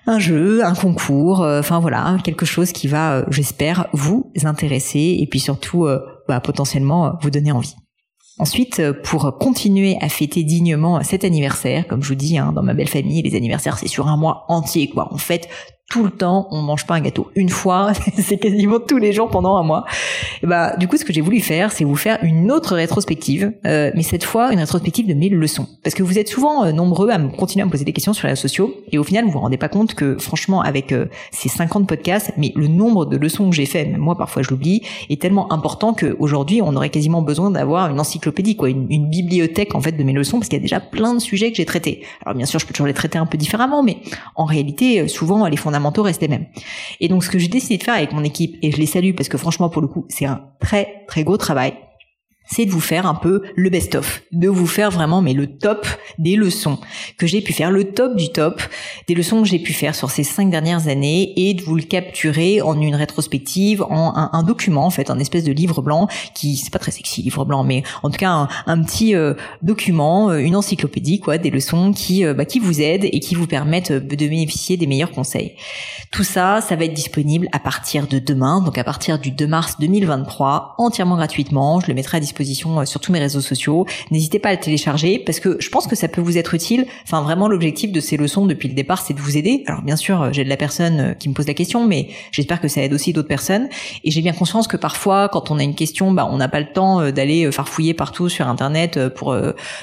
un 0.07 0.19
jeu, 0.19 0.63
un 0.63 0.73
concours, 0.73 1.43
euh, 1.43 1.59
enfin 1.59 1.79
voilà, 1.79 2.17
quelque 2.23 2.45
chose 2.45 2.71
qui 2.71 2.87
va, 2.87 3.17
euh, 3.17 3.25
j'espère, 3.29 3.87
vous 3.91 4.31
intéresser 4.45 5.17
et 5.19 5.27
puis 5.27 5.39
surtout 5.39 5.85
euh, 5.85 5.99
bah, 6.27 6.39
potentiellement 6.39 7.15
vous 7.21 7.29
donner 7.29 7.51
envie. 7.51 7.75
Ensuite, 8.39 8.81
pour 9.03 9.37
continuer 9.39 9.97
à 9.99 10.09
fêter 10.09 10.43
dignement 10.43 11.01
cet 11.03 11.23
anniversaire, 11.23 11.87
comme 11.87 12.03
je 12.03 12.09
vous 12.09 12.15
dis, 12.15 12.37
hein, 12.37 12.53
dans 12.53 12.61
ma 12.61 12.75
belle 12.75 12.87
famille, 12.87 13.23
les 13.23 13.35
anniversaires 13.35 13.79
c'est 13.79 13.87
sur 13.87 14.07
un 14.07 14.15
mois 14.15 14.45
entier, 14.47 14.89
quoi. 14.89 15.09
On 15.11 15.17
fête 15.17 15.49
tout 15.89 16.03
le 16.03 16.11
temps, 16.11 16.49
on 16.51 16.61
mange 16.61 16.85
pas 16.85 16.95
un 16.95 16.99
gâteau 16.99 17.31
une 17.35 17.47
fois, 17.47 17.93
c'est 18.17 18.37
quasiment 18.37 18.79
tous 18.79 18.97
les 18.97 19.13
jours 19.13 19.29
pendant 19.29 19.55
un 19.55 19.63
mois. 19.63 19.85
Et 20.43 20.47
bah 20.47 20.75
du 20.75 20.87
coup 20.87 20.97
ce 20.97 21.05
que 21.05 21.13
j'ai 21.13 21.21
voulu 21.21 21.39
faire, 21.39 21.71
c'est 21.71 21.85
vous 21.85 21.95
faire 21.95 22.19
une 22.23 22.51
autre 22.51 22.75
rétrospective, 22.75 23.53
euh, 23.65 23.91
mais 23.95 24.03
cette 24.03 24.25
fois 24.25 24.51
une 24.51 24.59
rétrospective 24.59 25.07
de 25.07 25.13
mes 25.13 25.29
leçons, 25.29 25.65
parce 25.83 25.95
que 25.95 26.03
vous 26.03 26.19
êtes 26.19 26.27
souvent 26.27 26.65
euh, 26.65 26.73
nombreux 26.73 27.09
à 27.09 27.17
me 27.17 27.29
continuer 27.29 27.63
à 27.63 27.65
me 27.65 27.71
poser 27.71 27.85
des 27.85 27.93
questions 27.93 28.11
sur 28.11 28.27
les 28.27 28.33
réseaux 28.33 28.41
sociaux, 28.41 28.75
et 28.91 28.97
au 28.97 29.03
final 29.05 29.23
vous 29.23 29.31
vous 29.31 29.39
rendez 29.39 29.57
pas 29.57 29.69
compte 29.69 29.95
que 29.95 30.17
franchement 30.17 30.61
avec 30.61 30.91
euh, 30.91 31.05
ces 31.31 31.47
50 31.47 31.87
podcasts, 31.87 32.33
mais 32.35 32.51
le 32.55 32.67
nombre 32.67 33.05
de 33.05 33.15
leçons 33.15 33.49
que 33.49 33.55
j'ai 33.55 33.65
fait, 33.65 33.85
moi 33.85 34.17
parfois 34.17 34.41
je 34.41 34.49
l'oublie, 34.49 34.81
est 35.09 35.21
tellement 35.21 35.53
important 35.53 35.93
qu'aujourd'hui 35.93 36.61
on 36.61 36.75
aurait 36.75 36.89
quasiment 36.89 37.21
besoin 37.21 37.49
d'avoir 37.49 37.89
une 37.89 37.99
encyclopédie, 38.01 38.57
quoi, 38.57 38.69
une, 38.69 38.87
une, 38.89 39.07
bibliothèque 39.07 39.73
en 39.73 39.79
fait 39.79 39.93
de 39.93 40.03
mes 40.03 40.11
leçons, 40.11 40.37
parce 40.37 40.49
qu'il 40.49 40.57
y 40.57 40.61
a 40.61 40.63
déjà 40.63 40.81
plein 40.81 41.13
de 41.13 41.19
sujets 41.19 41.49
que 41.49 41.55
j'ai 41.55 41.65
traités. 41.65 42.03
Alors 42.25 42.35
bien 42.35 42.45
sûr 42.45 42.59
je 42.59 42.65
peux 42.65 42.73
toujours 42.73 42.87
les 42.87 42.93
traiter 42.93 43.17
un 43.17 43.25
peu 43.25 43.37
différemment, 43.37 43.83
mais 43.83 43.99
en 44.35 44.43
réalité 44.43 45.07
souvent 45.07 45.45
les 45.47 45.55
fondamentaux 45.55 45.76
fondamentaux 45.77 46.03
restent 46.03 46.21
les 46.21 46.27
mêmes. 46.27 46.47
Et 46.99 47.07
donc 47.07 47.23
ce 47.23 47.29
que 47.29 47.39
j'ai 47.39 47.47
décidé 47.47 47.77
de 47.77 47.83
faire 47.83 47.95
avec 47.95 48.11
mon 48.11 48.23
équipe, 48.23 48.57
et 48.61 48.71
je 48.71 48.77
les 48.77 48.85
salue 48.85 49.13
parce 49.15 49.29
que 49.29 49.37
franchement 49.37 49.69
pour 49.69 49.81
le 49.81 49.87
coup 49.87 50.05
c'est 50.09 50.25
un 50.25 50.41
très 50.59 51.05
très 51.07 51.23
gros 51.23 51.37
travail, 51.37 51.73
c'est 52.47 52.65
de 52.65 52.71
vous 52.71 52.79
faire 52.79 53.05
un 53.05 53.15
peu 53.15 53.43
le 53.55 53.69
best-of, 53.69 54.23
de 54.31 54.47
vous 54.47 54.67
faire 54.67 54.91
vraiment 54.91 55.21
mais 55.21 55.33
le 55.33 55.47
top 55.47 55.85
des 56.17 56.35
leçons 56.35 56.79
que 57.17 57.27
j'ai 57.27 57.41
pu 57.41 57.53
faire, 57.53 57.71
le 57.71 57.91
top 57.91 58.15
du 58.15 58.29
top 58.29 58.61
des 59.07 59.15
leçons 59.15 59.41
que 59.41 59.47
j'ai 59.47 59.59
pu 59.59 59.73
faire 59.73 59.95
sur 59.95 60.09
ces 60.09 60.23
cinq 60.23 60.49
dernières 60.49 60.87
années 60.87 61.33
et 61.35 61.53
de 61.53 61.61
vous 61.61 61.75
le 61.75 61.83
capturer 61.83 62.61
en 62.61 62.79
une 62.79 62.95
rétrospective, 62.95 63.83
en 63.83 64.13
un, 64.15 64.43
document 64.43 64.85
en 64.85 64.89
fait, 64.89 65.09
un 65.09 65.19
espèce 65.19 65.43
de 65.43 65.51
livre 65.51 65.81
blanc 65.81 66.07
qui 66.33 66.55
c'est 66.55 66.71
pas 66.71 66.79
très 66.79 66.91
sexy 66.91 67.21
livre 67.21 67.45
blanc, 67.45 67.63
mais 67.63 67.83
en 68.03 68.09
tout 68.09 68.17
cas 68.17 68.47
un, 68.65 68.81
petit 68.81 69.15
euh, 69.15 69.33
document, 69.61 70.29
euh, 70.29 70.37
une 70.37 70.55
encyclopédie 70.55 71.19
quoi, 71.19 71.37
des 71.37 71.49
leçons 71.49 71.91
qui 71.91 72.25
euh, 72.25 72.33
bah, 72.33 72.45
qui 72.45 72.59
vous 72.59 72.81
aident 72.81 73.05
et 73.05 73.19
qui 73.19 73.35
vous 73.35 73.47
permettent 73.47 73.91
de 73.91 74.15
bénéficier 74.15 74.77
des 74.77 74.87
meilleurs 74.87 75.11
conseils. 75.11 75.53
Tout 76.11 76.23
ça, 76.23 76.61
ça 76.61 76.75
va 76.75 76.85
être 76.85 76.93
disponible 76.93 77.47
à 77.51 77.59
partir 77.59 78.07
de 78.07 78.19
demain, 78.19 78.61
donc 78.61 78.77
à 78.77 78.83
partir 78.83 79.19
du 79.19 79.31
2 79.31 79.47
mars 79.47 79.75
2023, 79.79 80.75
entièrement 80.77 81.17
gratuitement. 81.17 81.79
Je 81.79 81.87
le 81.87 81.93
mettrai 81.93 82.17
à 82.17 82.19
disposition 82.19 82.36
euh, 82.41 82.85
sur 82.85 82.99
tous 82.99 83.11
mes 83.11 83.19
réseaux 83.19 83.41
sociaux. 83.41 83.85
N'hésitez 84.11 84.39
pas 84.39 84.49
à 84.49 84.53
le 84.53 84.59
télécharger 84.59 85.19
parce 85.19 85.39
que 85.39 85.57
je 85.59 85.69
pense 85.69 85.87
que 85.87 85.95
ça 85.95 86.07
peut 86.07 86.21
vous 86.21 86.37
être 86.37 86.53
utile. 86.53 86.85
Enfin, 87.03 87.21
vraiment, 87.21 87.47
l'objectif 87.47 87.91
de 87.91 87.99
ces 87.99 88.17
leçons 88.17 88.45
depuis 88.45 88.67
le 88.67 88.73
départ, 88.73 89.01
c'est 89.01 89.13
de 89.13 89.19
vous 89.19 89.37
aider. 89.37 89.63
Alors, 89.67 89.81
bien 89.81 89.95
sûr, 89.95 90.21
euh, 90.21 90.29
j'ai 90.31 90.43
de 90.43 90.49
la 90.49 90.57
personne 90.57 90.99
euh, 90.99 91.13
qui 91.13 91.29
me 91.29 91.33
pose 91.33 91.47
la 91.47 91.53
question, 91.53 91.87
mais 91.87 92.09
j'espère 92.31 92.61
que 92.61 92.67
ça 92.67 92.81
aide 92.81 92.93
aussi 92.93 93.13
d'autres 93.13 93.27
personnes. 93.27 93.69
Et 94.03 94.11
j'ai 94.11 94.21
bien 94.21 94.33
conscience 94.33 94.67
que 94.67 94.77
parfois, 94.77 95.29
quand 95.29 95.51
on 95.51 95.59
a 95.59 95.63
une 95.63 95.75
question, 95.75 96.11
bah, 96.11 96.27
on 96.31 96.37
n'a 96.37 96.47
pas 96.47 96.59
le 96.59 96.71
temps 96.71 97.11
d'aller 97.11 97.51
farfouiller 97.51 97.93
partout 97.93 98.29
sur 98.29 98.47
Internet 98.47 99.09
pour 99.09 99.35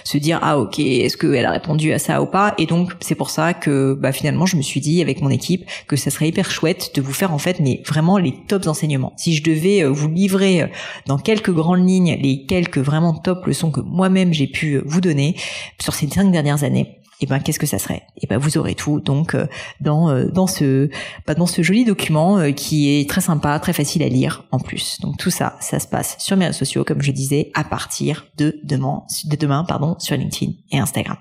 se 0.05 0.19
dire 0.19 0.39
ah 0.43 0.59
ok, 0.59 0.79
est-ce 0.79 1.17
qu'elle 1.17 1.45
a 1.45 1.51
répondu 1.51 1.93
à 1.93 1.99
ça 1.99 2.23
ou 2.23 2.27
pas? 2.27 2.55
Et 2.59 2.67
donc, 2.67 2.93
c'est 3.01 3.15
pour 3.15 3.31
ça 3.31 3.55
que 3.55 3.95
bah, 3.95 4.13
finalement, 4.13 4.47
je 4.47 4.57
me 4.57 4.63
suis 4.63 4.81
dit 4.81 5.01
avec 5.01 5.21
mon 5.21 5.31
équipe 5.31 5.65
que 5.87 5.97
ça 5.97 6.11
serait 6.11 6.29
hyper 6.29 6.51
chouette 6.51 6.93
de 6.95 7.03
vous 7.03 7.13
faire 7.13 7.33
en 7.33 7.39
fait, 7.39 7.61
mais 7.61 7.83
vraiment 7.87 8.19
les 8.19 8.33
tops 8.49 8.67
enseignements. 8.67 9.13
Si 9.17 9.35
je 9.35 9.43
devais 9.43 9.85
vous 9.85 10.09
livrer 10.09 10.71
dans 11.07 11.19
quelques 11.19 11.53
grandes 11.53 11.87
lignes 11.89 12.19
les 12.21 12.44
quelques 12.47 12.79
vraiment 12.79 13.15
top 13.15 13.47
leçons 13.47 13.71
que 13.71 13.81
moi-même 13.81 14.33
j'ai 14.33 14.47
pu 14.47 14.81
vous 14.85 15.01
donner 15.01 15.37
sur 15.81 15.95
ces 15.95 16.09
cinq 16.09 16.31
dernières 16.31 16.65
années, 16.65 17.01
et 17.21 17.25
eh 17.25 17.27
ben 17.27 17.39
qu'est-ce 17.39 17.61
que 17.61 17.67
ça 17.67 17.79
serait? 17.79 18.03
Et 18.17 18.23
eh 18.23 18.27
ben 18.27 18.39
vous 18.39 18.59
aurez 18.59 18.75
tout 18.75 19.01
donc 19.01 19.35
euh, 19.35 19.47
dans 19.81 20.11
euh, 20.11 20.27
dans 20.27 20.49
ce 20.49 20.91
pas 21.25 21.35
dans 21.35 21.47
ce 21.47 21.63
joli 21.63 21.85
document 21.85 22.39
euh, 22.39 22.51
qui 22.51 22.91
est 22.91 23.09
très 23.09 23.21
sympa, 23.21 23.59
très 23.61 23.73
facile 23.73 24.03
à 24.03 24.09
lire 24.09 24.45
en 24.51 24.59
plus. 24.59 25.01
Donc 25.01 25.17
tout 25.17 25.31
ça, 25.31 25.57
ça 25.61 25.79
se 25.79 25.87
passe 25.87 26.17
sur 26.19 26.37
mes 26.37 26.47
réseaux 26.47 26.59
sociaux 26.59 26.83
comme 26.83 27.03
je 27.03 27.13
disais 27.13 27.53
à 27.55 27.63
partir 27.63 28.27
de 28.37 28.59
demain 28.65 29.05
de 29.27 29.37
demain 29.37 29.65
pardon 29.65 29.97
sur 30.01 30.17
LinkedIn 30.17 30.53
et 30.73 30.79
Instagram. 30.79 31.17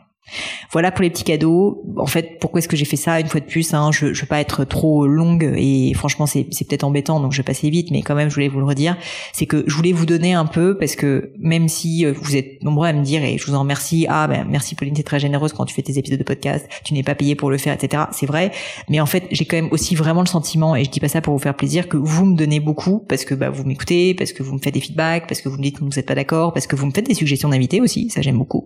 Voilà 0.72 0.92
pour 0.92 1.04
les 1.04 1.10
petits 1.10 1.24
cadeaux. 1.24 1.84
En 1.98 2.06
fait, 2.06 2.40
pourquoi 2.40 2.60
est-ce 2.60 2.68
que 2.68 2.76
j'ai 2.76 2.86
fait 2.86 2.98
ça 2.98 3.20
une 3.20 3.28
fois 3.28 3.40
de 3.40 3.46
plus 3.46 3.74
hein, 3.74 3.92
Je 3.92 4.08
ne 4.08 4.14
veux 4.14 4.26
pas 4.26 4.40
être 4.40 4.64
trop 4.64 5.06
longue 5.06 5.54
et 5.56 5.94
franchement, 5.94 6.26
c'est 6.26 6.44
peut-être 6.44 6.84
embêtant, 6.84 7.20
donc 7.20 7.32
je 7.32 7.38
vais 7.38 7.44
passer 7.44 7.70
vite, 7.70 7.92
mais 7.92 8.02
quand 8.02 8.16
même, 8.16 8.30
je 8.30 8.34
voulais 8.36 8.48
vous 8.48 8.60
le 8.60 8.66
redire. 8.66 8.98
C'est 9.34 9.46
que 9.46 9.64
je 9.68 9.76
voulais 9.76 9.92
vous 9.92 10.06
donner 10.06 10.34
un 10.34 10.46
peu 10.46 10.78
parce 10.78 10.96
que 10.96 11.34
même 11.38 11.68
si 11.68 12.06
euh, 12.06 12.14
vous 12.14 12.36
êtes 12.36 12.64
nombreux 12.64 12.88
à 12.88 12.94
me 12.94 13.04
dire 13.04 13.24
et 13.24 13.38
je 13.38 13.46
vous 13.46 13.54
en 13.54 13.60
remercie, 13.60 14.06
ah 14.10 14.28
ben 14.28 14.48
merci 14.50 14.76
Pauline, 14.76 14.94
t'es 14.94 15.04
très 15.04 15.20
généreuse 15.20 15.54
quand 15.54 15.66
tu 15.66 15.76
fais 15.76 15.82
tes 15.82 15.98
épisodes 16.00 16.20
de 16.20 16.24
podcast, 16.24 16.68
tu 16.84 16.94
n'es 16.94 17.04
pas 17.04 17.16
payé 17.16 17.36
pour 17.36 17.52
le 17.52 17.58
faire, 17.58 17.74
etc. 17.74 18.06
C'est 18.12 18.26
vrai, 18.26 18.52
mais 18.90 19.00
en 19.00 19.06
fait, 19.06 19.26
j'ai 19.32 19.46
quand 19.46 19.58
même 19.58 19.70
aussi 19.72 19.96
vraiment 19.96 20.22
le 20.22 20.28
sentiment 20.28 20.76
et 20.76 20.84
je 20.84 20.90
dis 20.90 21.00
pas 21.00 21.10
ça 21.10 21.22
pour 21.22 21.34
vous 21.34 21.40
faire 21.40 21.56
plaisir 21.56 21.88
que 21.88 21.98
vous 21.98 22.26
me 22.26 22.36
donnez 22.36 22.60
beaucoup 22.60 23.00
parce 23.00 23.26
que 23.26 23.36
bah, 23.36 23.50
vous 23.50 23.64
m'écoutez, 23.64 24.14
parce 24.14 24.34
que 24.34 24.42
vous 24.42 24.54
me 24.54 24.60
faites 24.60 24.74
des 24.74 24.82
feedbacks, 24.82 25.28
parce 25.28 25.42
que 25.42 25.50
vous 25.50 25.58
me 25.58 25.64
dites 25.64 25.78
que 25.78 25.84
vous 25.84 25.92
n'êtes 25.96 26.06
pas 26.06 26.16
d'accord, 26.16 26.54
parce 26.54 26.68
que 26.68 26.76
vous 26.76 26.86
me 26.86 26.92
faites 26.92 27.08
des 27.08 27.14
suggestions 27.14 27.50
d'invités 27.50 27.82
aussi, 27.82 28.10
ça 28.10 28.22
j'aime 28.22 28.38
beaucoup. 28.38 28.66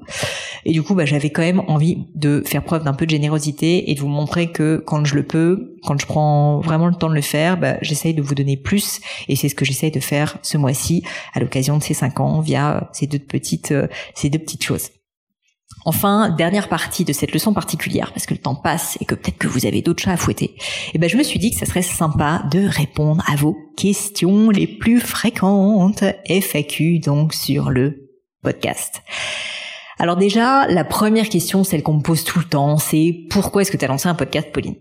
Et 0.65 0.71
du 0.71 0.83
coup, 0.83 0.95
bah, 0.95 1.05
j'avais 1.05 1.29
quand 1.29 1.41
même 1.41 1.46
envie 1.67 2.05
de 2.15 2.43
faire 2.45 2.63
preuve 2.63 2.83
d'un 2.83 2.93
peu 2.93 3.05
de 3.05 3.11
générosité 3.11 3.89
et 3.89 3.95
de 3.95 3.99
vous 3.99 4.07
montrer 4.07 4.51
que 4.51 4.83
quand 4.85 5.05
je 5.05 5.15
le 5.15 5.23
peux, 5.23 5.77
quand 5.83 5.99
je 5.99 6.05
prends 6.05 6.59
vraiment 6.59 6.87
le 6.87 6.95
temps 6.95 7.09
de 7.09 7.15
le 7.15 7.21
faire, 7.21 7.57
bah, 7.57 7.77
j'essaye 7.81 8.13
de 8.13 8.21
vous 8.21 8.35
donner 8.35 8.57
plus 8.57 8.99
et 9.27 9.35
c'est 9.35 9.49
ce 9.49 9.55
que 9.55 9.65
j'essaye 9.65 9.91
de 9.91 9.99
faire 9.99 10.37
ce 10.41 10.57
mois-ci 10.57 11.03
à 11.33 11.39
l'occasion 11.39 11.77
de 11.77 11.83
ces 11.83 11.93
cinq 11.93 12.19
ans 12.19 12.41
via 12.41 12.89
ces 12.93 13.07
deux 13.07 13.19
petites, 13.19 13.71
euh, 13.71 13.87
ces 14.15 14.29
deux 14.29 14.39
petites 14.39 14.63
choses. 14.63 14.89
Enfin, 15.85 16.29
dernière 16.29 16.67
partie 16.67 17.05
de 17.05 17.13
cette 17.13 17.31
leçon 17.31 17.53
particulière, 17.53 18.11
parce 18.11 18.25
que 18.25 18.33
le 18.33 18.39
temps 18.41 18.55
passe 18.55 18.97
et 18.99 19.05
que 19.05 19.15
peut-être 19.15 19.37
que 19.37 19.47
vous 19.47 19.65
avez 19.65 19.81
d'autres 19.81 20.03
chats 20.03 20.11
à 20.11 20.17
fouetter, 20.17 20.45
et 20.45 20.91
eh 20.95 20.97
ben 20.97 21.09
je 21.09 21.15
me 21.15 21.23
suis 21.23 21.39
dit 21.39 21.51
que 21.51 21.57
ça 21.57 21.65
serait 21.65 21.81
sympa 21.81 22.43
de 22.51 22.67
répondre 22.67 23.23
à 23.25 23.35
vos 23.35 23.55
questions 23.77 24.49
les 24.49 24.67
plus 24.67 24.99
fréquentes 24.99 26.03
FAQ 26.27 26.99
donc 26.99 27.33
sur 27.33 27.69
le 27.69 28.09
podcast. 28.43 29.01
Alors 29.99 30.15
déjà, 30.15 30.67
la 30.67 30.83
première 30.83 31.29
question, 31.29 31.63
celle 31.63 31.81
qu'on 31.81 31.95
me 31.95 32.01
pose 32.01 32.23
tout 32.23 32.39
le 32.39 32.45
temps, 32.45 32.77
c'est 32.77 33.25
pourquoi 33.29 33.63
est-ce 33.63 33.71
que 33.71 33.77
tu 33.77 33.85
as 33.85 33.87
lancé 33.87 34.07
un 34.07 34.15
podcast, 34.15 34.49
Pauline? 34.51 34.75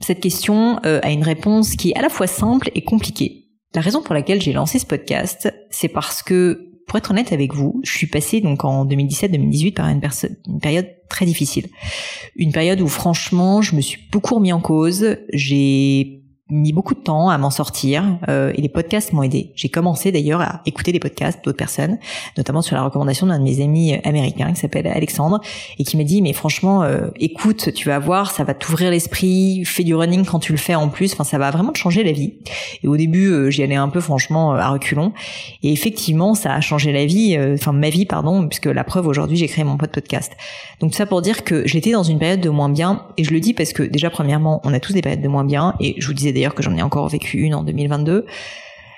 Cette 0.00 0.20
question 0.20 0.78
euh, 0.84 1.00
a 1.02 1.10
une 1.10 1.24
réponse 1.24 1.74
qui 1.74 1.90
est 1.90 1.96
à 1.96 2.02
la 2.02 2.08
fois 2.08 2.26
simple 2.26 2.70
et 2.74 2.82
compliquée. 2.82 3.46
La 3.74 3.80
raison 3.80 4.02
pour 4.02 4.14
laquelle 4.14 4.40
j'ai 4.40 4.52
lancé 4.52 4.78
ce 4.78 4.86
podcast, 4.86 5.52
c'est 5.70 5.88
parce 5.88 6.22
que, 6.22 6.70
pour 6.86 6.96
être 6.98 7.10
honnête 7.10 7.32
avec 7.32 7.52
vous, 7.52 7.80
je 7.82 7.90
suis 7.90 8.06
passée 8.06 8.40
donc 8.40 8.64
en 8.64 8.86
2017-2018 8.86 9.74
par 9.74 9.88
une, 9.88 10.00
une 10.46 10.60
période 10.60 10.88
très 11.10 11.26
difficile. 11.26 11.66
Une 12.36 12.52
période 12.52 12.80
où 12.80 12.86
franchement, 12.86 13.62
je 13.62 13.74
me 13.74 13.80
suis 13.80 13.98
beaucoup 14.12 14.36
remis 14.36 14.52
en 14.52 14.60
cause, 14.60 15.16
j'ai 15.32 16.22
mis 16.48 16.72
beaucoup 16.72 16.94
de 16.94 17.00
temps 17.00 17.28
à 17.28 17.38
m'en 17.38 17.50
sortir 17.50 18.04
euh, 18.28 18.52
et 18.54 18.62
les 18.62 18.68
podcasts 18.68 19.12
m'ont 19.12 19.24
aidé. 19.24 19.50
J'ai 19.56 19.68
commencé 19.68 20.12
d'ailleurs 20.12 20.40
à 20.40 20.60
écouter 20.64 20.92
des 20.92 21.00
podcasts 21.00 21.44
d'autres 21.44 21.56
personnes, 21.56 21.98
notamment 22.36 22.62
sur 22.62 22.76
la 22.76 22.84
recommandation 22.84 23.26
d'un 23.26 23.40
de 23.40 23.42
mes 23.42 23.60
amis 23.60 23.94
américains 24.04 24.52
qui 24.52 24.60
s'appelle 24.60 24.86
Alexandre 24.86 25.40
et 25.80 25.82
qui 25.82 25.96
m'a 25.96 26.04
dit 26.04 26.22
mais 26.22 26.32
franchement 26.32 26.84
euh, 26.84 27.08
écoute, 27.18 27.74
tu 27.74 27.88
vas 27.88 27.98
voir, 27.98 28.30
ça 28.30 28.44
va 28.44 28.54
t'ouvrir 28.54 28.92
l'esprit, 28.92 29.64
fais 29.64 29.82
du 29.82 29.96
running 29.96 30.24
quand 30.24 30.38
tu 30.38 30.52
le 30.52 30.58
fais 30.58 30.76
en 30.76 30.88
plus, 30.88 31.14
enfin 31.14 31.24
ça 31.24 31.36
va 31.36 31.50
vraiment 31.50 31.72
te 31.72 31.78
changer 31.78 32.04
la 32.04 32.12
vie. 32.12 32.34
Et 32.84 32.86
au 32.86 32.96
début 32.96 33.26
euh, 33.26 33.50
j'y 33.50 33.64
allais 33.64 33.74
un 33.74 33.88
peu 33.88 34.00
franchement 34.00 34.52
à 34.52 34.68
reculons 34.68 35.12
et 35.64 35.72
effectivement 35.72 36.34
ça 36.34 36.54
a 36.54 36.60
changé 36.60 36.92
la 36.92 37.06
vie, 37.06 37.36
enfin 37.54 37.72
ma 37.72 37.90
vie 37.90 38.06
pardon, 38.06 38.46
puisque 38.46 38.66
la 38.66 38.84
preuve 38.84 39.08
aujourd'hui 39.08 39.36
j'ai 39.36 39.48
créé 39.48 39.64
mon 39.64 39.78
podcast. 39.78 40.32
Donc 40.78 40.94
ça 40.94 41.06
pour 41.06 41.22
dire 41.22 41.42
que 41.42 41.66
j'étais 41.66 41.90
dans 41.90 42.04
une 42.04 42.20
période 42.20 42.40
de 42.40 42.50
moins 42.50 42.68
bien 42.68 43.04
et 43.16 43.24
je 43.24 43.32
le 43.32 43.40
dis 43.40 43.52
parce 43.52 43.72
que 43.72 43.82
déjà 43.82 44.10
premièrement 44.10 44.60
on 44.62 44.72
a 44.72 44.78
tous 44.78 44.92
des 44.92 45.02
périodes 45.02 45.22
de 45.22 45.28
moins 45.28 45.44
bien 45.44 45.74
et 45.80 45.96
je 45.98 46.06
vous 46.06 46.14
disais 46.14 46.35
d'ailleurs 46.36 46.54
que 46.54 46.62
j'en 46.62 46.76
ai 46.76 46.82
encore 46.82 47.08
vécu 47.08 47.38
une 47.38 47.54
en 47.54 47.62
2022. 47.62 48.26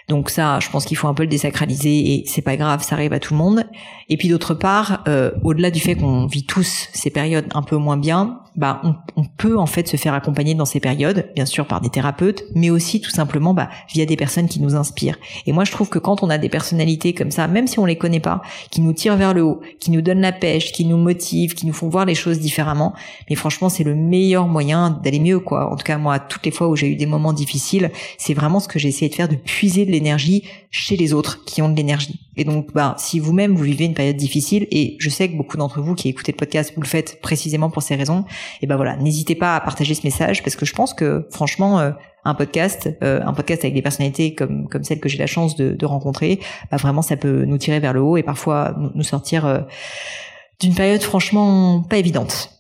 Donc 0.09 0.31
ça, 0.31 0.59
je 0.61 0.71
pense 0.71 0.87
qu'il 0.87 0.97
faut 0.97 1.09
un 1.09 1.15
peu 1.15 1.25
le 1.25 1.29
désacraliser 1.29 2.13
et 2.13 2.25
c'est 2.27 2.43
pas 2.43 2.57
grave, 2.57 2.83
ça 2.83 2.95
arrive 2.95 3.13
à 3.13 3.21
tout 3.21 3.35
le 3.35 3.39
monde. 3.39 3.65
Et 4.09 4.17
puis 4.17 4.29
d'autre 4.29 4.55
part, 4.55 5.05
euh, 5.07 5.33
au-delà 5.45 5.71
du 5.71 5.81
fait 5.81 5.95
qu'on 5.95 6.27
vit 6.27 6.45
tous 6.45 6.89
ces 6.93 7.11
périodes 7.11 7.47
un 7.55 7.63
peu 7.63 7.77
moins 7.77 7.99
bien, 7.99 8.41
bah 8.59 8.83
on, 9.17 9.25
peut 9.25 9.57
en 9.57 9.67
fait 9.67 9.87
se 9.87 9.97
faire 9.97 10.15
accompagner 10.15 10.55
dans 10.57 10.65
ces 10.65 10.81
périodes, 10.81 11.31
bien 11.37 11.47
sûr 11.47 11.67
par 11.67 11.81
des 11.81 11.91
thérapeutes, 11.91 12.43
mais 12.57 12.71
aussi 12.71 13.01
tout 13.01 13.11
simplement 13.11 13.55
bah, 13.55 13.69
via 13.89 14.05
des 14.05 14.17
personnes 14.17 14.49
qui 14.49 14.61
nous 14.61 14.75
inspirent. 14.75 15.17
Et 15.47 15.53
moi 15.53 15.63
je 15.63 15.71
trouve 15.71 15.89
que 15.89 16.01
quand 16.01 16.25
on 16.25 16.31
a 16.31 16.39
des 16.39 16.49
personnalités 16.49 17.15
comme 17.15 17.31
ça, 17.31 17.47
même 17.47 17.69
si 17.69 17.79
on 17.79 17.85
les 17.85 17.97
connaît 17.97 18.19
pas, 18.19 18.43
qui 18.73 18.81
nous 18.81 18.93
tirent 18.93 19.17
vers 19.17 19.33
le 19.33 19.43
haut, 19.43 19.61
qui 19.79 19.93
nous 19.93 20.01
donnent 20.01 20.23
la 20.23 20.33
pêche, 20.33 20.73
qui 20.73 20.85
nous 20.85 20.97
motivent, 20.97 21.55
qui 21.55 21.67
nous 21.67 21.73
font 21.73 21.89
voir 21.89 22.05
les 22.05 22.17
choses 22.17 22.41
différemment, 22.41 22.95
mais 23.31 23.37
franchement 23.37 23.69
c'est 23.69 23.85
le 23.85 23.95
meilleur 23.95 24.49
moyen 24.49 24.91
d'aller 25.05 25.21
mieux 25.21 25.39
quoi. 25.39 25.71
En 25.71 25.77
tout 25.77 25.85
cas 25.85 25.99
moi 25.99 26.19
toutes 26.19 26.45
les 26.45 26.51
fois 26.51 26.67
où 26.67 26.75
j'ai 26.75 26.89
eu 26.89 26.97
des 26.97 27.07
moments 27.07 27.33
difficiles, 27.33 27.93
c'est 28.17 28.35
vraiment 28.35 28.59
ce 28.59 28.67
que 28.67 28.81
j'ai 28.81 28.89
essayé 28.89 29.09
de 29.09 29.15
faire, 29.15 29.29
de 29.29 29.37
puiser 29.37 29.87
de 29.87 29.93
l'énergie 29.99 30.45
chez 30.71 30.97
les 30.97 31.13
autres 31.13 31.45
qui 31.45 31.63
ont 31.63 31.69
de 31.69 31.77
l'énergie. 31.77 32.21
Et 32.37 32.45
donc 32.45 32.73
bah 32.73 32.95
si 32.99 33.19
vous-même 33.19 33.55
vous 33.55 33.65
vivez 33.65 33.85
une 33.85 33.95
période 33.95 34.17
difficile, 34.17 34.67
et 34.71 34.97
je 34.99 35.09
sais 35.11 35.29
que 35.29 35.37
beaucoup 35.37 35.57
d'entre 35.57 35.81
vous 35.81 35.95
qui 35.95 36.09
écoutez 36.09 36.33
le 36.33 36.37
podcast 36.37 36.73
vous 36.75 36.83
le 36.83 36.87
faites 36.87 37.21
précisément 37.21 37.71
pour 37.71 37.83
ces 37.83 37.95
raisons, 37.95 38.25
et 38.63 38.67
ben 38.67 38.77
voilà, 38.77 38.97
n'hésitez 38.97 39.35
pas 39.35 39.57
à 39.57 39.61
partager 39.61 39.95
ce 39.95 40.03
message 40.05 40.43
parce 40.43 40.57
que 40.57 40.67
je 40.67 40.73
pense 40.73 40.95
que 40.95 41.27
franchement 41.31 41.81
euh, 41.81 41.91
un 42.25 42.35
podcast, 42.35 42.89
euh, 43.03 43.21
un 43.25 43.33
podcast 43.33 43.65
avec 43.65 43.75
des 43.75 43.83
personnalités 43.83 44.35
comme 44.35 44.69
comme 44.69 44.85
celle 44.85 45.01
que 45.01 45.09
j'ai 45.09 45.19
la 45.19 45.27
chance 45.27 45.57
de, 45.57 45.73
de 45.73 45.87
rencontrer, 45.87 46.41
bah 46.71 46.77
vraiment 46.77 47.03
ça 47.03 47.17
peut 47.17 47.45
nous 47.45 47.59
tirer 47.59 47.81
vers 47.81 47.93
le 47.93 48.01
haut 48.01 48.17
et 48.17 48.23
parfois 48.23 48.77
nous, 48.95 49.03
sortir 49.03 49.47
euh, 49.47 49.61
d'une 50.61 50.75
période 50.75 51.03
franchement 51.03 51.83
pas 51.83 51.99
évidente. 51.99 52.58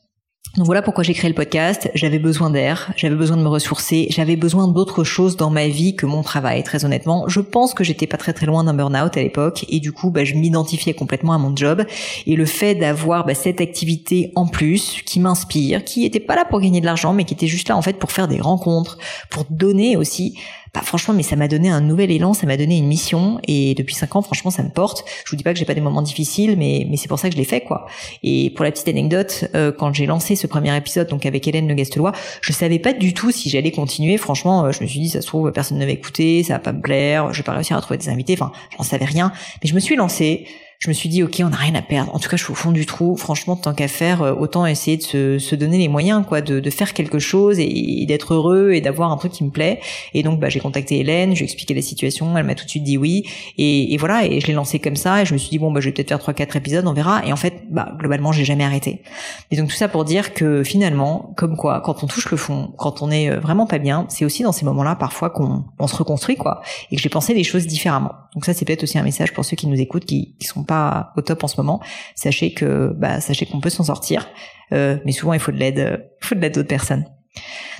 Donc 0.57 0.67
voilà 0.67 0.83
pourquoi 0.83 1.05
j'ai 1.05 1.15
créé 1.15 1.29
le 1.29 1.37
podcast. 1.37 1.91
J'avais 1.95 2.19
besoin 2.19 2.51
d'air, 2.51 2.91
j'avais 2.97 3.15
besoin 3.15 3.37
de 3.37 3.43
me 3.43 3.49
ressourcer, 3.49 4.07
j'avais 4.11 4.35
besoin 4.35 4.67
d'autres 4.67 5.05
choses 5.05 5.37
dans 5.37 5.51
ma 5.51 5.69
vie 5.69 5.95
que 5.95 6.07
mon 6.07 6.23
travail. 6.23 6.63
Très 6.65 6.85
honnêtement, 6.85 7.29
je 7.29 7.41
pense 7.41 7.75
que 7.75 7.85
j'étais 7.85 8.07
pas 8.07 8.17
très 8.17 8.33
très 8.33 8.47
loin 8.47 8.65
d'un 8.65 8.75
burn-out 8.75 9.17
à 9.17 9.23
l'époque 9.23 9.67
et 9.69 9.79
du 9.79 9.93
coup, 9.93 10.11
bah, 10.11 10.25
je 10.25 10.35
m'identifiais 10.35 10.95
complètement 10.95 11.35
à 11.35 11.39
mon 11.39 11.55
job 11.55 11.85
et 12.27 12.35
le 12.35 12.47
fait 12.47 12.75
d'avoir 12.75 13.27
bah, 13.27 13.35
cette 13.35 13.61
activité 13.61 14.33
en 14.35 14.47
plus 14.47 15.03
qui 15.05 15.21
m'inspire, 15.21 15.85
qui 15.85 16.05
était 16.05 16.19
pas 16.19 16.35
là 16.35 16.45
pour 16.45 16.61
gagner 16.61 16.81
de 16.81 16.87
l'argent, 16.87 17.13
mais 17.13 17.25
qui 17.25 17.35
était 17.35 17.47
juste 17.47 17.69
là 17.69 17.77
en 17.77 17.83
fait 17.83 17.99
pour 17.99 18.11
faire 18.11 18.27
des 18.27 18.41
rencontres, 18.41 18.99
pour 19.31 19.45
donner 19.51 19.97
aussi 19.97 20.39
bah, 20.75 20.81
franchement, 20.83 21.15
mais 21.15 21.23
ça 21.23 21.37
m'a 21.37 21.49
donné 21.49 21.69
un 21.69 21.81
nouvel 21.81 22.11
élan, 22.11 22.35
ça 22.35 22.47
m'a 22.47 22.57
donné 22.57 22.77
une 22.77 22.87
mission, 22.87 23.41
et 23.47 23.75
depuis 23.75 23.95
cinq 23.95 24.17
ans, 24.17 24.23
franchement, 24.23 24.51
ça 24.51 24.63
me 24.63 24.71
porte. 24.71 25.05
Je 25.25 25.31
vous 25.31 25.37
dis 25.37 25.45
pas 25.45 25.53
que 25.53 25.59
j'ai 25.59 25.65
pas 25.65 25.75
des 25.75 25.81
moments 25.81 26.03
difficiles, 26.03 26.57
mais 26.57 26.87
mais 26.89 26.97
c'est 26.97 27.09
pour 27.09 27.19
ça 27.19 27.29
que 27.29 27.35
je 27.35 27.39
l'ai 27.39 27.45
fait, 27.45 27.63
quoi. 27.63 27.87
Et 28.23 28.51
pour 28.51 28.65
la 28.65 28.71
petite 28.71 28.89
anecdote, 28.89 29.47
euh, 29.55 29.73
quand 29.73 29.93
j'ai 29.93 30.07
lancé 30.07 30.37
ce 30.37 30.47
premier 30.47 30.77
épisode, 30.77 31.09
donc 31.09 31.27
avec 31.27 31.47
Hélène 31.47 31.69
Le 31.69 31.75
Gastelois, 31.75 32.13
je 32.41 32.53
savais 32.53 32.79
pas 32.79 32.93
du 32.93 33.15
tout 33.15 33.31
si 33.31 33.51
j'allais 33.51 33.71
continuer. 33.71 34.17
Franchement, 34.19 34.65
euh, 34.65 34.73
je 34.73 34.83
me 34.83 34.89
suis 34.89 35.01
dit, 35.01 35.09
ça 35.09 35.21
se 35.21 35.27
trouve, 35.27 35.51
personne 35.53 35.79
ne 35.79 35.85
va 35.85 35.93
écouter, 35.93 36.43
ça 36.43 36.55
va 36.55 36.59
pas 36.59 36.73
me 36.73 36.81
plaire, 36.81 37.33
je 37.33 37.39
vais 37.39 37.45
pas 37.45 37.53
réussir 37.53 37.77
à 37.77 37.81
trouver 37.81 37.99
des 37.99 38.09
invités. 38.09 38.35
Enfin, 38.35 38.53
j'en 38.77 38.85
savais 38.85 39.05
rien, 39.05 39.33
mais 39.63 39.69
je 39.69 39.75
me 39.75 39.81
suis 39.81 39.97
lancée 39.97 40.47
je 40.81 40.89
me 40.89 40.95
suis 40.95 41.09
dit 41.09 41.25
ok 41.25 41.43
on 41.45 41.49
n'a 41.49 41.57
rien 41.57 41.75
à 41.75 41.83
perdre. 41.83 42.15
En 42.15 42.21
tout 42.21 42.29
cas 42.29 42.37
je 42.37 42.45
suis 42.45 42.53
au 42.53 42.55
fond 42.55 42.71
du 42.71 42.87
trou. 42.87 43.17
Franchement 43.17 43.57
tant 43.57 43.75
qu'à 43.75 43.89
faire 43.89 44.23
euh, 44.23 44.33
autant 44.33 44.65
essayer 44.65 44.97
de 44.97 45.03
se, 45.03 45.39
se, 45.41 45.57
donner 45.57 45.77
les 45.77 45.89
moyens 45.89 46.25
quoi 46.25 46.41
de, 46.41 46.61
de 46.61 46.71
faire 46.71 46.95
quelque 46.95 47.19
chose 47.19 47.59
et, 47.59 48.05
d'être 48.07 48.35
heureux 48.35 48.71
et 48.71 48.81
d'avoir 48.81 49.11
un 49.11 49.17
truc 49.17 49.33
qui 49.33 49.43
me 49.43 49.51
plaît. 49.51 49.81
Et 50.15 50.23
donc 50.23 50.39
bah, 50.39 50.49
j'ai 50.49 50.61
contacté 50.61 51.01
Hélène 51.01 51.35
j'ai 51.35 51.43
expliqué 51.43 51.75
la 51.75 51.83
situation. 51.83 52.39
Elle 52.39 52.47
m'a 52.47 52.55
tout 52.55 52.65
de 52.65 52.71
suite 52.71 52.85
dit 52.85 52.97
oui. 52.97 53.25
Et, 53.57 53.93
et, 53.93 53.97
voilà 53.97 54.25
et 54.25 54.41
je 54.41 54.47
l'ai 54.47 54.53
lancé 54.53 54.79
comme 54.79 54.95
ça. 54.95 55.23
Et 55.23 55.25
je 55.27 55.33
me 55.33 55.39
suis 55.39 55.51
dit 55.51 55.59
bon 55.59 55.73
bah 55.73 55.81
je 55.81 55.87
vais 55.87 55.93
peut-être 55.93 56.11
faire 56.11 56.21
trois 56.21 56.33
quatre 56.33 56.55
épisodes 56.55 56.87
on 56.87 56.93
verra. 56.93 57.27
Et 57.27 57.33
en 57.33 57.37
fait 57.37 57.65
bah 57.69 57.97
globalement 57.99 58.31
j'ai 58.31 58.45
jamais 58.45 58.65
arrêté. 58.65 59.03
Et 59.51 59.57
donc 59.57 59.71
tout 59.71 59.77
ça 59.77 59.89
pour 59.89 60.05
dire 60.05 60.33
que 60.33 60.63
finalement 60.63 61.35
comme 61.37 61.57
quoi 61.57 61.81
quand 61.81 62.05
on 62.05 62.07
touche 62.07 62.31
le 62.31 62.37
fond 62.37 62.73
quand 62.79 63.03
on 63.03 63.11
est 63.11 63.31
euh, 63.31 63.41
vraiment 63.41 63.67
pas 63.67 63.79
bien 63.79 64.07
c'est 64.11 64.25
aussi 64.25 64.45
dans 64.45 64.53
ces 64.53 64.65
moments 64.65 64.85
là 64.85 64.95
parfois 64.95 65.31
qu'on 65.31 65.65
on 65.81 65.89
se 65.89 65.97
reconstruit 65.97 66.37
quoi. 66.37 66.63
Et 66.93 66.97
que 66.97 67.03
j'ai 67.03 67.09
pensé 67.09 67.35
les 67.35 67.43
choses 67.43 67.67
différemment. 67.67 68.13
Donc 68.35 68.45
ça 68.45 68.55
c'est 68.55 68.65
peut-être 68.65 68.85
aussi 68.85 68.97
un 68.97 69.03
message 69.03 69.33
pour 69.33 69.45
ceux 69.45 69.57
qui 69.57 69.67
nous 69.67 69.81
écoutent 69.81 70.05
qui 70.05 70.37
sont 70.41 70.68
pas 70.69 71.13
au 71.17 71.23
top 71.23 71.43
en 71.43 71.49
ce 71.49 71.61
moment, 71.61 71.81
sachez 72.15 72.53
que 72.53 72.93
bah 72.97 73.21
sachez 73.21 73.47
qu'on 73.47 73.61
peut 73.61 73.71
s'en 73.71 73.85
sortir, 73.85 74.29
euh, 74.73 74.99
mais 75.05 75.13
souvent 75.13 75.33
il 75.33 75.41
faut 75.41 75.51
de 75.51 75.57
l'aide, 75.57 76.07
il 76.23 76.27
faut 76.27 76.37
de 76.37 76.41
l'aide 76.41 76.55
d'autres 76.55 76.69
personnes. 76.69 77.05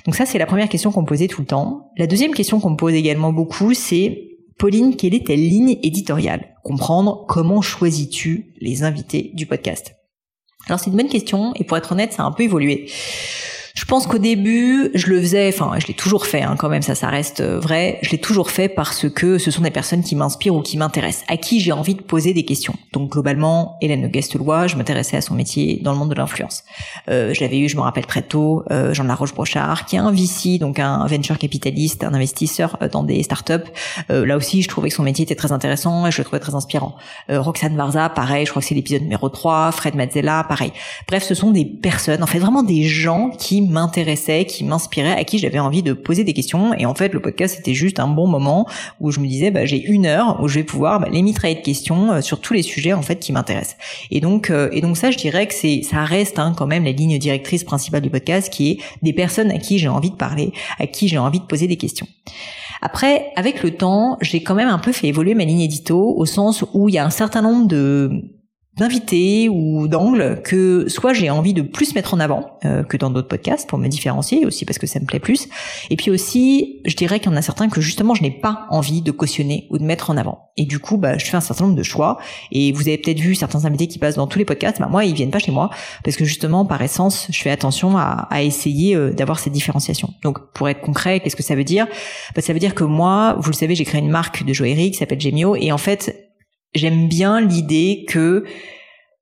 Donc 0.05 0.17
ça 0.17 0.27
c'est 0.27 0.39
la 0.39 0.47
première 0.47 0.69
question 0.69 0.91
qu'on 0.91 1.03
me 1.03 1.07
posait 1.07 1.29
tout 1.29 1.41
le 1.43 1.47
temps. 1.47 1.91
La 1.97 2.07
deuxième 2.07 2.35
question 2.35 2.59
qu'on 2.59 2.71
me 2.71 2.77
pose 2.77 2.95
également 2.95 3.33
beaucoup, 3.33 3.75
c'est 3.75 4.25
Pauline, 4.59 4.97
quelle 4.97 5.15
est 5.15 5.29
ta 5.29 5.37
ligne 5.37 5.79
éditoriale? 5.85 6.57
Comprendre 6.65 7.25
comment 7.29 7.63
choisis-tu 7.63 8.55
les 8.61 8.83
invités 8.83 9.31
du 9.35 9.47
podcast? 9.47 9.95
Alors 10.67 10.81
c'est 10.81 10.91
une 10.91 10.97
bonne 10.97 11.09
question 11.09 11.53
et 11.55 11.65
pour 11.65 11.77
être 11.77 11.93
honnête, 11.93 12.13
ça 12.13 12.25
a 12.25 12.27
un 12.27 12.33
peu 12.33 12.43
évolué. 12.43 12.91
Je 13.79 13.85
pense 13.85 14.09
qu'au 14.09 14.19
début, 14.19 14.91
je 14.95 15.07
le 15.07 15.21
faisais, 15.21 15.53
enfin, 15.55 15.71
je 15.79 15.87
l'ai 15.87 15.95
toujours 15.95 16.27
fait, 16.27 16.43
hein, 16.43 16.57
quand 16.59 16.69
même, 16.69 16.83
ça, 16.83 16.97
ça 16.97 17.07
reste 17.07 17.39
euh, 17.39 17.61
vrai. 17.61 18.01
Je 18.03 18.11
l'ai 18.11 18.19
toujours 18.19 18.51
fait 18.51 18.69
parce 18.69 19.09
que 19.09 19.39
ce 19.39 19.53
sont 19.53 19.63
des 19.63 19.71
personnes 19.71 20.03
qui 20.03 20.17
m'inspirent 20.17 20.57
ou 20.57 20.63
qui 20.63 20.77
m'intéressent, 20.77 21.25
à 21.29 21.37
qui 21.37 21.61
j'ai 21.61 21.71
envie 21.71 21.95
de 21.95 22.03
poser 22.03 22.35
des 22.35 22.45
questions. 22.45 22.75
Donc 22.93 23.13
globalement, 23.13 23.79
Hélène 23.81 24.09
Guestelois, 24.09 24.67
je 24.67 24.75
m'intéressais 24.75 25.17
à 25.17 25.21
son 25.21 25.35
métier 25.35 25.79
dans 25.81 25.93
le 25.93 25.99
monde 25.99 26.09
de 26.09 26.17
l'influence. 26.17 26.65
Euh, 27.09 27.33
je 27.33 27.41
l'avais 27.41 27.61
eu, 27.61 27.69
je 27.69 27.77
me 27.77 27.83
rappelle 27.83 28.07
très 28.07 28.23
tôt, 28.23 28.65
euh, 28.73 28.93
Jean 28.95 29.05
Laroche 29.05 29.33
Brochard, 29.33 29.87
qui 29.87 29.95
est 29.95 30.01
un 30.01 30.11
VC, 30.11 30.59
donc 30.59 30.81
un 30.81 31.07
venture 31.07 31.39
capitaliste, 31.39 32.03
un 32.03 32.15
investisseur 32.15 32.79
euh, 32.83 32.89
dans 32.89 33.05
des 33.05 33.23
startups. 33.23 33.53
Euh, 34.11 34.27
là 34.27 34.37
aussi, 34.37 34.61
je 34.61 34.67
trouvais 34.67 34.89
que 34.89 34.95
son 34.97 35.05
métier 35.05 35.23
était 35.23 35.37
très 35.37 35.53
intéressant 35.53 36.05
et 36.05 36.11
je 36.11 36.19
le 36.19 36.25
trouvais 36.25 36.41
très 36.41 36.57
inspirant. 36.57 36.97
Euh, 37.31 37.41
Roxane 37.41 37.77
Varza, 37.77 38.09
pareil, 38.09 38.45
je 38.45 38.51
crois 38.51 38.61
que 38.61 38.67
c'est 38.67 38.75
l'épisode 38.75 39.03
numéro 39.03 39.29
3, 39.29 39.71
Fred 39.71 39.95
Mazzella, 39.95 40.45
pareil. 40.49 40.73
Bref, 41.07 41.23
ce 41.23 41.37
sont 41.37 41.53
des 41.53 41.65
personnes, 41.65 42.25
en 42.25 42.27
fait, 42.27 42.41
vraiment 42.41 42.65
des 42.65 42.83
gens 42.83 43.31
qui 43.31 43.68
m'intéressait, 43.69 44.45
qui 44.45 44.65
m'inspirait, 44.65 45.13
à 45.13 45.25
qui 45.25 45.39
j'avais 45.39 45.59
envie 45.59 45.83
de 45.83 45.93
poser 45.93 46.25
des 46.25 46.33
questions. 46.33 46.75
Et 46.75 46.87
en 46.87 46.95
fait, 46.95 47.13
le 47.13 47.21
podcast 47.21 47.57
c'était 47.57 47.75
juste 47.75 48.01
un 48.01 48.09
bon 48.09 48.27
moment 48.27 48.67
où 49.01 49.11
je 49.11 49.21
me 49.21 49.27
disais, 49.27 49.51
bah, 49.51 49.67
j'ai 49.67 49.83
une 49.83 50.07
heure 50.07 50.39
où 50.43 50.49
je 50.49 50.57
vais 50.57 50.65
pouvoir 50.65 51.01
bah, 51.01 51.09
les 51.11 51.23
mitrailler 51.23 51.57
de 51.57 51.61
questions 51.61 52.13
euh, 52.13 52.21
sur 52.21 52.41
tous 52.41 52.55
les 52.55 52.63
sujets 52.63 52.93
en 52.93 53.03
fait 53.03 53.17
qui 53.17 53.33
m'intéressent. 53.33 53.77
Et 54.11 54.21
donc, 54.21 54.51
euh, 54.51 54.69
et 54.73 54.81
donc 54.81 54.97
ça, 54.97 55.11
je 55.11 55.19
dirais 55.19 55.47
que 55.47 55.55
c'est, 55.55 55.83
ça 55.83 56.05
reste 56.05 56.39
hein, 56.39 56.55
quand 56.57 56.67
même 56.67 56.85
la 56.85 56.93
ligne 56.93 57.19
directrice 57.19 57.65
principale 57.65 58.03
du 58.03 58.11
podcast, 58.11 58.53
qui 58.53 58.71
est 58.71 58.79
des 59.03 59.13
personnes 59.13 59.51
à 59.51 59.59
qui 59.59 59.79
j'ai 59.79 59.89
envie 59.89 60.11
de 60.11 60.17
parler, 60.17 60.53
à 60.79 60.87
qui 60.87 61.09
j'ai 61.09 61.19
envie 61.19 61.41
de 61.41 61.47
poser 61.47 61.67
des 61.67 61.77
questions. 61.77 62.07
Après, 62.81 63.33
avec 63.37 63.63
le 63.63 63.73
temps, 63.73 64.17
j'ai 64.21 64.43
quand 64.43 64.55
même 64.55 64.69
un 64.69 64.79
peu 64.79 64.93
fait 64.93 65.09
évoluer 65.09 65.35
ma 65.35 65.45
ligne 65.45 65.61
édito 65.61 66.15
au 66.17 66.27
sens 66.27 66.65
où 66.75 66.89
il 66.89 66.95
y 66.95 66.99
a 66.99 67.05
un 67.05 67.11
certain 67.11 67.43
nombre 67.43 67.67
de 67.67 68.23
d'invités 68.79 69.49
ou 69.49 69.89
d'angles 69.89 70.41
que 70.43 70.89
soit 70.89 71.13
j'ai 71.13 71.31
envie 71.31 71.53
de 71.53 71.63
plus 71.63 71.95
mettre 71.95 72.15
en 72.15 72.21
avant 72.21 72.59
euh, 72.65 72.83
que 72.83 72.97
dans 72.97 73.11
d'autres 73.11 73.29
podcasts 73.29 73.69
pour 73.69 73.79
me 73.79 73.89
différencier 73.89 74.47
aussi 74.47 74.65
parce 74.65 74.79
que 74.79 74.87
ça 74.87 75.01
me 75.01 75.05
plaît 75.05 75.19
plus. 75.19 75.49
Et 75.91 75.97
puis 75.97 76.11
aussi 76.11 76.81
je 76.87 76.97
dirais 76.97 77.21
qu'il 77.21 77.31
y 77.31 77.35
en 77.35 77.37
a 77.37 77.43
certains 77.43 77.69
que 77.69 77.81
justement 77.81 78.15
je 78.15 78.23
n'ai 78.23 78.31
pas 78.31 78.67
envie 78.71 79.03
de 79.03 79.11
cautionner 79.11 79.67
ou 79.71 79.79
de 79.79 79.85
mettre 79.85 80.11
en 80.11 80.17
avant. 80.17 80.51
Et 80.57 80.65
du 80.65 80.79
coup 80.79 80.97
bah 80.97 81.19
je 81.19 81.27
fais 81.27 81.37
un 81.37 81.41
certain 81.41 81.65
nombre 81.65 81.77
de 81.77 81.83
choix. 81.83 82.19
Et 82.53 82.73
vous 82.73 82.89
avez 82.89 82.99
peut-être 82.99 83.21
vu 83.21 83.35
certains 83.35 83.65
invités 83.65 83.89
qui 83.89 83.99
passent 83.99 84.17
dans 84.17 84.27
tous 84.27 84.39
les 84.39 84.45
podcasts. 84.45 84.81
Bah 84.81 84.89
moi 84.91 85.05
ils 85.05 85.15
viennent 85.15 85.31
pas 85.31 85.39
chez 85.39 85.53
moi 85.53 85.71
parce 86.05 86.17
que 86.17 86.25
justement 86.25 86.65
par 86.65 86.81
essence 86.81 87.27
je 87.31 87.41
fais 87.41 87.51
attention 87.51 87.99
à, 87.99 88.27
à 88.31 88.43
essayer 88.43 88.95
euh, 88.95 89.13
d'avoir 89.13 89.39
cette 89.39 89.53
différenciation 89.53 90.15
donc 90.23 90.53
pour 90.53 90.69
être 90.69 90.81
concret 90.81 91.21
qu'est-ce 91.21 91.37
que 91.37 91.43
ça 91.43 91.55
veut 91.55 91.65
dire? 91.65 91.87
Bah, 92.35 92.43
ça 92.43 92.53
veut 92.53 92.59
dire 92.59 92.75
que 92.75 92.85
moi 92.85 93.37
vous 93.39 93.51
le 93.51 93.57
savez 93.57 93.75
j'ai 93.75 93.85
créé 93.85 94.01
une 94.01 94.11
marque 94.11 94.45
de 94.45 94.53
joaillerie 94.53 94.91
qui 94.91 94.99
s'appelle 94.99 95.21
Gemio 95.21 95.57
et 95.57 95.73
en 95.73 95.79
fait 95.79 96.28
j'aime 96.79 97.09
bien 97.09 97.41
l'idée 97.41 98.07
que 98.09 98.45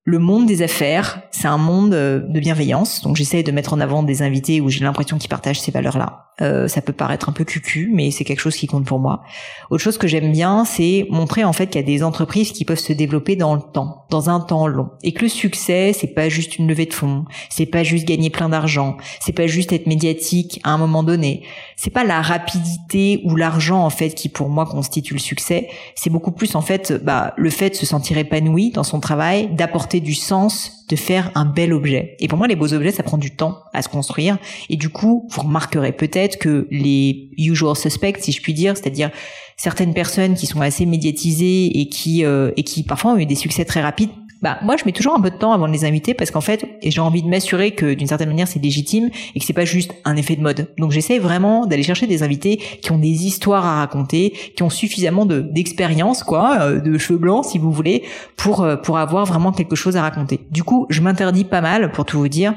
le 0.04 0.18
monde 0.20 0.46
des 0.46 0.62
affaires, 0.62 1.22
c'est 1.32 1.48
un 1.48 1.58
monde 1.58 1.92
euh, 1.92 2.20
de 2.20 2.38
bienveillance. 2.38 3.02
Donc 3.02 3.16
j'essaie 3.16 3.42
de 3.42 3.50
mettre 3.50 3.72
en 3.72 3.80
avant 3.80 4.04
des 4.04 4.22
invités 4.22 4.60
où 4.60 4.68
j'ai 4.68 4.84
l'impression 4.84 5.18
qu'ils 5.18 5.28
partagent 5.28 5.60
ces 5.60 5.72
valeurs-là. 5.72 6.25
Euh, 6.42 6.68
ça 6.68 6.82
peut 6.82 6.92
paraître 6.92 7.30
un 7.30 7.32
peu 7.32 7.44
cucu, 7.44 7.90
mais 7.94 8.10
c'est 8.10 8.24
quelque 8.24 8.40
chose 8.40 8.56
qui 8.56 8.66
compte 8.66 8.84
pour 8.84 8.98
moi. 8.98 9.22
Autre 9.70 9.82
chose 9.82 9.96
que 9.96 10.06
j'aime 10.06 10.32
bien, 10.32 10.66
c'est 10.66 11.06
montrer 11.10 11.44
en 11.44 11.54
fait 11.54 11.68
qu'il 11.68 11.80
y 11.80 11.84
a 11.84 11.86
des 11.86 12.02
entreprises 12.02 12.52
qui 12.52 12.66
peuvent 12.66 12.78
se 12.78 12.92
développer 12.92 13.36
dans 13.36 13.54
le 13.54 13.62
temps, 13.62 14.04
dans 14.10 14.28
un 14.28 14.40
temps 14.40 14.66
long, 14.66 14.90
et 15.02 15.12
que 15.12 15.22
le 15.22 15.28
succès, 15.28 15.94
c'est 15.94 16.08
pas 16.08 16.28
juste 16.28 16.58
une 16.58 16.68
levée 16.68 16.84
de 16.84 16.92
fonds, 16.92 17.24
c'est 17.48 17.64
pas 17.64 17.84
juste 17.84 18.06
gagner 18.06 18.28
plein 18.28 18.50
d'argent, 18.50 18.98
c'est 19.20 19.32
pas 19.32 19.46
juste 19.46 19.72
être 19.72 19.86
médiatique 19.86 20.60
à 20.62 20.72
un 20.72 20.78
moment 20.78 21.02
donné, 21.02 21.42
c'est 21.74 21.90
pas 21.90 22.04
la 22.04 22.20
rapidité 22.20 23.22
ou 23.24 23.34
l'argent 23.34 23.82
en 23.82 23.90
fait 23.90 24.10
qui 24.10 24.28
pour 24.28 24.50
moi 24.50 24.66
constitue 24.66 25.14
le 25.14 25.20
succès, 25.20 25.70
c'est 25.94 26.10
beaucoup 26.10 26.32
plus 26.32 26.54
en 26.54 26.60
fait 26.60 26.92
bah, 27.02 27.32
le 27.38 27.48
fait 27.48 27.70
de 27.70 27.76
se 27.76 27.86
sentir 27.86 28.18
épanoui 28.18 28.72
dans 28.72 28.84
son 28.84 29.00
travail, 29.00 29.48
d'apporter 29.54 30.00
du 30.00 30.14
sens 30.14 30.76
de 30.88 30.96
faire 30.96 31.30
un 31.34 31.44
bel 31.44 31.72
objet. 31.72 32.16
Et 32.20 32.28
pour 32.28 32.38
moi, 32.38 32.46
les 32.46 32.54
beaux 32.54 32.72
objets, 32.72 32.92
ça 32.92 33.02
prend 33.02 33.18
du 33.18 33.34
temps 33.34 33.58
à 33.72 33.82
se 33.82 33.88
construire. 33.88 34.38
Et 34.70 34.76
du 34.76 34.88
coup, 34.88 35.26
vous 35.30 35.42
remarquerez 35.42 35.92
peut-être 35.92 36.25
que 36.28 36.66
les 36.70 37.30
usual 37.38 37.76
suspects, 37.76 38.18
si 38.18 38.32
je 38.32 38.42
puis 38.42 38.54
dire, 38.54 38.76
c'est-à-dire 38.76 39.10
certaines 39.56 39.94
personnes 39.94 40.34
qui 40.34 40.46
sont 40.46 40.60
assez 40.60 40.86
médiatisées 40.86 41.78
et 41.78 41.88
qui 41.88 42.24
euh, 42.24 42.50
et 42.56 42.62
qui 42.62 42.82
parfois 42.82 43.12
ont 43.12 43.18
eu 43.18 43.26
des 43.26 43.34
succès 43.34 43.64
très 43.64 43.80
rapides 43.80 44.10
bah 44.42 44.58
moi 44.62 44.76
je 44.76 44.84
mets 44.84 44.92
toujours 44.92 45.14
un 45.14 45.20
peu 45.20 45.30
de 45.30 45.36
temps 45.36 45.52
avant 45.52 45.66
de 45.66 45.72
les 45.72 45.84
inviter 45.84 46.14
parce 46.14 46.30
qu'en 46.30 46.40
fait 46.40 46.66
j'ai 46.82 47.00
envie 47.00 47.22
de 47.22 47.28
m'assurer 47.28 47.70
que 47.70 47.94
d'une 47.94 48.06
certaine 48.06 48.28
manière 48.28 48.48
c'est 48.48 48.62
légitime 48.62 49.10
et 49.34 49.40
que 49.40 49.46
c'est 49.46 49.52
pas 49.52 49.64
juste 49.64 49.92
un 50.04 50.16
effet 50.16 50.36
de 50.36 50.42
mode. 50.42 50.68
Donc 50.78 50.92
j'essaie 50.92 51.18
vraiment 51.18 51.66
d'aller 51.66 51.82
chercher 51.82 52.06
des 52.06 52.22
invités 52.22 52.58
qui 52.82 52.92
ont 52.92 52.98
des 52.98 53.26
histoires 53.26 53.64
à 53.64 53.76
raconter, 53.76 54.34
qui 54.56 54.62
ont 54.62 54.70
suffisamment 54.70 55.26
de 55.26 55.40
d'expérience 55.40 56.22
quoi, 56.22 56.58
euh, 56.60 56.80
de 56.80 56.98
cheveux 56.98 57.18
blancs 57.18 57.46
si 57.46 57.58
vous 57.58 57.72
voulez 57.72 58.04
pour 58.36 58.62
euh, 58.62 58.76
pour 58.76 58.98
avoir 58.98 59.24
vraiment 59.24 59.52
quelque 59.52 59.76
chose 59.76 59.96
à 59.96 60.02
raconter. 60.02 60.40
Du 60.50 60.62
coup, 60.62 60.86
je 60.90 61.00
m'interdis 61.00 61.44
pas 61.44 61.60
mal 61.60 61.90
pour 61.92 62.04
tout 62.04 62.18
vous 62.18 62.28
dire 62.28 62.54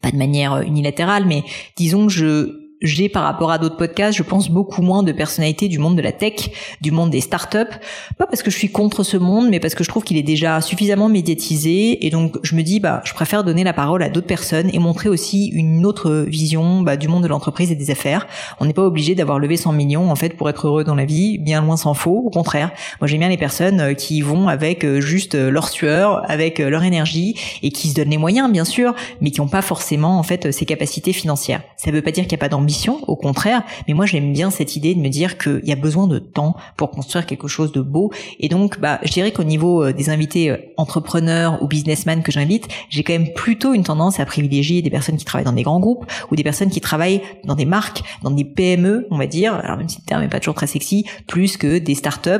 pas 0.00 0.10
de 0.10 0.16
manière 0.16 0.62
unilatérale, 0.62 1.26
mais 1.26 1.44
disons 1.76 2.06
que 2.06 2.12
je 2.12 2.61
j'ai 2.82 3.08
par 3.08 3.22
rapport 3.22 3.50
à 3.50 3.58
d'autres 3.58 3.76
podcasts, 3.76 4.16
je 4.16 4.22
pense 4.22 4.50
beaucoup 4.50 4.82
moins 4.82 5.02
de 5.02 5.12
personnalités 5.12 5.68
du 5.68 5.78
monde 5.78 5.96
de 5.96 6.02
la 6.02 6.12
tech, 6.12 6.50
du 6.80 6.90
monde 6.90 7.10
des 7.10 7.20
startups. 7.20 7.78
Pas 8.18 8.26
parce 8.26 8.42
que 8.42 8.50
je 8.50 8.56
suis 8.56 8.70
contre 8.70 9.04
ce 9.04 9.16
monde, 9.16 9.48
mais 9.48 9.60
parce 9.60 9.74
que 9.74 9.84
je 9.84 9.88
trouve 9.88 10.04
qu'il 10.04 10.16
est 10.16 10.22
déjà 10.22 10.60
suffisamment 10.60 11.08
médiatisé. 11.08 12.04
Et 12.06 12.10
donc 12.10 12.38
je 12.42 12.54
me 12.54 12.62
dis, 12.62 12.80
bah, 12.80 13.00
je 13.04 13.14
préfère 13.14 13.44
donner 13.44 13.64
la 13.64 13.72
parole 13.72 14.02
à 14.02 14.08
d'autres 14.08 14.26
personnes 14.26 14.70
et 14.72 14.78
montrer 14.78 15.08
aussi 15.08 15.46
une 15.46 15.86
autre 15.86 16.24
vision 16.26 16.82
bah, 16.82 16.96
du 16.96 17.08
monde 17.08 17.22
de 17.22 17.28
l'entreprise 17.28 17.70
et 17.70 17.76
des 17.76 17.90
affaires. 17.90 18.26
On 18.60 18.64
n'est 18.64 18.72
pas 18.72 18.82
obligé 18.82 19.14
d'avoir 19.14 19.38
levé 19.38 19.56
100 19.56 19.72
millions 19.72 20.10
en 20.10 20.16
fait 20.16 20.36
pour 20.36 20.50
être 20.50 20.66
heureux 20.66 20.84
dans 20.84 20.94
la 20.94 21.04
vie. 21.04 21.38
Bien 21.38 21.62
loin 21.62 21.76
s'en 21.76 21.94
faut. 21.94 22.22
Au 22.26 22.30
contraire, 22.30 22.72
moi 23.00 23.06
j'aime 23.06 23.20
bien 23.20 23.28
les 23.28 23.36
personnes 23.36 23.80
euh, 23.80 23.94
qui 23.94 24.20
vont 24.20 24.48
avec 24.48 24.84
euh, 24.84 25.00
juste 25.00 25.34
euh, 25.34 25.50
leur 25.50 25.68
sueur, 25.68 26.28
avec 26.28 26.58
leur 26.58 26.82
énergie 26.82 27.36
et 27.62 27.70
qui 27.70 27.88
se 27.88 27.94
donnent 27.94 28.10
les 28.10 28.18
moyens 28.18 28.50
bien 28.50 28.64
sûr, 28.64 28.94
mais 29.20 29.30
qui 29.30 29.40
n'ont 29.40 29.48
pas 29.48 29.62
forcément 29.62 30.18
en 30.18 30.22
fait 30.22 30.50
ces 30.52 30.64
capacités 30.64 31.12
financières. 31.12 31.62
Ça 31.76 31.90
veut 31.90 32.02
pas 32.02 32.10
dire 32.10 32.24
qu'il 32.24 32.36
n'y 32.36 32.40
a 32.40 32.44
pas 32.44 32.48
d'ambition 32.48 32.71
au 33.06 33.16
contraire, 33.16 33.62
mais 33.86 33.94
moi 33.94 34.06
j'aime 34.06 34.32
bien 34.32 34.50
cette 34.50 34.76
idée 34.76 34.94
de 34.94 35.00
me 35.00 35.08
dire 35.08 35.38
qu'il 35.38 35.64
y 35.64 35.72
a 35.72 35.76
besoin 35.76 36.06
de 36.06 36.18
temps 36.18 36.56
pour 36.76 36.90
construire 36.90 37.26
quelque 37.26 37.48
chose 37.48 37.72
de 37.72 37.80
beau. 37.80 38.12
Et 38.40 38.48
donc, 38.48 38.80
bah, 38.80 38.98
je 39.02 39.12
dirais 39.12 39.32
qu'au 39.32 39.44
niveau 39.44 39.84
euh, 39.84 39.92
des 39.92 40.10
invités 40.10 40.50
euh, 40.50 40.56
entrepreneurs 40.76 41.62
ou 41.62 41.68
businessmen 41.68 42.22
que 42.22 42.32
j'invite, 42.32 42.68
j'ai 42.88 43.02
quand 43.02 43.12
même 43.12 43.32
plutôt 43.32 43.74
une 43.74 43.84
tendance 43.84 44.20
à 44.20 44.26
privilégier 44.26 44.82
des 44.82 44.90
personnes 44.90 45.16
qui 45.16 45.24
travaillent 45.24 45.44
dans 45.44 45.52
des 45.52 45.62
grands 45.62 45.80
groupes 45.80 46.06
ou 46.30 46.36
des 46.36 46.42
personnes 46.42 46.70
qui 46.70 46.80
travaillent 46.80 47.22
dans 47.44 47.54
des 47.54 47.64
marques, 47.64 48.02
dans 48.22 48.30
des 48.30 48.44
PME, 48.44 49.06
on 49.10 49.18
va 49.18 49.26
dire. 49.26 49.54
Alors 49.54 49.76
même 49.76 49.88
si 49.88 49.98
le 49.98 50.06
terme 50.06 50.22
n'est 50.22 50.28
pas 50.28 50.40
toujours 50.40 50.54
très 50.54 50.66
sexy, 50.66 51.04
plus 51.26 51.56
que 51.56 51.78
des 51.78 51.94
startups 51.94 52.30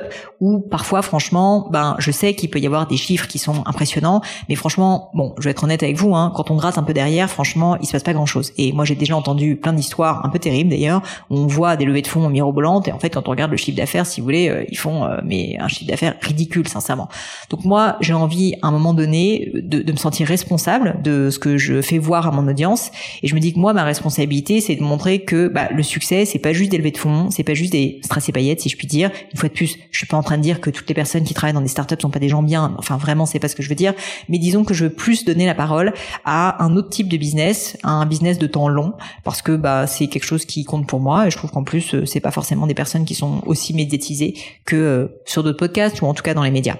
où 0.40 0.61
parfois, 0.61 1.03
franchement, 1.03 1.68
ben, 1.71 1.97
je 1.99 2.11
sais 2.11 2.35
qu'il 2.35 2.51
peut 2.51 2.59
y 2.59 2.66
avoir 2.66 2.87
des 2.87 2.97
chiffres 2.97 3.27
qui 3.27 3.38
sont 3.38 3.62
impressionnants, 3.66 4.23
mais 4.49 4.55
franchement, 4.55 5.11
bon, 5.14 5.35
je 5.39 5.45
vais 5.45 5.51
être 5.51 5.64
honnête 5.64 5.83
avec 5.83 5.97
vous, 5.97 6.14
hein, 6.14 6.33
quand 6.35 6.51
on 6.51 6.57
gratte 6.57 6.78
un 6.78 6.83
peu 6.83 6.93
derrière, 6.93 7.30
franchement, 7.30 7.76
il 7.76 7.87
se 7.87 7.93
passe 7.93 8.03
pas 8.03 8.12
grand 8.12 8.26
chose. 8.26 8.53
Et 8.59 8.72
moi, 8.72 8.85
j'ai 8.85 8.95
déjà 8.95 9.16
entendu 9.16 9.57
plein 9.57 9.72
d'histoires 9.72 10.22
un 10.23 10.29
peu 10.29 10.39
terribles 10.39 10.70
d'ailleurs, 10.70 11.03
on 11.31 11.47
voit 11.47 11.77
des 11.77 11.85
levées 11.85 12.03
de 12.03 12.07
fonds 12.07 12.29
mirobolantes 12.29 12.89
et 12.89 12.93
en 12.93 12.99
fait, 12.99 13.11
quand 13.11 13.29
on 13.29 13.31
regarde 13.31 13.51
le 13.51 13.57
chiffre 13.57 13.77
d'affaires, 13.77 14.07
si 14.07 14.20
vous 14.20 14.25
voulez, 14.25 14.49
euh, 14.49 14.64
ils 14.70 14.79
font 14.79 15.05
euh, 15.05 15.18
mais 15.25 15.57
un 15.59 15.68
chiffre 15.68 15.91
d'affaires 15.91 16.14
ridicule, 16.20 16.68
sincèrement. 16.68 17.09
Donc 17.51 17.64
moi, 17.64 17.97
j'ai 18.01 18.14
envie 18.14 18.55
à 18.62 18.68
un 18.68 18.70
moment 18.70 18.95
donné 18.95 19.51
de, 19.55 19.83
de, 19.83 19.93
me 19.93 19.97
sentir 19.97 20.27
responsable 20.27 21.01
de 21.03 21.31
ce 21.31 21.39
que 21.39 21.59
je 21.59 21.83
fais 21.83 21.99
voir 21.99 22.27
à 22.27 22.31
mon 22.31 22.49
audience, 22.49 22.91
et 23.23 23.29
je 23.29 23.35
me 23.35 23.41
dis 23.41 23.53
que 23.53 23.59
moi, 23.59 23.73
ma 23.73 23.85
responsabilité, 23.85 24.61
c'est 24.61 24.77
de 24.77 24.83
montrer 24.83 25.20
que 25.20 25.49
bah, 25.49 25.68
le 25.73 25.83
succès, 25.83 26.25
c'est 26.25 26.39
pas 26.39 26.53
juste 26.53 26.70
des 26.70 26.79
levées 26.79 26.91
de 26.91 26.99
fonds, 26.99 27.31
c'est 27.31 27.45
pas 27.45 27.55
juste 27.55 27.73
des 27.73 28.01
strass 28.03 28.29
et 28.29 28.33
paillettes, 28.33 28.61
si 28.61 28.68
je 28.68 28.77
puis 28.77 28.87
dire. 28.87 29.11
Une 29.33 29.39
fois 29.39 29.49
de 29.49 29.55
plus, 29.55 29.79
je 29.91 29.99
suis 29.99 30.07
pas 30.07 30.16
en 30.16 30.23
train 30.23 30.39
de 30.39 30.43
dire 30.43 30.61
que 30.61 30.70
toutes 30.70 30.89
les 30.89 30.95
personnes 30.95 31.25
qui 31.25 31.35
travaillent 31.35 31.55
dans 31.55 31.61
des 31.61 31.68
startups 31.68 31.97
sont 32.01 32.11
pas 32.11 32.18
des 32.18 32.29
gens 32.29 32.43
bien. 32.43 32.75
Enfin, 32.79 32.97
vraiment, 32.97 33.27
c'est 33.27 33.39
pas 33.39 33.49
ce 33.49 33.57
que 33.57 33.62
je 33.62 33.68
veux 33.68 33.75
dire. 33.75 33.95
Mais 34.29 34.39
disons 34.39 34.64
que 34.64 34.75
je 34.75 34.85
veux 34.85 34.93
plus 34.93 35.25
donner 35.25 35.47
la 35.47 35.55
parole 35.55 35.93
à 36.25 36.62
un 36.64 36.77
autre 36.77 36.91
type 36.91 37.09
de 37.09 37.16
business, 37.16 37.77
à 37.83 37.91
un 37.91 38.07
business 38.07 38.39
de 38.39 38.47
temps 38.47 38.68
long, 38.68 38.95
parce 39.25 39.43
que 39.43 39.53
bah 39.53 39.87
c'est 39.87 40.07
quelque 40.13 40.25
chose 40.25 40.45
qui 40.45 40.65
compte 40.65 40.87
pour 40.87 41.01
moi. 41.01 41.27
Et 41.27 41.31
je 41.31 41.37
trouve 41.37 41.51
qu'en 41.51 41.65
plus, 41.65 41.95
euh, 41.95 42.07
c'est 42.07 42.21
pas 42.21 42.31
forcément 42.31 42.67
des 42.67 42.75
personnes 42.75 43.05
qui 43.05 43.15
sont 43.15 43.43
aussi 43.47 43.75
médiatisées 43.75 44.35
que 44.65 44.77
euh, 44.77 45.09
sur 45.25 45.43
d'autres 45.43 45.59
podcasts 45.59 46.01
ou 46.03 46.07
en 46.07 46.15
tout 46.15 46.23
cas 46.23 46.35
dans 46.35 46.45
les 46.45 46.51
médias. 46.51 46.77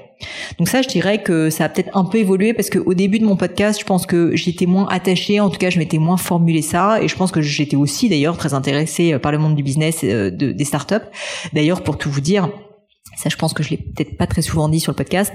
Donc 0.59 0.69
ça, 0.69 0.83
je 0.83 0.89
dirais 0.89 1.23
que 1.23 1.51
ça 1.51 1.65
a 1.65 1.69
peut-être 1.69 1.97
un 1.97 2.05
peu 2.05 2.19
évolué 2.19 2.55
parce 2.55 2.71
qu'au 2.71 2.95
début 2.95 3.19
de 3.19 3.25
mon 3.25 3.37
podcast, 3.37 3.81
je 3.81 3.85
pense 3.85 4.07
que 4.07 4.37
j'étais 4.37 4.67
moins 4.67 4.87
attachée, 4.89 5.41
en 5.41 5.51
tout 5.51 5.59
cas, 5.59 5.71
je 5.71 5.79
m'étais 5.79 5.99
moins 5.99 6.17
formulé 6.17 6.63
ça, 6.63 7.03
et 7.03 7.09
je 7.09 7.17
pense 7.17 7.33
que 7.33 7.41
j'étais 7.41 7.77
aussi 7.77 8.09
d'ailleurs 8.09 8.37
très 8.37 8.55
intéressée 8.55 9.15
euh, 9.15 9.19
par 9.19 9.33
le 9.33 9.39
monde 9.39 9.57
du 9.57 9.63
business, 9.63 10.05
de, 10.05 10.31
des 10.31 10.65
startups. 10.65 10.95
D'ailleurs, 11.53 11.83
pour 11.83 11.99
tout 11.99 12.11
vous 12.11 12.21
dire, 12.21 12.51
ça 13.17 13.29
je 13.29 13.37
pense 13.37 13.53
que 13.53 13.63
je 13.63 13.71
l'ai 13.71 13.77
peut-être 13.77 14.17
pas 14.17 14.27
très 14.27 14.43
souvent 14.43 14.69
dit 14.69 14.81
sur 14.81 14.93
le 14.93 14.97
podcast, 14.97 15.33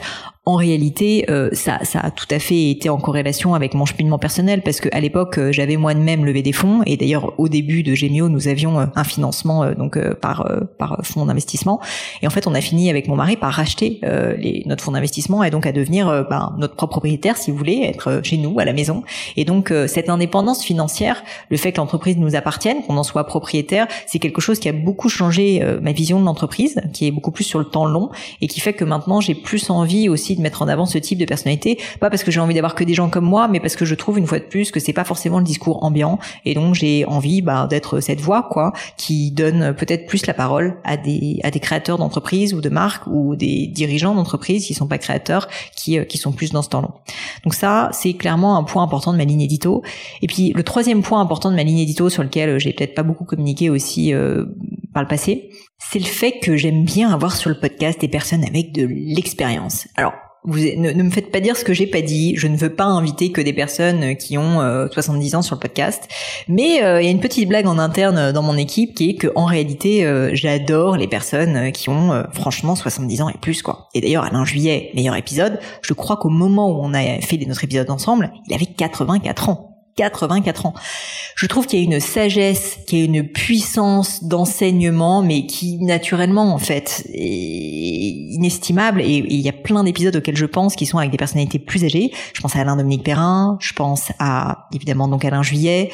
en 0.48 0.56
réalité, 0.56 1.26
euh, 1.30 1.50
ça, 1.52 1.80
ça 1.84 2.00
a 2.00 2.10
tout 2.10 2.26
à 2.32 2.39
fait 2.39 2.70
été 2.70 2.88
en 2.88 2.98
corrélation 2.98 3.54
avec 3.54 3.74
mon 3.74 3.86
cheminement 3.86 4.18
personnel 4.18 4.62
parce 4.62 4.80
que 4.80 4.88
à 4.93 5.02
l'époque, 5.02 5.38
euh, 5.39 5.52
j'avais 5.52 5.76
moi-même 5.76 6.26
levé 6.26 6.41
des 6.41 6.54
fonds 6.54 6.84
et 6.86 6.95
d'ailleurs 6.95 7.34
au 7.38 7.50
début 7.50 7.84
de 7.84 7.93
Gemio, 7.93 8.30
nous 8.30 8.48
avions 8.48 8.80
euh, 8.80 8.86
un 8.95 9.04
financement 9.04 9.70
donc 9.74 10.00
par 10.22 10.50
par 10.78 11.02
fonds 11.04 11.26
d'investissement 11.26 11.82
et 12.22 12.28
en 12.28 12.30
fait, 12.30 12.48
on 12.48 12.54
a 12.54 12.62
fini 12.62 12.89
avec 12.89 13.10
mon 13.10 13.18
mari 13.18 13.36
par 13.36 13.52
racheter 13.52 14.00
les, 14.38 14.64
notre 14.66 14.84
fonds 14.84 14.93
d'investissement 14.93 15.43
et 15.43 15.50
donc 15.50 15.66
à 15.66 15.74
devenir 15.74 16.26
ben, 16.30 16.56
notre 16.58 16.76
propre 16.76 16.91
propriétaire, 16.91 17.36
si 17.36 17.52
vous 17.52 17.58
voulez, 17.58 17.82
être 17.84 18.22
chez 18.24 18.38
nous 18.38 18.60
à 18.60 18.66
la 18.66 18.72
maison. 18.72 19.04
Et 19.36 19.43
donc 19.43 19.74
cette 19.88 20.10
indépendance 20.10 20.64
financière, 20.64 21.24
le 21.50 21.58
fait 21.58 21.74
que 21.74 21.78
l'entreprise 21.78 22.18
nous 22.18 22.36
appartienne, 22.36 22.84
qu'on 22.84 22.98
en 22.98 23.04
soit 23.04 23.26
propriétaire, 23.26 23.88
c'est 24.06 24.20
quelque 24.20 24.39
chose 24.39 24.60
qui 24.60 24.70
a 24.70 24.74
beaucoup 24.74 25.10
changé 25.10 25.62
ma 25.82 25.91
vision 25.91 26.22
de 26.22 26.26
l'entreprise, 26.26 26.80
qui 26.93 27.08
est 27.08 27.12
beaucoup 27.12 27.32
plus 27.32 27.43
sur 27.43 27.60
le 27.60 27.66
temps 27.66 27.86
long 27.86 28.10
et 28.41 28.48
qui 28.48 28.62
fait 28.62 28.74
que 28.74 28.86
maintenant 28.86 29.20
j'ai 29.20 29.36
plus 29.36 29.70
envie 29.70 30.08
aussi 30.08 30.36
de 30.38 30.41
mettre 30.41 30.61
en 30.61 30.67
avant 30.67 30.85
ce 30.85 30.97
type 30.97 31.19
de 31.19 31.25
personnalité, 31.25 31.79
pas 31.99 32.09
parce 32.09 32.23
que 32.23 32.31
j'ai 32.31 32.39
envie 32.39 32.53
d'avoir 32.53 32.75
que 32.75 32.83
des 32.83 32.93
gens 32.93 33.09
comme 33.09 33.25
moi, 33.25 33.47
mais 33.47 33.59
parce 33.59 33.75
que 33.75 33.85
je 33.85 33.95
trouve 33.95 34.17
une 34.17 34.27
fois 34.27 34.39
de 34.39 34.45
plus 34.45 34.71
que 34.71 34.79
c'est 34.79 34.93
pas 34.93 35.03
forcément 35.03 35.39
le 35.39 35.45
discours 35.45 35.83
ambiant, 35.83 36.19
et 36.45 36.53
donc 36.53 36.75
j'ai 36.75 37.05
envie 37.05 37.41
bah, 37.41 37.67
d'être 37.69 37.99
cette 37.99 38.21
voix 38.21 38.47
quoi, 38.49 38.73
qui 38.97 39.31
donne 39.31 39.73
peut-être 39.73 40.07
plus 40.07 40.25
la 40.25 40.33
parole 40.33 40.77
à 40.83 40.97
des 40.97 41.39
à 41.43 41.51
des 41.51 41.59
créateurs 41.59 41.97
d'entreprises 41.97 42.53
ou 42.53 42.61
de 42.61 42.69
marques 42.69 43.07
ou 43.07 43.35
des 43.35 43.67
dirigeants 43.67 44.15
d'entreprises 44.15 44.65
qui 44.65 44.73
sont 44.73 44.88
pas 44.88 44.97
créateurs, 44.97 45.47
qui 45.75 45.99
euh, 45.99 46.03
qui 46.03 46.17
sont 46.17 46.31
plus 46.31 46.51
dans 46.51 46.61
ce 46.61 46.69
temps 46.69 46.81
long. 46.81 46.93
Donc 47.43 47.53
ça, 47.53 47.89
c'est 47.93 48.13
clairement 48.13 48.57
un 48.57 48.63
point 48.63 48.83
important 48.83 49.11
de 49.11 49.17
ma 49.17 49.25
ligne 49.25 49.41
édito. 49.41 49.83
Et 50.21 50.27
puis 50.27 50.53
le 50.53 50.63
troisième 50.63 51.01
point 51.01 51.21
important 51.21 51.51
de 51.51 51.55
ma 51.55 51.63
ligne 51.63 51.79
édito 51.79 52.09
sur 52.09 52.23
lequel 52.23 52.59
j'ai 52.59 52.73
peut-être 52.73 52.95
pas 52.95 53.03
beaucoup 53.03 53.25
communiqué 53.25 53.69
aussi 53.69 54.13
euh, 54.13 54.45
par 54.93 55.03
le 55.03 55.07
passé, 55.07 55.49
c'est 55.77 55.99
le 55.99 56.05
fait 56.05 56.39
que 56.39 56.57
j'aime 56.57 56.83
bien 56.83 57.11
avoir 57.11 57.35
sur 57.35 57.49
le 57.49 57.59
podcast 57.59 58.01
des 58.01 58.07
personnes 58.07 58.43
avec 58.43 58.71
de 58.71 58.85
l'expérience. 58.85 59.88
Alors 59.95 60.13
ne, 60.45 61.03
me 61.03 61.09
faites 61.09 61.31
pas 61.31 61.39
dire 61.39 61.57
ce 61.57 61.65
que 61.65 61.73
j'ai 61.73 61.88
pas 61.88 62.01
dit. 62.01 62.35
Je 62.38 62.47
ne 62.47 62.55
veux 62.55 62.73
pas 62.73 62.85
inviter 62.85 63.31
que 63.31 63.41
des 63.41 63.53
personnes 63.53 64.15
qui 64.15 64.38
ont 64.38 64.59
70 64.91 65.33
euh, 65.33 65.38
ans 65.38 65.41
sur 65.41 65.55
le 65.55 65.59
podcast. 65.59 66.07
Mais 66.47 66.83
euh, 66.83 67.01
il 67.01 67.05
y 67.05 67.07
a 67.07 67.11
une 67.11 67.19
petite 67.19 67.47
blague 67.49 67.67
en 67.67 67.77
interne 67.77 68.31
dans 68.31 68.41
mon 68.41 68.57
équipe 68.57 68.95
qui 68.95 69.11
est 69.11 69.15
que 69.15 69.27
en 69.35 69.45
réalité, 69.45 70.05
euh, 70.05 70.31
j'adore 70.33 70.97
les 70.97 71.07
personnes 71.07 71.71
qui 71.71 71.89
ont 71.89 72.23
franchement 72.33 72.75
70 72.75 73.21
ans 73.21 73.29
et 73.29 73.38
plus 73.38 73.61
quoi. 73.61 73.89
Et 73.93 74.01
d'ailleurs, 74.01 74.23
Alain 74.23 74.45
Juillet, 74.45 74.91
meilleur 74.93 75.15
épisode, 75.15 75.59
je 75.81 75.93
crois 75.93 76.17
qu'au 76.17 76.29
moment 76.29 76.69
où 76.69 76.79
on 76.81 76.93
a 76.93 77.19
fait 77.21 77.38
notre 77.47 77.63
épisode 77.63 77.89
ensemble, 77.89 78.31
il 78.47 78.53
avait 78.53 78.65
84 78.65 79.49
ans. 79.49 79.66
84 79.98 80.68
ans. 80.68 80.74
Je 81.36 81.45
trouve 81.48 81.66
qu'il 81.68 81.80
y 81.80 81.82
a 81.82 81.86
une 81.86 82.00
sagesse, 82.00 82.78
qu'il 82.88 83.00
y 83.00 83.02
a 83.02 83.06
une 83.06 83.28
puissance 83.28 84.24
d'enseignement, 84.24 85.22
mais 85.22 85.45
qui 85.45 85.78
naturellement 85.80 86.54
en 86.54 86.58
fait 86.58 87.04
est 87.14 88.34
inestimable. 88.34 89.02
Et, 89.02 89.26
il 89.28 89.41
y 89.41 89.50
a 89.50 89.54
plein 89.54 89.84
d'épisodes 89.84 90.16
auxquels 90.16 90.38
je 90.38 90.45
pense 90.45 90.76
qui 90.76 90.86
sont 90.86 90.98
avec 90.98 91.12
des 91.12 91.18
personnalités 91.18 91.60
plus 91.60 91.84
âgées. 91.84 92.12
Je 92.34 92.41
pense 92.41 92.56
à 92.56 92.62
Alain 92.62 92.78
Dominique 92.78 93.04
Perrin, 93.04 93.58
je 93.60 93.74
pense 93.74 94.12
à 94.20 94.68
évidemment 94.74 95.08
donc 95.08 95.26
Alain 95.26 95.43
Juillet. 95.43 95.91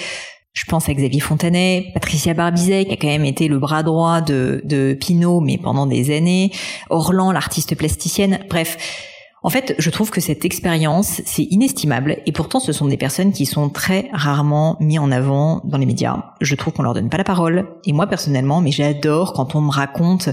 Je 0.53 0.65
pense 0.65 0.87
à 0.87 0.93
Xavier 0.93 1.19
Fontanet, 1.19 1.89
Patricia 1.95 2.35
Barbizet, 2.35 2.85
qui 2.85 2.93
a 2.93 2.95
quand 2.95 3.07
même 3.07 3.25
été 3.25 3.47
le 3.47 3.57
bras 3.57 3.81
droit 3.81 4.21
de, 4.21 4.61
de 4.65 4.93
Pinot, 4.93 5.39
mais 5.39 5.57
pendant 5.57 5.87
des 5.87 6.15
années, 6.15 6.51
Orlan, 6.91 7.31
l'artiste 7.31 7.75
plasticienne. 7.75 8.39
Bref, 8.49 8.77
en 9.45 9.49
fait, 9.49 9.75
je 9.77 9.89
trouve 9.89 10.09
que 10.09 10.21
cette 10.21 10.45
expérience, 10.45 11.21
c'est 11.25 11.43
inestimable 11.43 12.17
et 12.25 12.31
pourtant 12.31 12.61
ce 12.61 12.71
sont 12.71 12.87
des 12.87 12.95
personnes 12.95 13.33
qui 13.33 13.45
sont 13.45 13.69
très 13.69 14.09
rarement 14.13 14.77
mis 14.79 14.97
en 14.99 15.11
avant 15.11 15.61
dans 15.65 15.77
les 15.77 15.85
médias. 15.85 16.33
Je 16.39 16.55
trouve 16.55 16.71
qu'on 16.71 16.83
leur 16.83 16.93
donne 16.93 17.09
pas 17.09 17.17
la 17.17 17.25
parole 17.25 17.67
et 17.85 17.91
moi 17.91 18.07
personnellement, 18.07 18.61
mais 18.61 18.71
j'adore 18.71 19.33
quand 19.33 19.53
on 19.55 19.61
me 19.61 19.71
raconte 19.71 20.29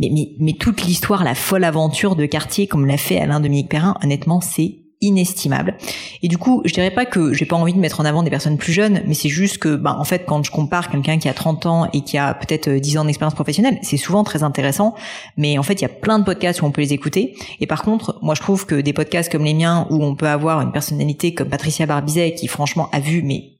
mais, 0.00 0.10
mais, 0.12 0.30
mais 0.38 0.52
toute 0.54 0.82
l'histoire, 0.84 1.22
la 1.22 1.34
folle 1.34 1.64
aventure 1.64 2.16
de 2.16 2.24
quartier 2.24 2.66
comme 2.66 2.86
l'a 2.86 2.96
fait 2.96 3.20
Alain 3.20 3.40
Dominique 3.40 3.68
Perrin, 3.68 3.94
honnêtement, 4.02 4.40
c'est 4.40 4.85
inestimable. 5.00 5.76
Et 6.22 6.28
du 6.28 6.38
coup, 6.38 6.62
je 6.64 6.72
dirais 6.72 6.90
pas 6.90 7.04
que 7.04 7.32
j'ai 7.32 7.44
pas 7.44 7.56
envie 7.56 7.74
de 7.74 7.78
mettre 7.78 8.00
en 8.00 8.04
avant 8.04 8.22
des 8.22 8.30
personnes 8.30 8.56
plus 8.56 8.72
jeunes, 8.72 9.02
mais 9.06 9.14
c'est 9.14 9.28
juste 9.28 9.58
que, 9.58 9.76
bah, 9.76 9.96
en 9.98 10.04
fait, 10.04 10.24
quand 10.26 10.42
je 10.44 10.50
compare 10.50 10.90
quelqu'un 10.90 11.18
qui 11.18 11.28
a 11.28 11.34
30 11.34 11.66
ans 11.66 11.88
et 11.92 12.00
qui 12.00 12.18
a 12.18 12.34
peut-être 12.34 12.70
10 12.70 12.98
ans 12.98 13.04
d'expérience 13.04 13.34
professionnelle, 13.34 13.78
c'est 13.82 13.96
souvent 13.96 14.24
très 14.24 14.42
intéressant. 14.42 14.94
Mais 15.36 15.58
en 15.58 15.62
fait, 15.62 15.74
il 15.74 15.82
y 15.82 15.86
a 15.86 15.90
plein 15.90 16.18
de 16.18 16.24
podcasts 16.24 16.62
où 16.62 16.64
on 16.64 16.72
peut 16.72 16.80
les 16.80 16.92
écouter. 16.92 17.34
Et 17.60 17.66
par 17.66 17.82
contre, 17.82 18.18
moi, 18.22 18.34
je 18.34 18.40
trouve 18.40 18.66
que 18.66 18.74
des 18.74 18.92
podcasts 18.92 19.30
comme 19.30 19.44
les 19.44 19.54
miens, 19.54 19.86
où 19.90 20.02
on 20.02 20.14
peut 20.14 20.28
avoir 20.28 20.60
une 20.60 20.72
personnalité 20.72 21.34
comme 21.34 21.48
Patricia 21.48 21.86
Barbizet, 21.86 22.34
qui 22.34 22.48
franchement 22.48 22.88
a 22.92 23.00
vu, 23.00 23.22
mais 23.22 23.56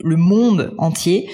le 0.00 0.16
monde 0.16 0.74
entier, 0.78 1.28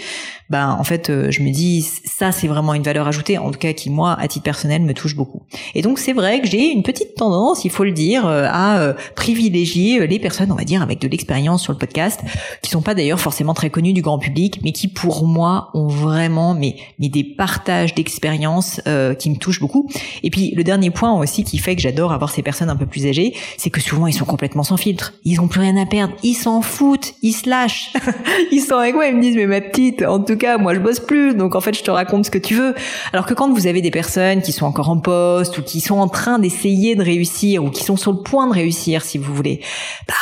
ben 0.50 0.76
en 0.78 0.84
fait 0.84 1.10
euh, 1.10 1.30
je 1.30 1.42
me 1.42 1.50
dis 1.50 1.88
ça 2.04 2.32
c'est 2.32 2.48
vraiment 2.48 2.74
une 2.74 2.82
valeur 2.82 3.06
ajoutée 3.06 3.38
en 3.38 3.52
tout 3.52 3.58
cas 3.58 3.72
qui 3.72 3.88
moi 3.88 4.16
à 4.18 4.26
titre 4.26 4.42
personnel 4.42 4.82
me 4.82 4.92
touche 4.92 5.14
beaucoup. 5.14 5.42
Et 5.74 5.82
donc 5.82 5.98
c'est 6.00 6.12
vrai 6.12 6.40
que 6.40 6.48
j'ai 6.48 6.70
une 6.70 6.82
petite 6.82 7.14
tendance, 7.14 7.64
il 7.64 7.70
faut 7.70 7.84
le 7.84 7.92
dire, 7.92 8.26
euh, 8.26 8.46
à 8.50 8.80
euh, 8.80 8.92
privilégier 9.14 10.06
les 10.06 10.18
personnes 10.18 10.50
on 10.50 10.56
va 10.56 10.64
dire 10.64 10.82
avec 10.82 11.00
de 11.00 11.06
l'expérience 11.06 11.62
sur 11.62 11.72
le 11.72 11.78
podcast 11.78 12.20
qui 12.62 12.70
sont 12.70 12.82
pas 12.82 12.94
d'ailleurs 12.94 13.20
forcément 13.20 13.54
très 13.54 13.70
connues 13.70 13.92
du 13.92 14.02
grand 14.02 14.18
public 14.18 14.60
mais 14.64 14.72
qui 14.72 14.88
pour 14.88 15.24
moi 15.24 15.70
ont 15.74 15.86
vraiment 15.86 16.54
mais 16.54 16.74
mais 16.98 17.08
des 17.08 17.22
partages 17.22 17.94
d'expérience 17.94 18.80
qui 19.18 19.30
me 19.30 19.36
touchent 19.36 19.60
beaucoup. 19.60 19.88
Et 20.24 20.30
puis 20.30 20.52
le 20.56 20.64
dernier 20.64 20.90
point 20.90 21.12
aussi 21.12 21.44
qui 21.44 21.58
fait 21.58 21.76
que 21.76 21.82
j'adore 21.82 22.12
avoir 22.12 22.30
ces 22.30 22.42
personnes 22.42 22.70
un 22.70 22.76
peu 22.76 22.86
plus 22.86 23.06
âgées, 23.06 23.34
c'est 23.56 23.70
que 23.70 23.80
souvent 23.80 24.08
ils 24.08 24.12
sont 24.12 24.24
complètement 24.24 24.64
sans 24.64 24.76
filtre. 24.76 25.14
Ils 25.24 25.40
ont 25.40 25.48
plus 25.48 25.60
rien 25.60 25.76
à 25.76 25.86
perdre, 25.86 26.14
ils 26.24 26.34
s'en 26.34 26.60
foutent, 26.60 27.14
ils 27.22 27.32
se 27.32 27.48
lâchent. 27.48 27.92
ils 28.52 28.60
sont 28.60 28.74
avec 28.74 28.94
moi, 28.94 29.06
ils 29.06 29.16
me 29.16 29.22
disent 29.22 29.36
mais 29.36 29.46
ma 29.46 29.60
petite 29.60 30.02
en 30.02 30.18
tout 30.18 30.39
cas, 30.40 30.58
moi 30.58 30.74
je 30.74 30.80
bosse 30.80 31.00
plus, 31.00 31.34
donc 31.34 31.54
en 31.54 31.60
fait 31.60 31.76
je 31.76 31.82
te 31.82 31.90
raconte 31.90 32.26
ce 32.26 32.30
que 32.30 32.38
tu 32.38 32.54
veux. 32.54 32.74
Alors 33.12 33.26
que 33.26 33.34
quand 33.34 33.52
vous 33.52 33.66
avez 33.66 33.82
des 33.82 33.90
personnes 33.90 34.42
qui 34.42 34.52
sont 34.52 34.66
encore 34.66 34.88
en 34.88 34.98
poste 34.98 35.58
ou 35.58 35.62
qui 35.62 35.80
sont 35.80 35.98
en 35.98 36.08
train 36.08 36.38
d'essayer 36.38 36.96
de 36.96 37.02
réussir 37.02 37.62
ou 37.64 37.70
qui 37.70 37.84
sont 37.84 37.96
sur 37.96 38.12
le 38.12 38.18
point 38.18 38.46
de 38.46 38.52
réussir, 38.52 39.02
si 39.02 39.18
vous 39.18 39.34
voulez, 39.34 39.60
bah 40.08 40.14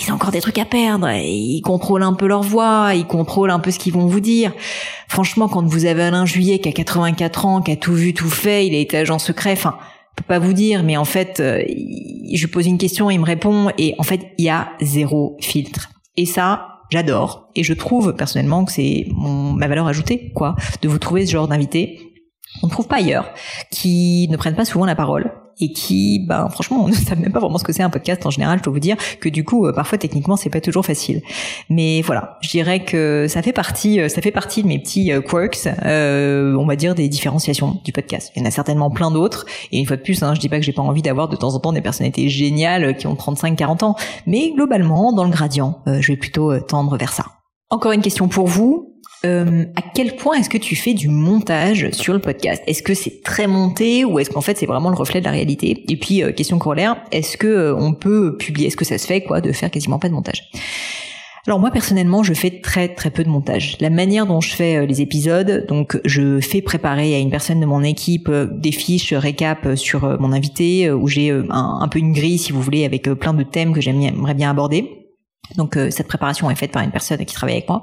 ils 0.00 0.10
ont 0.10 0.16
encore 0.16 0.30
des 0.32 0.40
trucs 0.40 0.58
à 0.58 0.64
perdre. 0.64 1.08
ils 1.10 1.62
contrôlent 1.62 2.02
un 2.02 2.14
peu 2.14 2.26
leur 2.26 2.42
voix, 2.42 2.90
ils 2.94 3.06
contrôlent 3.06 3.50
un 3.50 3.60
peu 3.60 3.70
ce 3.70 3.78
qu'ils 3.78 3.92
vont 3.92 4.06
vous 4.06 4.20
dire. 4.20 4.52
Franchement, 5.08 5.48
quand 5.48 5.64
vous 5.64 5.84
avez 5.84 6.02
Alain 6.02 6.26
Juillet 6.26 6.58
qui 6.58 6.68
a 6.68 6.72
84 6.72 7.46
ans, 7.46 7.62
qui 7.62 7.70
a 7.70 7.76
tout 7.76 7.94
vu, 7.94 8.12
tout 8.14 8.28
fait, 8.28 8.66
il 8.66 8.74
a 8.74 8.78
été 8.78 8.98
agent 8.98 9.18
secret, 9.18 9.52
enfin 9.52 9.76
peux 10.16 10.24
pas 10.24 10.38
vous 10.38 10.54
dire, 10.54 10.82
mais 10.82 10.96
en 10.96 11.04
fait, 11.04 11.40
euh, 11.40 11.62
je 12.32 12.46
pose 12.46 12.66
une 12.66 12.78
question, 12.78 13.10
il 13.10 13.20
me 13.20 13.24
répond, 13.24 13.70
et 13.78 13.94
en 13.98 14.02
fait, 14.02 14.32
il 14.38 14.46
y 14.46 14.48
a 14.48 14.70
zéro 14.80 15.36
filtre. 15.40 15.90
Et 16.16 16.26
ça, 16.26 16.75
j'adore. 16.90 17.48
Et 17.54 17.62
je 17.62 17.74
trouve 17.74 18.14
personnellement 18.14 18.64
que 18.64 18.72
c'est 18.72 19.06
ma 19.16 19.68
valeur 19.68 19.86
ajoutée 19.86 20.32
quoi 20.34 20.56
de 20.82 20.88
vous 20.88 20.98
trouver 20.98 21.26
ce 21.26 21.32
genre 21.32 21.48
d'invité. 21.48 21.98
On 22.62 22.66
ne 22.66 22.72
trouve 22.72 22.88
pas 22.88 22.96
ailleurs 22.96 23.30
qui 23.70 24.28
ne 24.30 24.36
prennent 24.36 24.56
pas 24.56 24.64
souvent 24.64 24.86
la 24.86 24.94
parole 24.94 25.30
et 25.60 25.72
qui, 25.72 26.20
ben 26.26 26.48
franchement, 26.48 26.88
ne 26.88 26.92
savent 26.92 27.20
même 27.20 27.32
pas 27.32 27.40
vraiment 27.40 27.58
ce 27.58 27.64
que 27.64 27.72
c'est 27.72 27.82
un 27.82 27.90
podcast 27.90 28.24
en 28.26 28.30
général. 28.30 28.58
Je 28.58 28.64
dois 28.64 28.72
vous 28.72 28.80
dire 28.80 28.96
que 29.20 29.28
du 29.28 29.44
coup, 29.44 29.66
euh, 29.66 29.72
parfois 29.72 29.98
techniquement, 29.98 30.36
c'est 30.36 30.50
pas 30.50 30.60
toujours 30.60 30.84
facile. 30.84 31.22
Mais 31.70 32.02
voilà, 32.02 32.38
je 32.42 32.48
dirais 32.48 32.84
que 32.84 33.26
ça 33.28 33.42
fait 33.42 33.52
partie, 33.52 34.00
euh, 34.00 34.08
ça 34.08 34.20
fait 34.20 34.30
partie 34.30 34.62
de 34.62 34.68
mes 34.68 34.78
petits 34.78 35.12
euh, 35.12 35.20
quirks, 35.20 35.68
on 35.76 36.66
va 36.66 36.76
dire 36.76 36.94
des 36.94 37.08
différenciations 37.08 37.80
du 37.84 37.92
podcast. 37.92 38.32
Il 38.36 38.40
y 38.40 38.42
en 38.42 38.48
a 38.48 38.50
certainement 38.50 38.90
plein 38.90 39.10
d'autres. 39.10 39.46
Et 39.72 39.78
une 39.78 39.86
fois 39.86 39.96
de 39.96 40.02
plus, 40.02 40.22
hein, 40.22 40.34
je 40.34 40.40
dis 40.40 40.48
pas 40.48 40.58
que 40.58 40.64
j'ai 40.64 40.72
pas 40.72 40.82
envie 40.82 41.02
d'avoir 41.02 41.28
de 41.28 41.36
temps 41.36 41.54
en 41.54 41.58
temps 41.58 41.72
des 41.72 41.80
personnalités 41.80 42.28
géniales 42.28 42.96
qui 42.96 43.06
ont 43.06 43.14
35-40 43.14 43.84
ans, 43.84 43.96
mais 44.26 44.52
globalement, 44.54 45.12
dans 45.12 45.24
le 45.24 45.30
gradient, 45.30 45.80
je 45.86 46.06
vais 46.12 46.16
plutôt 46.16 46.58
tendre 46.60 46.96
vers 46.96 47.12
ça. 47.12 47.26
Encore 47.70 47.92
une 47.92 48.02
question 48.02 48.28
pour 48.28 48.46
vous. 48.46 48.95
Euh, 49.26 49.64
à 49.74 49.82
quel 49.82 50.16
point 50.16 50.36
est-ce 50.36 50.48
que 50.48 50.58
tu 50.58 50.76
fais 50.76 50.94
du 50.94 51.08
montage 51.08 51.90
sur 51.90 52.12
le 52.12 52.20
podcast? 52.20 52.62
Est-ce 52.66 52.82
que 52.82 52.94
c'est 52.94 53.22
très 53.22 53.46
monté 53.46 54.04
ou 54.04 54.18
est-ce 54.18 54.30
qu'en 54.30 54.40
fait 54.40 54.56
c'est 54.56 54.66
vraiment 54.66 54.90
le 54.90 54.96
reflet 54.96 55.20
de 55.20 55.24
la 55.24 55.32
réalité? 55.32 55.84
Et 55.88 55.96
puis 55.96 56.22
euh, 56.22 56.32
question 56.32 56.58
corollaire, 56.58 56.96
est-ce 57.10 57.36
que 57.36 57.46
euh, 57.46 57.76
on 57.76 57.92
peut 57.92 58.36
publier 58.36 58.68
Est-ce 58.68 58.76
que 58.76 58.84
ça 58.84 58.98
se 58.98 59.06
fait 59.06 59.22
quoi 59.22 59.40
de 59.40 59.50
faire 59.52 59.70
quasiment 59.70 59.98
pas 59.98 60.08
de 60.08 60.14
montage? 60.14 60.48
Alors 61.46 61.60
moi 61.60 61.70
personnellement, 61.70 62.22
je 62.22 62.34
fais 62.34 62.60
très 62.60 62.88
très 62.88 63.10
peu 63.10 63.24
de 63.24 63.28
montage. 63.28 63.76
La 63.80 63.90
manière 63.90 64.26
dont 64.26 64.40
je 64.40 64.54
fais 64.54 64.84
les 64.86 65.00
épisodes, 65.00 65.66
donc 65.68 65.98
je 66.04 66.40
fais 66.40 66.60
préparer 66.60 67.14
à 67.14 67.18
une 67.18 67.30
personne 67.30 67.60
de 67.60 67.66
mon 67.66 67.82
équipe 67.82 68.30
des 68.30 68.72
fiches 68.72 69.12
récap 69.12 69.76
sur 69.76 70.20
mon 70.20 70.32
invité, 70.32 70.90
où 70.90 71.06
j'ai 71.06 71.30
un, 71.30 71.78
un, 71.80 71.88
peu 71.88 72.00
une 72.00 72.12
grille 72.12 72.38
si 72.38 72.50
vous 72.50 72.60
voulez 72.60 72.84
avec 72.84 73.04
plein 73.04 73.32
de 73.32 73.44
thèmes 73.44 73.72
que 73.72 73.80
j'aimerais 73.80 74.34
bien 74.34 74.50
aborder. 74.50 75.05
Donc 75.54 75.76
euh, 75.76 75.90
cette 75.90 76.08
préparation 76.08 76.50
est 76.50 76.56
faite 76.56 76.72
par 76.72 76.82
une 76.82 76.90
personne 76.90 77.24
qui 77.24 77.34
travaille 77.34 77.56
avec 77.56 77.68
moi. 77.68 77.82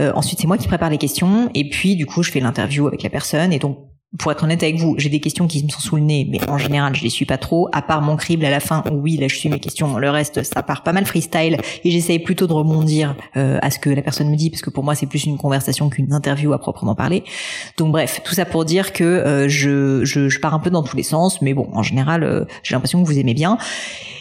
Euh, 0.00 0.12
ensuite 0.14 0.40
c'est 0.40 0.46
moi 0.46 0.58
qui 0.58 0.68
prépare 0.68 0.90
les 0.90 0.98
questions 0.98 1.50
et 1.54 1.68
puis 1.68 1.96
du 1.96 2.06
coup 2.06 2.22
je 2.22 2.30
fais 2.30 2.40
l'interview 2.40 2.86
avec 2.86 3.02
la 3.02 3.10
personne 3.10 3.52
et 3.52 3.58
donc 3.58 3.78
pour 4.18 4.32
être 4.32 4.44
honnête 4.44 4.62
avec 4.62 4.76
vous, 4.76 4.94
j'ai 4.98 5.08
des 5.08 5.20
questions 5.20 5.46
qui 5.46 5.62
me 5.64 5.68
sont 5.68 5.80
sous 5.80 5.96
le 5.96 6.02
nez, 6.02 6.26
mais 6.30 6.38
en 6.48 6.58
général, 6.58 6.94
je 6.94 7.02
les 7.02 7.10
suis 7.10 7.26
pas 7.26 7.38
trop, 7.38 7.68
à 7.72 7.82
part 7.82 8.02
mon 8.02 8.16
crible 8.16 8.44
à 8.44 8.50
la 8.50 8.60
fin, 8.60 8.82
oui, 8.90 9.16
là, 9.16 9.28
je 9.28 9.36
suis 9.36 9.48
mes 9.48 9.58
questions. 9.58 9.98
Le 9.98 10.08
reste, 10.10 10.42
ça 10.42 10.62
part 10.62 10.82
pas 10.82 10.92
mal 10.92 11.04
freestyle, 11.04 11.58
et 11.84 11.90
j'essaye 11.90 12.18
plutôt 12.18 12.46
de 12.46 12.52
rebondir 12.52 13.16
euh, 13.36 13.58
à 13.62 13.70
ce 13.70 13.78
que 13.78 13.90
la 13.90 14.02
personne 14.02 14.30
me 14.30 14.36
dit, 14.36 14.48
parce 14.48 14.62
que 14.62 14.70
pour 14.70 14.84
moi, 14.84 14.94
c'est 14.94 15.06
plus 15.06 15.24
une 15.24 15.36
conversation 15.36 15.90
qu'une 15.90 16.12
interview 16.12 16.52
à 16.52 16.58
proprement 16.58 16.94
parler. 16.94 17.24
Donc 17.76 17.92
bref, 17.92 18.20
tout 18.24 18.34
ça 18.34 18.44
pour 18.44 18.64
dire 18.64 18.92
que 18.92 19.46
je, 19.48 20.04
je, 20.04 20.28
je, 20.28 20.40
pars 20.40 20.54
un 20.54 20.60
peu 20.60 20.70
dans 20.70 20.82
tous 20.82 20.96
les 20.96 21.02
sens, 21.02 21.42
mais 21.42 21.52
bon, 21.52 21.68
en 21.72 21.82
général, 21.82 22.46
j'ai 22.62 22.74
l'impression 22.74 23.02
que 23.02 23.06
vous 23.06 23.18
aimez 23.18 23.34
bien. 23.34 23.58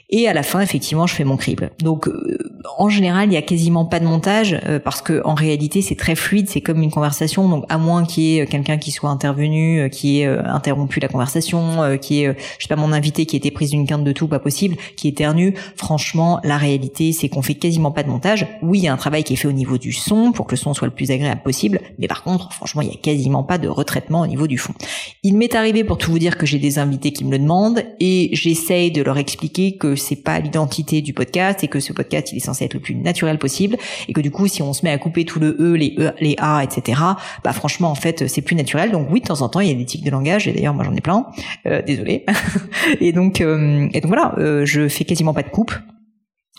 Et 0.09 0.27
à 0.27 0.33
la 0.33 0.43
fin, 0.43 0.61
effectivement, 0.61 1.07
je 1.07 1.15
fais 1.15 1.23
mon 1.23 1.35
crible. 1.35 1.71
Donc, 1.79 2.07
euh, 2.07 2.37
en 2.77 2.89
général, 2.89 3.29
il 3.29 3.33
y 3.33 3.37
a 3.37 3.41
quasiment 3.41 3.85
pas 3.85 3.99
de 3.99 4.05
montage 4.05 4.59
euh, 4.65 4.79
parce 4.79 5.01
que 5.01 5.21
en 5.25 5.33
réalité, 5.33 5.81
c'est 5.81 5.95
très 5.95 6.15
fluide. 6.15 6.47
C'est 6.47 6.61
comme 6.61 6.83
une 6.83 6.91
conversation. 6.91 7.49
Donc, 7.49 7.65
à 7.69 7.79
moins 7.79 8.05
qu'il 8.05 8.23
y 8.23 8.39
ait 8.39 8.45
quelqu'un 8.45 8.77
qui 8.77 8.91
soit 8.91 9.09
intervenu, 9.09 9.74
qui 9.89 10.21
ait 10.21 10.27
euh, 10.27 10.43
interrompu 10.45 10.99
la 10.99 11.07
conversation, 11.07 11.97
qui 12.01 12.23
ait, 12.23 12.35
je 12.57 12.63
sais 12.63 12.67
pas, 12.67 12.75
mon 12.75 12.91
invité 12.91 13.25
qui 13.25 13.35
était 13.35 13.51
prise 13.51 13.71
d'une 13.71 13.87
quinte 13.87 14.03
de 14.03 14.11
tout, 14.11 14.27
pas 14.27 14.39
possible, 14.39 14.75
qui 14.95 15.07
éternue. 15.07 15.53
Franchement, 15.75 16.39
la 16.43 16.57
réalité, 16.57 17.11
c'est 17.11 17.29
qu'on 17.29 17.41
fait 17.41 17.55
quasiment 17.55 17.91
pas 17.91 18.03
de 18.03 18.09
montage. 18.09 18.47
Oui, 18.61 18.79
il 18.79 18.83
y 18.83 18.87
a 18.87 18.93
un 18.93 18.97
travail 18.97 19.23
qui 19.23 19.33
est 19.33 19.37
fait 19.37 19.47
au 19.47 19.53
niveau 19.53 19.77
du 19.77 19.93
son 19.93 20.31
pour 20.31 20.47
que 20.47 20.51
le 20.51 20.57
son 20.57 20.73
soit 20.73 20.87
le 20.87 20.93
plus 20.93 21.11
agréable 21.11 21.41
possible. 21.43 21.81
Mais 21.99 22.07
par 22.07 22.23
contre, 22.23 22.51
franchement, 22.53 22.81
il 22.81 22.89
y 22.89 22.91
a 22.91 22.97
quasiment 22.97 23.43
pas 23.43 23.57
de 23.57 23.67
retraitement 23.67 24.21
au 24.21 24.27
niveau 24.27 24.47
du 24.47 24.57
fond. 24.57 24.73
Il 25.23 25.37
m'est 25.37 25.55
arrivé 25.55 25.83
pour 25.83 25.97
tout 25.97 26.11
vous 26.11 26.19
dire 26.19 26.37
que 26.37 26.45
j'ai 26.45 26.59
des 26.59 26.79
invités 26.79 27.11
qui 27.11 27.23
me 27.23 27.31
le 27.31 27.39
demandent 27.39 27.83
et 27.99 28.29
j'essaye 28.33 28.91
de 28.91 29.01
leur 29.01 29.17
expliquer 29.17 29.77
que 29.77 29.95
c'est 29.95 30.15
pas 30.15 30.39
l'identité 30.39 31.01
du 31.01 31.13
podcast 31.13 31.63
et 31.63 31.67
que 31.67 31.79
ce 31.79 31.93
podcast 31.93 32.31
il 32.31 32.37
est 32.37 32.45
censé 32.45 32.65
être 32.65 32.73
le 32.73 32.79
plus 32.79 32.95
naturel 32.95 33.37
possible 33.37 33.77
et 34.07 34.13
que 34.13 34.21
du 34.21 34.31
coup 34.31 34.47
si 34.47 34.61
on 34.61 34.73
se 34.73 34.83
met 34.83 34.91
à 34.91 34.97
couper 34.97 35.25
tout 35.25 35.39
le 35.39 35.55
e, 35.59 35.73
les 35.73 35.95
e, 35.97 36.11
les 36.19 36.35
a, 36.39 36.63
etc. 36.63 37.01
Bah 37.43 37.53
franchement 37.53 37.89
en 37.89 37.95
fait 37.95 38.27
c'est 38.27 38.41
plus 38.41 38.55
naturel. 38.55 38.91
Donc 38.91 39.07
oui 39.11 39.21
de 39.21 39.25
temps 39.25 39.41
en 39.41 39.49
temps 39.49 39.59
il 39.65 39.71
y 39.71 39.75
a 39.75 39.77
des 39.77 39.85
tics 39.85 40.03
de 40.03 40.11
langage 40.11 40.47
et 40.47 40.53
d'ailleurs 40.53 40.73
moi 40.73 40.83
j'en 40.83 40.93
ai 40.93 41.01
plein. 41.01 41.25
Euh, 41.65 41.81
désolé. 41.81 42.25
et 43.01 43.11
donc 43.11 43.41
euh, 43.41 43.87
et 43.93 44.01
donc 44.01 44.09
voilà 44.09 44.35
euh, 44.37 44.65
je 44.65 44.87
fais 44.87 45.05
quasiment 45.05 45.33
pas 45.33 45.43
de 45.43 45.49
coupe. 45.49 45.73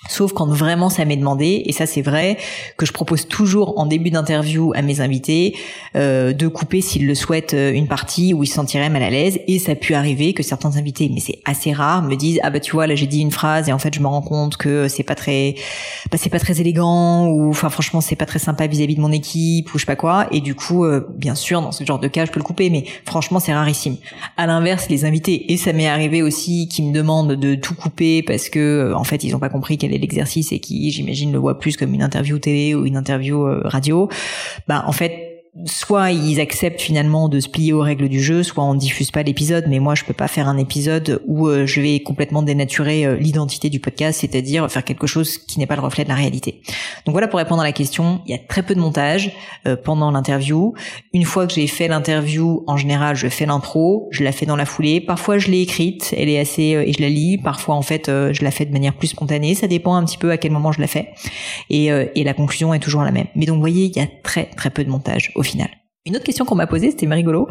Sauf 0.08 0.32
quand 0.32 0.46
vraiment 0.46 0.88
ça 0.88 1.04
m'est 1.04 1.16
demandé, 1.16 1.62
et 1.66 1.72
ça 1.72 1.86
c'est 1.86 2.02
vrai, 2.02 2.36
que 2.76 2.86
je 2.86 2.92
propose 2.92 3.28
toujours 3.28 3.78
en 3.78 3.86
début 3.86 4.10
d'interview 4.10 4.72
à 4.74 4.82
mes 4.82 5.00
invités 5.00 5.56
euh, 5.96 6.32
de 6.32 6.48
couper 6.48 6.80
s'ils 6.80 7.06
le 7.06 7.14
souhaitent 7.14 7.54
euh, 7.54 7.72
une 7.72 7.88
partie 7.88 8.34
où 8.34 8.42
ils 8.42 8.46
se 8.46 8.54
sentiraient 8.54 8.90
mal 8.90 9.02
à 9.02 9.10
l'aise, 9.10 9.38
et 9.46 9.58
ça 9.58 9.72
a 9.72 9.74
pu 9.74 9.94
arriver 9.94 10.32
que 10.32 10.42
certains 10.42 10.76
invités, 10.76 11.10
mais 11.12 11.20
c'est 11.20 11.40
assez 11.44 11.72
rare, 11.72 12.02
me 12.02 12.14
disent 12.16 12.40
ah 12.42 12.50
bah 12.50 12.60
tu 12.60 12.72
vois 12.72 12.86
là 12.86 12.94
j'ai 12.94 13.06
dit 13.06 13.20
une 13.20 13.30
phrase 13.30 13.68
et 13.68 13.72
en 13.72 13.78
fait 13.78 13.94
je 13.94 14.00
me 14.00 14.06
rends 14.06 14.22
compte 14.22 14.56
que 14.56 14.88
c'est 14.88 15.02
pas 15.02 15.14
très, 15.14 15.54
bah, 16.10 16.18
c'est 16.20 16.30
pas 16.30 16.40
très 16.40 16.60
élégant 16.60 17.28
ou 17.28 17.50
enfin 17.50 17.70
franchement 17.70 18.00
c'est 18.00 18.16
pas 18.16 18.26
très 18.26 18.38
sympa 18.38 18.66
vis-à-vis 18.66 18.96
de 18.96 19.00
mon 19.00 19.12
équipe 19.12 19.72
ou 19.74 19.78
je 19.78 19.82
sais 19.82 19.86
pas 19.86 19.96
quoi, 19.96 20.26
et 20.30 20.40
du 20.40 20.54
coup 20.54 20.84
euh, 20.84 21.06
bien 21.16 21.34
sûr 21.34 21.60
dans 21.62 21.72
ce 21.72 21.84
genre 21.84 21.98
de 21.98 22.08
cas 22.08 22.24
je 22.24 22.30
peux 22.30 22.40
le 22.40 22.44
couper, 22.44 22.70
mais 22.70 22.84
franchement 23.04 23.40
c'est 23.40 23.54
rarissime. 23.54 23.96
À 24.36 24.46
l'inverse 24.46 24.88
les 24.88 25.04
invités, 25.04 25.52
et 25.52 25.56
ça 25.56 25.72
m'est 25.72 25.88
arrivé 25.88 26.22
aussi 26.22 26.68
qui 26.68 26.82
me 26.82 26.92
demandent 26.92 27.32
de 27.32 27.54
tout 27.54 27.74
couper 27.74 28.22
parce 28.22 28.48
que 28.48 28.92
en 28.94 29.04
fait 29.04 29.24
ils 29.24 29.34
ont 29.34 29.38
pas 29.38 29.48
compris 29.48 29.78
quelle 29.78 29.92
l'exercice 29.98 30.52
et 30.52 30.58
qui, 30.58 30.90
j'imagine, 30.90 31.32
le 31.32 31.38
voit 31.38 31.58
plus 31.58 31.76
comme 31.76 31.94
une 31.94 32.02
interview 32.02 32.38
télé 32.38 32.74
ou 32.74 32.86
une 32.86 32.96
interview 32.96 33.46
euh, 33.46 33.62
radio, 33.64 34.08
bah 34.68 34.84
en 34.86 34.92
fait 34.92 35.35
soit 35.64 36.12
ils 36.12 36.40
acceptent 36.40 36.80
finalement 36.80 37.28
de 37.28 37.40
se 37.40 37.48
plier 37.48 37.72
aux 37.72 37.80
règles 37.80 38.08
du 38.08 38.22
jeu, 38.22 38.42
soit 38.42 38.62
on 38.62 38.74
diffuse 38.74 39.10
pas 39.10 39.22
l'épisode. 39.22 39.64
Mais 39.68 39.78
moi, 39.78 39.94
je 39.94 40.04
peux 40.04 40.12
pas 40.12 40.28
faire 40.28 40.48
un 40.48 40.58
épisode 40.58 41.22
où 41.26 41.48
euh, 41.48 41.66
je 41.66 41.80
vais 41.80 42.00
complètement 42.00 42.42
dénaturer 42.42 43.06
euh, 43.06 43.16
l'identité 43.16 43.70
du 43.70 43.80
podcast, 43.80 44.20
c'est-à-dire 44.20 44.70
faire 44.70 44.84
quelque 44.84 45.06
chose 45.06 45.38
qui 45.38 45.58
n'est 45.58 45.66
pas 45.66 45.76
le 45.76 45.82
reflet 45.82 46.04
de 46.04 46.08
la 46.08 46.14
réalité. 46.14 46.60
Donc 47.06 47.12
voilà 47.12 47.28
pour 47.28 47.38
répondre 47.38 47.62
à 47.62 47.64
la 47.64 47.72
question. 47.72 48.20
Il 48.26 48.32
y 48.32 48.34
a 48.34 48.38
très 48.38 48.62
peu 48.62 48.74
de 48.74 48.80
montage 48.80 49.32
euh, 49.66 49.76
pendant 49.76 50.10
l'interview. 50.10 50.74
Une 51.12 51.24
fois 51.24 51.46
que 51.46 51.54
j'ai 51.54 51.66
fait 51.66 51.88
l'interview, 51.88 52.62
en 52.66 52.76
général, 52.76 53.16
je 53.16 53.28
fais 53.28 53.46
l'intro, 53.46 54.08
je 54.10 54.24
la 54.24 54.32
fais 54.32 54.46
dans 54.46 54.56
la 54.56 54.66
foulée. 54.66 55.00
Parfois, 55.00 55.38
je 55.38 55.50
l'ai 55.50 55.62
écrite, 55.62 56.14
elle 56.16 56.28
est 56.28 56.38
assez 56.38 56.62
et 56.62 56.92
je 56.92 57.00
la 57.00 57.08
lis. 57.08 57.38
Parfois, 57.38 57.76
en 57.76 57.82
fait, 57.82 58.06
je 58.08 58.44
la 58.44 58.50
fais 58.50 58.66
de 58.66 58.72
manière 58.72 58.94
plus 58.94 59.08
spontanée. 59.08 59.54
Ça 59.54 59.66
dépend 59.66 59.94
un 59.94 60.04
petit 60.04 60.18
peu 60.18 60.30
à 60.30 60.36
quel 60.36 60.52
moment 60.52 60.72
je 60.72 60.80
la 60.80 60.86
fais. 60.86 61.10
Et, 61.70 61.90
la 62.26 62.34
conclusion 62.34 62.74
est 62.74 62.80
toujours 62.80 63.02
la 63.02 63.12
même. 63.12 63.28
Mais 63.36 63.46
donc, 63.46 63.54
vous 63.54 63.60
voyez, 63.60 63.84
il 63.84 63.96
y 63.96 64.00
a 64.00 64.08
très 64.24 64.46
très 64.46 64.70
peu 64.70 64.82
de 64.82 64.90
montage 64.90 65.30
final. 65.46 65.85
Une 66.06 66.14
autre 66.14 66.24
question 66.24 66.44
qu'on 66.44 66.54
m'a 66.54 66.68
posée, 66.68 66.92
c'était 66.92 67.06
rigolo, 67.08 67.48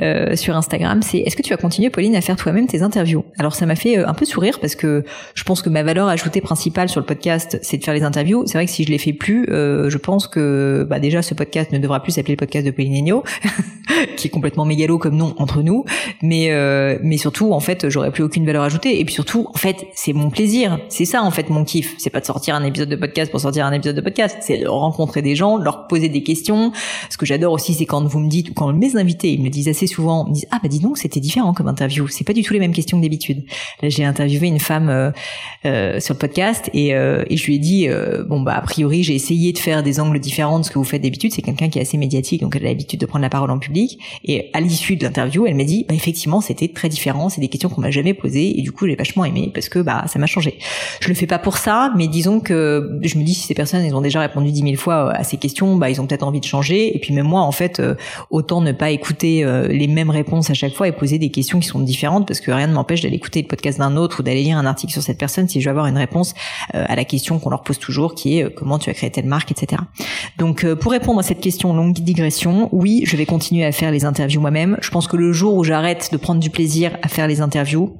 euh, 0.00 0.34
sur 0.34 0.56
Instagram, 0.56 1.02
c'est 1.02 1.18
est-ce 1.18 1.36
que 1.36 1.42
tu 1.42 1.50
vas 1.50 1.58
continuer, 1.58 1.90
Pauline, 1.90 2.16
à 2.16 2.22
faire 2.22 2.36
toi-même 2.36 2.66
tes 2.66 2.80
interviews? 2.80 3.22
Alors 3.36 3.54
ça 3.54 3.66
m'a 3.66 3.74
fait 3.74 3.98
euh, 3.98 4.08
un 4.08 4.14
peu 4.14 4.24
sourire 4.24 4.60
parce 4.60 4.76
que 4.76 5.04
je 5.34 5.44
pense 5.44 5.60
que 5.60 5.68
ma 5.68 5.82
valeur 5.82 6.08
ajoutée 6.08 6.40
principale 6.40 6.88
sur 6.88 7.00
le 7.00 7.06
podcast, 7.06 7.58
c'est 7.60 7.76
de 7.76 7.84
faire 7.84 7.92
les 7.92 8.04
interviews. 8.04 8.44
C'est 8.46 8.56
vrai 8.56 8.64
que 8.64 8.72
si 8.72 8.84
je 8.84 8.90
les 8.90 8.96
fais 8.96 9.12
plus, 9.12 9.46
euh, 9.50 9.90
je 9.90 9.98
pense 9.98 10.26
que 10.26 10.86
bah, 10.88 11.00
déjà 11.00 11.20
ce 11.20 11.34
podcast 11.34 11.70
ne 11.70 11.78
devra 11.78 12.02
plus 12.02 12.12
s'appeler 12.12 12.32
le 12.32 12.38
podcast 12.38 12.64
de 12.64 12.70
Pauline 12.70 12.96
Agneau, 12.96 13.24
qui 14.16 14.28
est 14.28 14.30
complètement 14.30 14.64
mégalo 14.64 14.96
comme 14.96 15.16
nom 15.16 15.34
entre 15.36 15.60
nous, 15.60 15.84
mais 16.22 16.50
euh, 16.50 16.98
mais 17.02 17.18
surtout 17.18 17.52
en 17.52 17.60
fait 17.60 17.90
j'aurais 17.90 18.10
plus 18.10 18.22
aucune 18.22 18.46
valeur 18.46 18.62
ajoutée. 18.62 19.00
Et 19.00 19.04
puis 19.04 19.12
surtout 19.12 19.48
en 19.52 19.58
fait 19.58 19.86
c'est 19.94 20.14
mon 20.14 20.30
plaisir, 20.30 20.78
c'est 20.88 21.04
ça 21.04 21.22
en 21.22 21.30
fait 21.30 21.50
mon 21.50 21.62
kiff. 21.62 21.94
C'est 21.98 22.08
pas 22.08 22.20
de 22.20 22.26
sortir 22.26 22.54
un 22.54 22.64
épisode 22.64 22.88
de 22.88 22.96
podcast 22.96 23.30
pour 23.30 23.40
sortir 23.40 23.66
un 23.66 23.72
épisode 23.72 23.96
de 23.96 24.00
podcast, 24.00 24.38
c'est 24.40 24.60
de 24.60 24.66
rencontrer 24.68 25.20
des 25.20 25.36
gens, 25.36 25.58
leur 25.58 25.88
poser 25.88 26.08
des 26.08 26.22
questions. 26.22 26.72
Ce 27.10 27.18
que 27.18 27.26
j'adore 27.26 27.52
aussi, 27.52 27.74
c'est 27.74 27.84
quand 27.84 27.97
quand 27.98 28.06
vous 28.06 28.20
me 28.20 28.28
dites, 28.28 28.50
ou 28.50 28.54
quand 28.54 28.72
mes 28.72 28.96
invités 28.96 29.32
ils 29.32 29.42
me 29.42 29.48
disent 29.48 29.66
assez 29.66 29.88
souvent, 29.88 30.24
me 30.28 30.32
disent 30.32 30.46
ah 30.52 30.60
bah 30.62 30.68
dis 30.68 30.78
donc 30.78 30.98
c'était 30.98 31.18
différent 31.18 31.52
comme 31.52 31.66
interview, 31.66 32.06
c'est 32.06 32.22
pas 32.22 32.32
du 32.32 32.42
tout 32.42 32.52
les 32.52 32.60
mêmes 32.60 32.72
questions 32.72 32.96
que 32.98 33.02
d'habitude. 33.02 33.44
Là 33.82 33.88
j'ai 33.88 34.04
interviewé 34.04 34.46
une 34.46 34.60
femme 34.60 34.88
euh, 34.88 35.10
euh, 35.64 35.98
sur 35.98 36.14
le 36.14 36.18
podcast 36.18 36.70
et, 36.74 36.94
euh, 36.94 37.24
et 37.28 37.36
je 37.36 37.44
lui 37.46 37.56
ai 37.56 37.58
dit 37.58 37.88
bon 38.28 38.40
bah 38.40 38.54
a 38.54 38.60
priori 38.60 39.02
j'ai 39.02 39.14
essayé 39.14 39.52
de 39.52 39.58
faire 39.58 39.82
des 39.82 39.98
angles 39.98 40.20
différents 40.20 40.60
de 40.60 40.64
ce 40.64 40.70
que 40.70 40.78
vous 40.78 40.84
faites 40.84 41.02
d'habitude. 41.02 41.32
C'est 41.32 41.42
quelqu'un 41.42 41.68
qui 41.68 41.80
est 41.80 41.82
assez 41.82 41.98
médiatique 41.98 42.40
donc 42.40 42.54
elle 42.54 42.66
a 42.66 42.68
l'habitude 42.68 43.00
de 43.00 43.06
prendre 43.06 43.22
la 43.22 43.30
parole 43.30 43.50
en 43.50 43.58
public 43.58 43.98
et 44.24 44.50
à 44.52 44.60
l'issue 44.60 44.94
de 44.94 45.04
l'interview 45.04 45.46
elle 45.46 45.56
m'a 45.56 45.64
dit 45.64 45.84
bah 45.88 45.94
effectivement 45.94 46.40
c'était 46.40 46.68
très 46.68 46.88
différent, 46.88 47.28
c'est 47.28 47.40
des 47.40 47.48
questions 47.48 47.68
qu'on 47.68 47.80
m'a 47.80 47.90
jamais 47.90 48.14
posées 48.14 48.60
et 48.60 48.62
du 48.62 48.70
coup 48.70 48.86
j'ai 48.86 48.94
vachement 48.94 49.24
aimé 49.24 49.50
parce 49.52 49.68
que 49.68 49.80
bah 49.80 50.04
ça 50.06 50.20
m'a 50.20 50.26
changé. 50.26 50.58
Je 51.00 51.08
le 51.08 51.14
fais 51.14 51.26
pas 51.26 51.40
pour 51.40 51.56
ça 51.56 51.92
mais 51.96 52.06
disons 52.06 52.38
que 52.38 53.00
je 53.02 53.18
me 53.18 53.24
dis 53.24 53.34
si 53.34 53.44
ces 53.48 53.54
personnes 53.54 53.84
elles 53.84 53.96
ont 53.96 54.00
déjà 54.00 54.20
répondu 54.20 54.52
dix 54.52 54.62
mille 54.62 54.76
fois 54.76 55.12
à 55.12 55.24
ces 55.24 55.36
questions 55.36 55.76
bah 55.76 55.90
ils 55.90 56.00
ont 56.00 56.06
peut-être 56.06 56.22
envie 56.22 56.40
de 56.40 56.44
changer 56.44 56.94
et 56.94 57.00
puis 57.00 57.12
même 57.12 57.26
moi 57.26 57.40
en 57.40 57.52
fait 57.52 57.80
euh, 57.80 57.87
autant 58.30 58.60
ne 58.60 58.72
pas 58.72 58.90
écouter 58.90 59.44
euh, 59.44 59.68
les 59.68 59.86
mêmes 59.86 60.10
réponses 60.10 60.50
à 60.50 60.54
chaque 60.54 60.74
fois 60.74 60.88
et 60.88 60.92
poser 60.92 61.18
des 61.18 61.30
questions 61.30 61.60
qui 61.60 61.68
sont 61.68 61.80
différentes 61.80 62.26
parce 62.26 62.40
que 62.40 62.50
rien 62.50 62.66
ne 62.66 62.72
m'empêche 62.72 63.02
d'aller 63.02 63.16
écouter 63.16 63.42
le 63.42 63.48
podcast 63.48 63.78
d'un 63.78 63.96
autre 63.96 64.20
ou 64.20 64.22
d'aller 64.22 64.42
lire 64.42 64.58
un 64.58 64.66
article 64.66 64.92
sur 64.92 65.02
cette 65.02 65.18
personne 65.18 65.48
si 65.48 65.60
je 65.60 65.66
veux 65.66 65.70
avoir 65.70 65.86
une 65.86 65.98
réponse 65.98 66.34
euh, 66.74 66.84
à 66.86 66.96
la 66.96 67.04
question 67.04 67.38
qu'on 67.38 67.50
leur 67.50 67.62
pose 67.62 67.78
toujours 67.78 68.14
qui 68.14 68.38
est 68.38 68.54
comment 68.54 68.78
tu 68.78 68.90
as 68.90 68.94
créé 68.94 69.10
telle 69.10 69.26
marque, 69.26 69.50
etc. 69.50 69.82
Donc 70.38 70.66
pour 70.74 70.92
répondre 70.92 71.20
à 71.20 71.22
cette 71.22 71.40
question 71.40 71.72
longue 71.74 71.94
digression, 71.94 72.68
oui, 72.72 73.02
je 73.04 73.16
vais 73.16 73.26
continuer 73.26 73.64
à 73.64 73.72
faire 73.72 73.90
les 73.90 74.04
interviews 74.04 74.40
moi-même. 74.40 74.76
Je 74.80 74.90
pense 74.90 75.06
que 75.06 75.16
le 75.16 75.32
jour 75.32 75.54
où 75.54 75.64
j'arrête 75.64 76.10
de 76.12 76.16
prendre 76.16 76.40
du 76.40 76.50
plaisir 76.50 76.96
à 77.02 77.08
faire 77.08 77.26
les 77.26 77.40
interviews, 77.40 77.96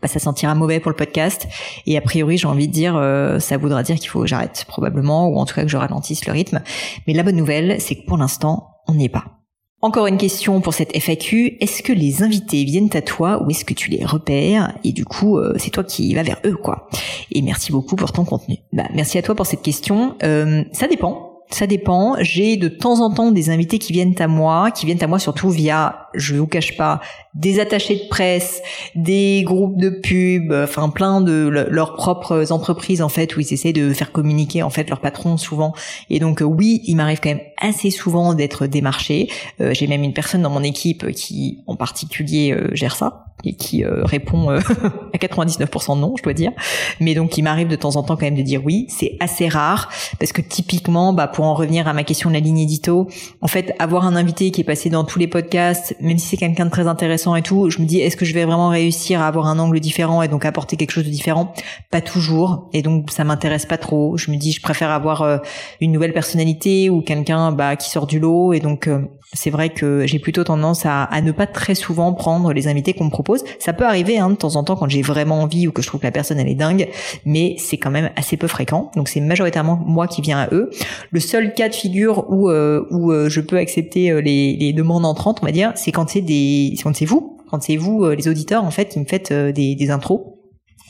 bah, 0.00 0.06
ça 0.06 0.20
sentira 0.20 0.54
mauvais 0.54 0.78
pour 0.78 0.90
le 0.90 0.96
podcast. 0.96 1.48
Et 1.86 1.96
a 1.96 2.00
priori, 2.00 2.38
j'ai 2.38 2.46
envie 2.46 2.68
de 2.68 2.72
dire, 2.72 2.96
euh, 2.96 3.40
ça 3.40 3.56
voudra 3.56 3.82
dire 3.82 3.96
qu'il 3.96 4.08
faut 4.08 4.20
que 4.20 4.26
j'arrête 4.26 4.64
probablement, 4.68 5.28
ou 5.28 5.38
en 5.38 5.44
tout 5.44 5.54
cas 5.54 5.62
que 5.62 5.68
je 5.68 5.76
ralentisse 5.76 6.24
le 6.26 6.32
rythme. 6.32 6.62
Mais 7.06 7.14
la 7.14 7.22
bonne 7.22 7.36
nouvelle, 7.36 7.80
c'est 7.80 7.96
que 7.96 8.06
pour 8.06 8.16
l'instant, 8.16 8.68
on 8.88 8.94
n'y 8.94 9.08
pas. 9.08 9.38
Encore 9.80 10.08
une 10.08 10.18
question 10.18 10.60
pour 10.60 10.74
cette 10.74 10.96
FAQ. 10.96 11.58
Est-ce 11.60 11.84
que 11.84 11.92
les 11.92 12.24
invités 12.24 12.64
viennent 12.64 12.90
à 12.94 13.02
toi 13.02 13.40
ou 13.44 13.50
est-ce 13.50 13.64
que 13.64 13.74
tu 13.74 13.90
les 13.90 14.04
repères 14.04 14.76
et 14.82 14.90
du 14.90 15.04
coup 15.04 15.38
euh, 15.38 15.54
c'est 15.56 15.70
toi 15.70 15.84
qui 15.84 16.12
vas 16.14 16.24
vers 16.24 16.40
eux 16.44 16.56
quoi? 16.56 16.88
Et 17.30 17.42
merci 17.42 17.70
beaucoup 17.70 17.94
pour 17.94 18.10
ton 18.10 18.24
contenu. 18.24 18.56
Bah, 18.72 18.88
merci 18.92 19.18
à 19.18 19.22
toi 19.22 19.36
pour 19.36 19.46
cette 19.46 19.62
question. 19.62 20.16
Euh, 20.24 20.64
ça 20.72 20.88
dépend. 20.88 21.27
Ça 21.50 21.66
dépend. 21.66 22.16
J'ai 22.20 22.56
de 22.56 22.68
temps 22.68 23.00
en 23.00 23.12
temps 23.12 23.30
des 23.32 23.50
invités 23.50 23.78
qui 23.78 23.92
viennent 23.92 24.14
à 24.18 24.28
moi, 24.28 24.70
qui 24.70 24.86
viennent 24.86 25.02
à 25.02 25.06
moi 25.06 25.18
surtout 25.18 25.50
via, 25.50 26.08
je 26.14 26.36
vous 26.36 26.46
cache 26.46 26.76
pas, 26.76 27.00
des 27.34 27.60
attachés 27.60 27.96
de 27.96 28.08
presse, 28.08 28.62
des 28.94 29.42
groupes 29.44 29.78
de 29.78 29.90
pub, 29.90 30.52
enfin 30.52 30.88
plein 30.88 31.20
de 31.20 31.48
leurs 31.48 31.94
propres 31.94 32.52
entreprises 32.52 33.02
en 33.02 33.08
fait 33.08 33.36
où 33.36 33.40
ils 33.40 33.52
essaient 33.52 33.72
de 33.72 33.92
faire 33.92 34.12
communiquer 34.12 34.62
en 34.62 34.70
fait 34.70 34.88
leur 34.90 35.00
patron 35.00 35.36
souvent. 35.36 35.74
Et 36.10 36.18
donc 36.18 36.42
oui, 36.44 36.82
il 36.84 36.96
m'arrive 36.96 37.20
quand 37.22 37.30
même 37.30 37.40
assez 37.60 37.90
souvent 37.90 38.34
d'être 38.34 38.66
démarché. 38.66 39.28
Euh, 39.60 39.72
j'ai 39.72 39.86
même 39.86 40.02
une 40.02 40.12
personne 40.14 40.42
dans 40.42 40.50
mon 40.50 40.62
équipe 40.62 41.10
qui 41.12 41.62
en 41.66 41.76
particulier 41.76 42.52
euh, 42.52 42.68
gère 42.74 42.96
ça 42.96 43.27
et 43.44 43.54
qui 43.54 43.84
euh, 43.84 44.04
répond 44.04 44.50
à 45.14 45.16
99% 45.16 45.98
non, 45.98 46.14
je 46.16 46.22
dois 46.22 46.32
dire. 46.32 46.52
Mais 47.00 47.14
donc 47.14 47.38
il 47.38 47.42
m'arrive 47.42 47.68
de 47.68 47.76
temps 47.76 47.96
en 47.96 48.02
temps 48.02 48.16
quand 48.16 48.26
même 48.26 48.34
de 48.34 48.42
dire 48.42 48.62
oui. 48.64 48.86
C'est 48.88 49.16
assez 49.20 49.48
rare 49.48 49.88
parce 50.18 50.32
que 50.32 50.40
typiquement, 50.40 51.12
bah 51.12 51.28
pour 51.28 51.44
en 51.44 51.54
revenir 51.54 51.88
à 51.88 51.92
ma 51.92 52.04
question 52.04 52.30
de 52.30 52.34
la 52.34 52.40
ligne 52.40 52.58
édito, 52.58 53.08
en 53.40 53.48
fait 53.48 53.74
avoir 53.78 54.04
un 54.04 54.16
invité 54.16 54.50
qui 54.50 54.60
est 54.60 54.64
passé 54.64 54.90
dans 54.90 55.04
tous 55.04 55.18
les 55.18 55.28
podcasts, 55.28 55.94
même 56.00 56.18
si 56.18 56.26
c'est 56.26 56.36
quelqu'un 56.36 56.66
de 56.66 56.70
très 56.70 56.88
intéressant 56.88 57.36
et 57.36 57.42
tout, 57.42 57.70
je 57.70 57.80
me 57.80 57.86
dis 57.86 58.00
est-ce 58.00 58.16
que 58.16 58.24
je 58.24 58.34
vais 58.34 58.44
vraiment 58.44 58.68
réussir 58.68 59.20
à 59.20 59.26
avoir 59.26 59.46
un 59.46 59.58
angle 59.58 59.80
différent 59.80 60.22
et 60.22 60.28
donc 60.28 60.44
apporter 60.44 60.76
quelque 60.76 60.90
chose 60.92 61.04
de 61.04 61.10
différent? 61.10 61.52
Pas 61.90 62.00
toujours. 62.00 62.68
Et 62.72 62.82
donc 62.82 63.10
ça 63.10 63.24
m'intéresse 63.24 63.66
pas 63.66 63.78
trop. 63.78 64.16
Je 64.16 64.30
me 64.30 64.36
dis 64.36 64.52
je 64.52 64.60
préfère 64.60 64.90
avoir 64.90 65.40
une 65.80 65.92
nouvelle 65.92 66.12
personnalité 66.12 66.90
ou 66.90 67.02
quelqu'un 67.02 67.52
bah, 67.52 67.76
qui 67.76 67.90
sort 67.90 68.06
du 68.06 68.18
lot 68.18 68.52
et 68.52 68.60
donc 68.60 68.88
c'est 69.32 69.50
vrai 69.50 69.68
que 69.68 70.06
j'ai 70.06 70.18
plutôt 70.18 70.44
tendance 70.44 70.86
à, 70.86 71.08
ne 71.20 71.32
pas 71.32 71.46
très 71.46 71.74
souvent 71.74 72.12
prendre 72.14 72.52
les 72.52 72.68
invités 72.68 72.94
qu'on 72.94 73.04
me 73.04 73.10
propose. 73.10 73.27
Ça 73.58 73.72
peut 73.72 73.84
arriver 73.84 74.18
hein, 74.18 74.30
de 74.30 74.36
temps 74.36 74.56
en 74.56 74.64
temps 74.64 74.76
quand 74.76 74.88
j'ai 74.88 75.02
vraiment 75.02 75.42
envie 75.42 75.66
ou 75.66 75.72
que 75.72 75.82
je 75.82 75.86
trouve 75.86 76.00
que 76.00 76.06
la 76.06 76.12
personne 76.12 76.38
elle 76.38 76.48
est 76.48 76.54
dingue, 76.54 76.88
mais 77.24 77.56
c'est 77.58 77.76
quand 77.76 77.90
même 77.90 78.10
assez 78.16 78.36
peu 78.36 78.46
fréquent. 78.46 78.90
Donc 78.96 79.08
c'est 79.08 79.20
majoritairement 79.20 79.80
moi 79.86 80.06
qui 80.06 80.22
viens 80.22 80.38
à 80.38 80.48
eux. 80.52 80.70
Le 81.10 81.20
seul 81.20 81.54
cas 81.54 81.68
de 81.68 81.74
figure 81.74 82.30
où 82.30 82.50
euh, 82.50 82.86
où 82.90 83.12
euh, 83.12 83.28
je 83.28 83.40
peux 83.40 83.56
accepter 83.56 84.10
euh, 84.10 84.20
les, 84.20 84.56
les 84.56 84.72
demandes 84.72 85.04
entrantes, 85.04 85.38
on 85.42 85.46
va 85.46 85.52
dire, 85.52 85.72
c'est 85.74 85.92
quand 85.92 86.08
c'est 86.08 86.20
des 86.20 86.74
quand 86.82 86.94
c'est 86.94 87.04
vous, 87.04 87.38
quand 87.50 87.62
c'est 87.62 87.76
vous 87.76 88.06
les 88.08 88.28
auditeurs 88.28 88.64
en 88.64 88.70
fait 88.70 88.86
qui 88.86 89.00
me 89.00 89.04
faites 89.04 89.32
des, 89.32 89.74
des 89.74 89.90
intros 89.90 90.37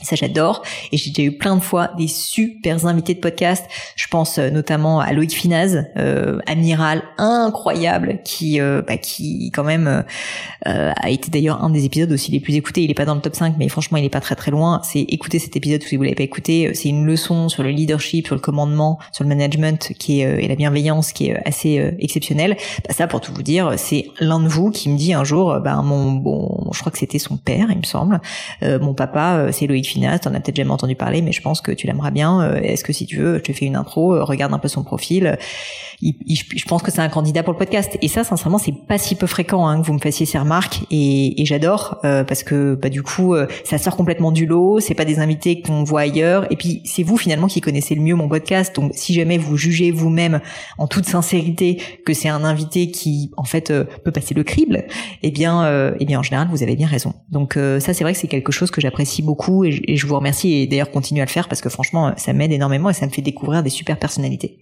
ça 0.01 0.15
j'adore 0.15 0.63
et 0.91 0.97
j'ai 0.97 1.11
déjà 1.11 1.27
eu 1.27 1.37
plein 1.37 1.55
de 1.55 1.61
fois 1.61 1.91
des 1.97 2.07
super 2.07 2.85
invités 2.85 3.13
de 3.13 3.19
podcast. 3.19 3.65
Je 3.95 4.07
pense 4.07 4.37
euh, 4.37 4.49
notamment 4.49 4.99
à 4.99 5.13
Loïc 5.13 5.31
Finaz, 5.31 5.85
euh, 5.97 6.39
amiral 6.47 7.03
incroyable 7.17 8.19
qui 8.23 8.59
euh, 8.59 8.81
bah, 8.85 8.97
qui 8.97 9.51
quand 9.51 9.63
même 9.63 10.03
euh, 10.67 10.91
a 10.95 11.09
été 11.09 11.29
d'ailleurs 11.29 11.63
un 11.63 11.69
des 11.69 11.85
épisodes 11.85 12.11
aussi 12.11 12.31
les 12.31 12.39
plus 12.39 12.55
écoutés. 12.55 12.83
Il 12.83 12.91
est 12.91 12.95
pas 12.95 13.05
dans 13.05 13.15
le 13.15 13.21
top 13.21 13.35
5 13.35 13.55
mais 13.57 13.69
franchement 13.69 13.97
il 13.97 14.05
est 14.05 14.09
pas 14.09 14.21
très 14.21 14.35
très 14.35 14.51
loin. 14.51 14.81
C'est 14.83 15.01
écouter 15.01 15.39
cet 15.39 15.55
épisode 15.55 15.83
si 15.83 15.95
vous 15.95 16.03
l'avez 16.03 16.15
pas 16.15 16.23
écouté. 16.23 16.71
C'est 16.73 16.89
une 16.89 17.05
leçon 17.05 17.49
sur 17.49 17.63
le 17.63 17.69
leadership, 17.69 18.27
sur 18.27 18.35
le 18.35 18.41
commandement, 18.41 18.99
sur 19.11 19.23
le 19.23 19.29
management 19.29 19.93
qui 19.97 20.21
est 20.21 20.43
et 20.43 20.47
la 20.47 20.55
bienveillance 20.55 21.11
qui 21.11 21.27
est 21.27 21.47
assez 21.47 21.93
exceptionnelle. 21.99 22.57
Bah, 22.87 22.93
ça 22.93 23.07
pour 23.07 23.21
tout 23.21 23.33
vous 23.33 23.43
dire, 23.43 23.73
c'est 23.77 24.07
l'un 24.19 24.39
de 24.39 24.47
vous 24.47 24.71
qui 24.71 24.89
me 24.89 24.97
dit 24.97 25.13
un 25.13 25.23
jour, 25.23 25.59
bah 25.59 25.81
mon 25.83 26.11
bon, 26.11 26.69
je 26.73 26.79
crois 26.79 26.91
que 26.91 26.97
c'était 26.97 27.19
son 27.19 27.37
père 27.37 27.67
il 27.71 27.77
me 27.77 27.83
semble, 27.83 28.21
mon 28.61 28.93
papa 28.93 29.47
c'est 29.51 29.67
Loïc 29.67 29.88
Finaz, 29.89 30.19
t'en 30.19 30.33
as 30.33 30.39
peut-être 30.39 30.55
jamais 30.55 30.71
entendu 30.71 30.95
parler, 30.95 31.21
mais 31.21 31.31
je 31.31 31.41
pense 31.41 31.61
que 31.61 31.71
tu 31.71 31.87
l'aimeras 31.87 32.11
bien. 32.11 32.41
Euh, 32.41 32.59
est-ce 32.61 32.83
que 32.83 32.93
si 32.93 33.05
tu 33.05 33.17
veux, 33.17 33.37
je 33.37 33.43
te 33.43 33.53
fais 33.53 33.65
une 33.65 33.75
intro, 33.75 34.13
euh, 34.13 34.23
regarde 34.23 34.53
un 34.53 34.59
peu 34.59 34.67
son 34.67 34.83
profil. 34.83 35.37
je 36.01 36.65
pense 36.65 36.83
que 36.83 36.91
c'est 36.91 37.01
un 37.01 37.09
candidat 37.09 37.43
pour 37.43 37.53
le 37.53 37.57
podcast. 37.57 37.97
Et 38.01 38.07
ça, 38.07 38.23
sincèrement, 38.23 38.57
c'est 38.57 38.73
pas 38.87 38.97
si 38.97 39.15
peu 39.15 39.27
fréquent 39.27 39.67
hein, 39.67 39.81
que 39.81 39.85
vous 39.85 39.93
me 39.93 39.99
fassiez 39.99 40.25
ces 40.25 40.37
remarques. 40.37 40.81
Et, 40.91 41.33
j'adore 41.45 41.97
euh, 42.05 42.23
parce 42.23 42.43
que 42.43 42.75
bah, 42.75 42.89
du 42.89 43.01
coup, 43.01 43.35
ça 43.63 43.77
sort 43.79 43.95
complètement 43.95 44.31
du 44.31 44.45
lot. 44.45 44.79
C'est 44.79 44.93
pas 44.93 45.05
des 45.05 45.19
invités 45.19 45.61
qu'on 45.61 45.83
voit 45.83 46.01
ailleurs. 46.01 46.45
Et 46.51 46.55
puis 46.55 46.81
c'est 46.85 47.01
vous 47.01 47.17
finalement 47.17 47.47
qui 47.47 47.61
connaissez 47.61 47.95
le 47.95 48.01
mieux 48.01 48.15
mon 48.15 48.29
podcast. 48.29 48.75
Donc 48.75 48.91
si 48.93 49.13
jamais 49.13 49.37
vous 49.37 49.57
jugez 49.57 49.91
vous-même 49.91 50.41
en 50.77 50.87
toute 50.87 51.05
sincérité 51.05 51.81
que 52.05 52.13
c'est 52.13 52.29
un 52.29 52.43
invité 52.43 52.91
qui 52.91 53.31
en 53.35 53.45
fait 53.45 53.73
peut 54.03 54.11
passer 54.11 54.35
le 54.35 54.43
crible, 54.43 54.85
eh 55.23 55.31
bien, 55.31 55.93
eh 55.99 56.05
bien 56.05 56.19
en 56.19 56.23
général 56.23 56.47
vous 56.51 56.61
avez 56.61 56.75
bien 56.75 56.87
raison. 56.87 57.13
Donc 57.29 57.57
ça 57.79 57.93
c'est 57.93 58.03
vrai 58.03 58.13
que 58.13 58.19
c'est 58.19 58.27
quelque 58.27 58.51
chose 58.51 58.69
que 58.69 58.81
j'apprécie 58.81 59.23
beaucoup 59.23 59.63
et 59.87 59.97
je 59.97 60.07
vous 60.07 60.15
remercie 60.15 60.53
et 60.53 60.67
d'ailleurs 60.67 60.91
continuez 60.91 61.21
à 61.21 61.25
le 61.25 61.29
faire 61.29 61.47
parce 61.47 61.61
que 61.61 61.69
franchement 61.69 62.13
ça 62.17 62.33
m'aide 62.33 62.51
énormément 62.51 62.89
et 62.89 62.93
ça 62.93 63.05
me 63.05 63.11
fait 63.11 63.21
découvrir 63.21 63.63
des 63.63 63.69
super 63.69 63.97
personnalités. 63.97 64.59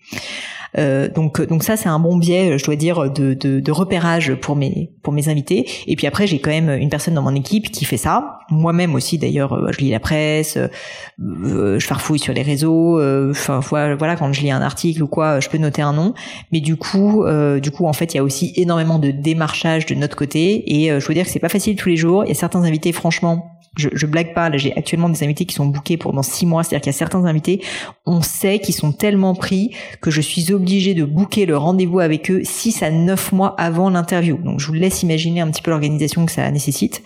Euh, 0.78 1.08
donc 1.10 1.42
donc 1.48 1.64
ça 1.64 1.78
c'est 1.78 1.88
un 1.88 2.00
bon 2.00 2.18
biais 2.18 2.58
je 2.58 2.66
dois 2.66 2.76
dire 2.76 3.10
de, 3.10 3.34
de, 3.34 3.60
de, 3.60 3.72
repérage 3.72 4.36
pour 4.36 4.56
mes 4.56 4.92
pour 5.02 5.14
mes 5.14 5.30
invités. 5.30 5.68
Et 5.88 5.96
puis 5.96 6.08
après 6.08 6.28
j'ai 6.28 6.40
quand 6.40 6.50
même 6.50 6.70
une 6.70 6.90
personne 6.90 7.14
dans 7.14 7.22
mon 7.22 7.36
équipe 7.36 7.72
qui 7.72 7.86
fait 7.86 7.98
ça. 7.98 8.40
Moi-même 8.50 8.94
aussi 8.96 9.18
d'ailleurs 9.18 9.54
euh, 9.54 9.72
je 9.72 9.80
lis 9.80 9.92
la 9.92 10.00
presse 10.00 10.58
euh, 10.58 11.80
je 11.80 11.86
farfouille 11.86 12.20
sur 12.20 12.34
les 12.34 12.42
réseaux 12.42 13.02
enfin 13.32 13.60
voilà 13.60 14.16
quand 14.16 14.32
je 14.34 14.42
lis 14.42 14.52
un 14.52 14.62
article 14.62 15.04
ou 15.04 15.08
quoi 15.08 15.40
je 15.40 15.50
peux 15.50 15.58
noter 15.58 15.82
un 15.82 15.94
nom. 15.94 16.14
Mais 16.52 16.60
du 16.60 16.76
coup 16.76 17.26
du 17.62 17.72
coup 17.72 17.86
en 17.86 17.94
fait 17.94 18.14
il 18.14 18.18
y 18.18 18.20
a 18.20 18.24
aussi 18.24 18.54
énormément 18.56 19.00
de 19.00 19.12
démarchage 19.12 19.86
de 19.86 19.96
notre 19.96 20.16
côté. 20.16 20.64
Et 20.76 21.00
je 21.00 21.08
veux 21.08 21.14
dire 21.14 21.26
que 21.26 21.32
c'est 21.32 21.40
pas 21.40 21.50
facile 21.50 21.76
tous 21.76 21.90
les 21.90 21.98
jours. 21.98 22.24
Il 22.26 22.30
y 22.30 22.32
a 22.32 22.36
certains 22.36 22.64
invités 22.64 22.92
franchement 22.92 23.57
je, 23.78 24.06
blague 24.06 24.34
pas, 24.34 24.56
j'ai 24.58 24.76
actuellement 24.76 25.10
des 25.10 25.24
invités 25.24 25.46
qui 25.46 25.56
sont 25.56 25.66
bookés 25.66 25.98
pendant 25.98 26.24
six 26.24 26.46
mois, 26.46 26.64
c'est-à-dire 26.64 26.82
qu'il 26.82 26.92
y 26.92 26.96
a 26.96 26.98
certains 26.98 27.26
invités, 27.26 27.62
on 28.06 28.22
sait 28.22 28.60
qu'ils 28.60 28.76
sont 28.76 28.92
tellement 28.92 29.36
pris 29.36 29.72
que 30.02 30.12
je 30.12 30.22
suis 30.22 30.52
obligée 30.52 30.94
de 30.94 31.04
booker 31.04 31.46
le 31.46 31.58
rendez-vous 31.58 32.00
avec 32.00 32.32
eux 32.32 32.42
six 32.44 32.82
à 32.84 32.92
neuf 32.92 33.32
mois 33.32 33.56
avant 33.58 33.90
l'interview. 33.90 34.38
Donc 34.38 34.60
je 34.60 34.68
vous 34.68 34.74
laisse 34.74 35.04
imaginer 35.04 35.42
un 35.42 35.50
petit 35.50 35.62
peu 35.62 35.72
l'organisation 35.72 36.26
que 36.26 36.32
ça 36.32 36.50
nécessite. 36.52 37.04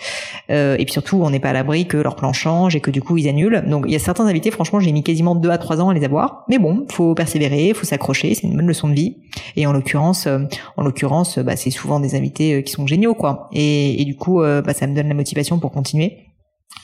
Euh, 0.50 0.76
et 0.78 0.86
puis 0.86 0.94
surtout, 0.94 1.22
on 1.22 1.30
n'est 1.30 1.40
pas 1.40 1.50
à 1.50 1.54
l'abri 1.54 1.88
que 1.88 1.98
leur 1.98 2.16
plan 2.16 2.34
change 2.34 2.76
et 2.76 2.80
que 2.80 2.92
du 2.92 3.02
coup 3.02 3.18
ils 3.18 3.28
annulent. 3.28 3.64
Donc 3.68 3.86
il 3.88 3.94
y 3.94 3.96
a 3.96 4.00
certains 4.00 4.26
invités, 4.26 4.52
franchement, 4.52 4.80
j'ai 4.80 4.92
mis 4.92 5.04
quasiment 5.04 5.36
deux 5.36 5.50
à 5.50 5.58
trois 5.58 5.82
ans 5.82 5.90
à 5.90 5.94
les 5.94 6.04
avoir. 6.04 6.46
Mais 6.50 6.60
bon, 6.60 6.86
faut 6.90 7.14
persévérer, 7.16 7.74
faut 7.74 7.86
s'accrocher, 7.86 8.36
c'est 8.36 8.48
une 8.48 8.56
bonne 8.56 8.68
leçon 8.68 8.88
de 8.88 8.94
vie. 8.94 9.18
Et 9.56 9.66
en 9.66 9.74
l'occurrence, 9.74 10.28
euh, 10.28 10.40
en 10.78 10.84
l'occurrence, 10.84 11.40
bah, 11.40 11.56
c'est 11.56 11.72
souvent 11.72 12.00
des 12.00 12.16
invités 12.16 12.56
euh, 12.56 12.62
qui 12.62 12.72
sont 12.72 12.88
géniaux, 12.88 13.14
quoi. 13.14 13.50
Et, 13.52 14.02
et 14.02 14.06
du 14.06 14.16
coup, 14.16 14.42
bah, 14.42 14.74
ça 14.74 14.88
me 14.88 14.96
donne 14.96 15.08
la 15.08 15.14
motivation 15.14 15.60
pour 15.60 15.72
continuer. 15.72 16.31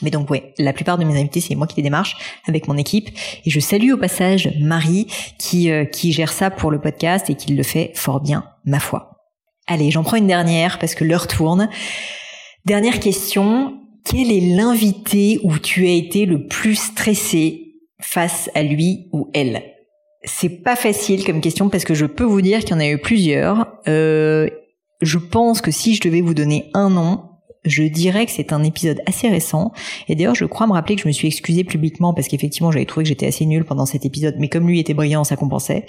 Mais 0.02 0.10
donc 0.10 0.30
ouais, 0.30 0.54
la 0.58 0.72
plupart 0.72 0.98
de 0.98 1.04
mes 1.04 1.18
invités, 1.18 1.40
c'est 1.40 1.54
moi 1.54 1.66
qui 1.66 1.76
les 1.76 1.82
démarche 1.82 2.16
avec 2.46 2.68
mon 2.68 2.76
équipe. 2.76 3.08
Et 3.44 3.50
je 3.50 3.60
salue 3.60 3.92
au 3.92 3.96
passage 3.96 4.52
Marie 4.60 5.06
qui, 5.38 5.70
euh, 5.70 5.84
qui 5.84 6.12
gère 6.12 6.32
ça 6.32 6.50
pour 6.50 6.70
le 6.70 6.80
podcast 6.80 7.30
et 7.30 7.34
qui 7.34 7.54
le 7.54 7.62
fait 7.62 7.92
fort 7.94 8.20
bien, 8.20 8.44
ma 8.64 8.80
foi. 8.80 9.18
Allez, 9.66 9.90
j'en 9.90 10.02
prends 10.02 10.16
une 10.16 10.26
dernière 10.26 10.78
parce 10.78 10.94
que 10.94 11.04
l'heure 11.04 11.26
tourne. 11.26 11.68
Dernière 12.64 13.00
question, 13.00 13.78
quel 14.04 14.32
est 14.32 14.56
l'invité 14.56 15.40
où 15.42 15.58
tu 15.58 15.86
as 15.86 15.92
été 15.92 16.26
le 16.26 16.46
plus 16.46 16.76
stressé 16.76 17.74
face 18.00 18.50
à 18.54 18.62
lui 18.62 19.08
ou 19.12 19.30
elle? 19.34 19.62
C'est 20.24 20.62
pas 20.62 20.76
facile 20.76 21.24
comme 21.24 21.40
question 21.40 21.68
parce 21.68 21.84
que 21.84 21.94
je 21.94 22.06
peux 22.06 22.24
vous 22.24 22.40
dire 22.40 22.60
qu'il 22.60 22.70
y 22.70 22.74
en 22.74 22.80
a 22.80 22.88
eu 22.88 22.98
plusieurs. 22.98 23.66
Euh, 23.86 24.48
je 25.00 25.18
pense 25.18 25.60
que 25.60 25.70
si 25.70 25.94
je 25.94 26.00
devais 26.00 26.20
vous 26.20 26.34
donner 26.34 26.70
un 26.74 26.90
nom, 26.90 27.27
je 27.68 27.84
dirais 27.84 28.26
que 28.26 28.32
c'est 28.32 28.52
un 28.52 28.62
épisode 28.62 29.00
assez 29.06 29.28
récent. 29.28 29.72
Et 30.08 30.14
d'ailleurs, 30.14 30.34
je 30.34 30.44
crois 30.44 30.66
me 30.66 30.72
rappeler 30.72 30.96
que 30.96 31.02
je 31.02 31.08
me 31.08 31.12
suis 31.12 31.28
excusée 31.28 31.64
publiquement 31.64 32.14
parce 32.14 32.28
qu'effectivement, 32.28 32.70
j'avais 32.70 32.86
trouvé 32.86 33.04
que 33.04 33.08
j'étais 33.08 33.26
assez 33.26 33.46
nulle 33.46 33.64
pendant 33.64 33.86
cet 33.86 34.04
épisode. 34.04 34.36
Mais 34.38 34.48
comme 34.48 34.66
lui 34.66 34.80
était 34.80 34.94
brillant, 34.94 35.24
ça 35.24 35.36
compensait. 35.36 35.86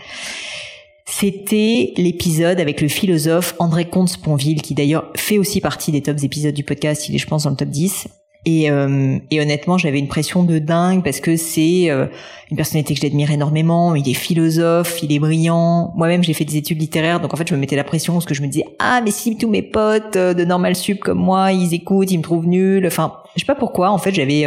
C'était 1.05 1.93
l'épisode 1.97 2.59
avec 2.59 2.82
le 2.82 2.88
philosophe 2.88 3.55
André 3.57 3.86
Comte-Sponville, 3.86 4.61
qui 4.61 4.75
d'ailleurs 4.75 5.11
fait 5.15 5.39
aussi 5.39 5.59
partie 5.59 5.91
des 5.91 6.01
tops 6.01 6.23
épisodes 6.23 6.53
du 6.53 6.63
podcast. 6.63 7.09
Il 7.09 7.15
est, 7.15 7.17
je 7.17 7.27
pense, 7.27 7.43
dans 7.43 7.49
le 7.49 7.55
top 7.55 7.69
10. 7.69 8.07
Et, 8.45 8.71
euh, 8.71 9.17
et 9.31 9.41
honnêtement, 9.41 9.77
j'avais 9.77 9.99
une 9.99 10.07
pression 10.07 10.43
de 10.43 10.59
dingue 10.59 11.03
parce 11.03 11.19
que 11.19 11.35
c'est 11.35 11.89
euh, 11.89 12.07
une 12.49 12.55
personnalité 12.55 12.93
que 12.93 13.01
j'admire 13.01 13.31
énormément. 13.31 13.95
Il 13.95 14.07
est 14.07 14.13
philosophe, 14.13 15.03
il 15.03 15.11
est 15.11 15.19
brillant. 15.19 15.93
Moi-même, 15.97 16.23
j'ai 16.23 16.33
fait 16.33 16.45
des 16.45 16.55
études 16.55 16.79
littéraires, 16.79 17.19
donc 17.19 17.33
en 17.33 17.37
fait, 17.37 17.47
je 17.47 17.53
me 17.53 17.59
mettais 17.59 17.75
la 17.75 17.83
pression 17.83 18.13
parce 18.13 18.25
que 18.25 18.33
je 18.33 18.41
me 18.41 18.47
disais 18.47 18.65
ah 18.79 19.01
mais 19.03 19.11
si 19.11 19.37
tous 19.37 19.49
mes 19.49 19.61
potes 19.61 20.15
euh, 20.15 20.33
de 20.33 20.45
normal 20.45 20.75
sup 20.75 20.99
comme 20.99 21.19
moi, 21.19 21.51
ils 21.51 21.73
écoutent, 21.73 22.11
ils 22.11 22.17
me 22.17 22.23
trouvent 22.23 22.47
nul. 22.47 22.87
Enfin, 22.87 23.13
je 23.35 23.41
sais 23.41 23.45
pas 23.45 23.55
pourquoi. 23.55 23.91
En 23.91 23.97
fait, 23.97 24.13
j'avais 24.13 24.45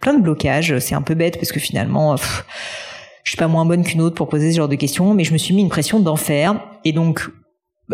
plein 0.00 0.14
de 0.14 0.22
blocages. 0.22 0.78
C'est 0.78 0.94
un 0.94 1.02
peu 1.02 1.14
bête 1.14 1.36
parce 1.36 1.52
que 1.52 1.60
finalement. 1.60 2.16
je 3.24 3.30
suis 3.30 3.38
pas 3.38 3.48
moins 3.48 3.64
bonne 3.64 3.84
qu'une 3.84 4.00
autre 4.02 4.16
pour 4.16 4.28
poser 4.28 4.50
ce 4.52 4.56
genre 4.56 4.68
de 4.68 4.74
questions, 4.74 5.14
mais 5.14 5.24
je 5.24 5.32
me 5.32 5.38
suis 5.38 5.54
mis 5.54 5.62
une 5.62 5.68
pression 5.68 6.00
d'enfer. 6.00 6.60
Et 6.84 6.92
donc, 6.92 7.28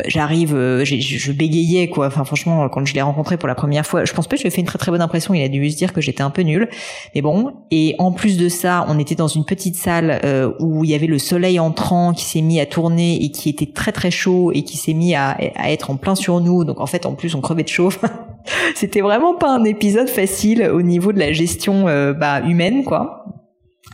j'arrive, 0.06 0.54
euh, 0.54 0.84
je 0.84 1.32
bégayais 1.32 1.88
quoi. 1.88 2.06
Enfin 2.06 2.24
franchement, 2.24 2.68
quand 2.68 2.84
je 2.84 2.94
l'ai 2.94 3.02
rencontré 3.02 3.36
pour 3.36 3.48
la 3.48 3.54
première 3.54 3.86
fois, 3.86 4.04
je 4.04 4.12
pense 4.12 4.26
pas 4.26 4.36
que 4.36 4.38
je 4.38 4.42
lui 4.44 4.48
ai 4.48 4.50
fait 4.50 4.60
une 4.60 4.66
très 4.66 4.78
très 4.78 4.90
bonne 4.90 5.00
impression. 5.00 5.34
Il 5.34 5.42
a 5.42 5.48
dû 5.48 5.70
se 5.70 5.76
dire 5.76 5.92
que 5.92 6.00
j'étais 6.00 6.22
un 6.22 6.30
peu 6.30 6.42
nulle, 6.42 6.68
mais 7.14 7.22
bon. 7.22 7.52
Et 7.70 7.94
en 7.98 8.12
plus 8.12 8.36
de 8.36 8.48
ça, 8.48 8.84
on 8.88 8.98
était 8.98 9.14
dans 9.14 9.28
une 9.28 9.44
petite 9.44 9.76
salle 9.76 10.20
euh, 10.24 10.52
où 10.60 10.84
il 10.84 10.90
y 10.90 10.94
avait 10.94 11.06
le 11.06 11.18
soleil 11.18 11.58
entrant 11.58 12.12
qui 12.12 12.24
s'est 12.24 12.42
mis 12.42 12.60
à 12.60 12.66
tourner 12.66 13.22
et 13.24 13.30
qui 13.30 13.48
était 13.48 13.66
très 13.66 13.92
très 13.92 14.10
chaud 14.10 14.52
et 14.52 14.62
qui 14.62 14.76
s'est 14.76 14.94
mis 14.94 15.14
à, 15.14 15.36
à, 15.56 15.70
être 15.70 15.90
en 15.90 15.96
plein 15.96 16.14
sur 16.14 16.40
nous. 16.40 16.64
Donc 16.64 16.80
en 16.80 16.86
fait, 16.86 17.06
en 17.06 17.14
plus, 17.14 17.34
on 17.34 17.40
crevait 17.40 17.64
de 17.64 17.68
chaud. 17.68 17.90
C'était 18.74 19.00
vraiment 19.00 19.34
pas 19.34 19.50
un 19.50 19.64
épisode 19.64 20.08
facile 20.08 20.70
au 20.72 20.82
niveau 20.82 21.12
de 21.12 21.18
la 21.18 21.32
gestion 21.32 21.88
euh, 21.88 22.12
bah, 22.12 22.40
humaine 22.40 22.84
quoi. 22.84 23.24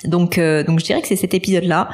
Donc, 0.04 0.38
euh, 0.38 0.62
donc 0.64 0.80
je 0.80 0.84
dirais 0.84 1.00
que 1.00 1.08
c'est 1.08 1.16
cet 1.16 1.34
épisode-là 1.34 1.88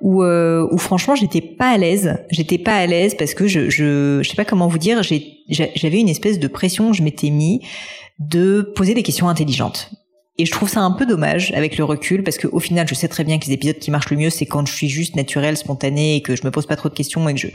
où, 0.00 0.22
euh, 0.22 0.66
où 0.70 0.78
franchement 0.78 1.14
j'étais 1.14 1.40
pas 1.40 1.70
à 1.70 1.78
l'aise. 1.78 2.18
J'étais 2.30 2.58
pas 2.58 2.74
à 2.74 2.86
l'aise 2.86 3.14
parce 3.16 3.34
que 3.34 3.46
je, 3.46 3.70
je, 3.70 4.20
je 4.22 4.28
sais 4.28 4.36
pas 4.36 4.44
comment 4.44 4.68
vous 4.68 4.78
dire. 4.78 5.02
J'avais 5.02 6.00
une 6.00 6.08
espèce 6.08 6.38
de 6.38 6.48
pression. 6.48 6.92
Je 6.92 7.02
m'étais 7.02 7.30
mis 7.30 7.60
de 8.18 8.72
poser 8.74 8.94
des 8.94 9.02
questions 9.02 9.28
intelligentes. 9.28 9.90
Et 10.36 10.46
je 10.46 10.50
trouve 10.50 10.68
ça 10.68 10.80
un 10.80 10.90
peu 10.90 11.06
dommage 11.06 11.52
avec 11.54 11.78
le 11.78 11.84
recul 11.84 12.24
parce 12.24 12.38
qu'au 12.38 12.58
final, 12.58 12.88
je 12.88 12.94
sais 12.96 13.06
très 13.06 13.22
bien 13.22 13.38
que 13.38 13.46
les 13.46 13.52
épisodes 13.52 13.78
qui 13.78 13.92
marchent 13.92 14.10
le 14.10 14.16
mieux, 14.16 14.30
c'est 14.30 14.46
quand 14.46 14.66
je 14.66 14.74
suis 14.74 14.88
juste 14.88 15.14
naturel, 15.14 15.56
spontané 15.56 16.16
et 16.16 16.22
que 16.22 16.34
je 16.34 16.44
me 16.44 16.50
pose 16.50 16.66
pas 16.66 16.74
trop 16.74 16.88
de 16.88 16.94
questions 16.94 17.28
et 17.28 17.34
que 17.34 17.38
je, 17.38 17.46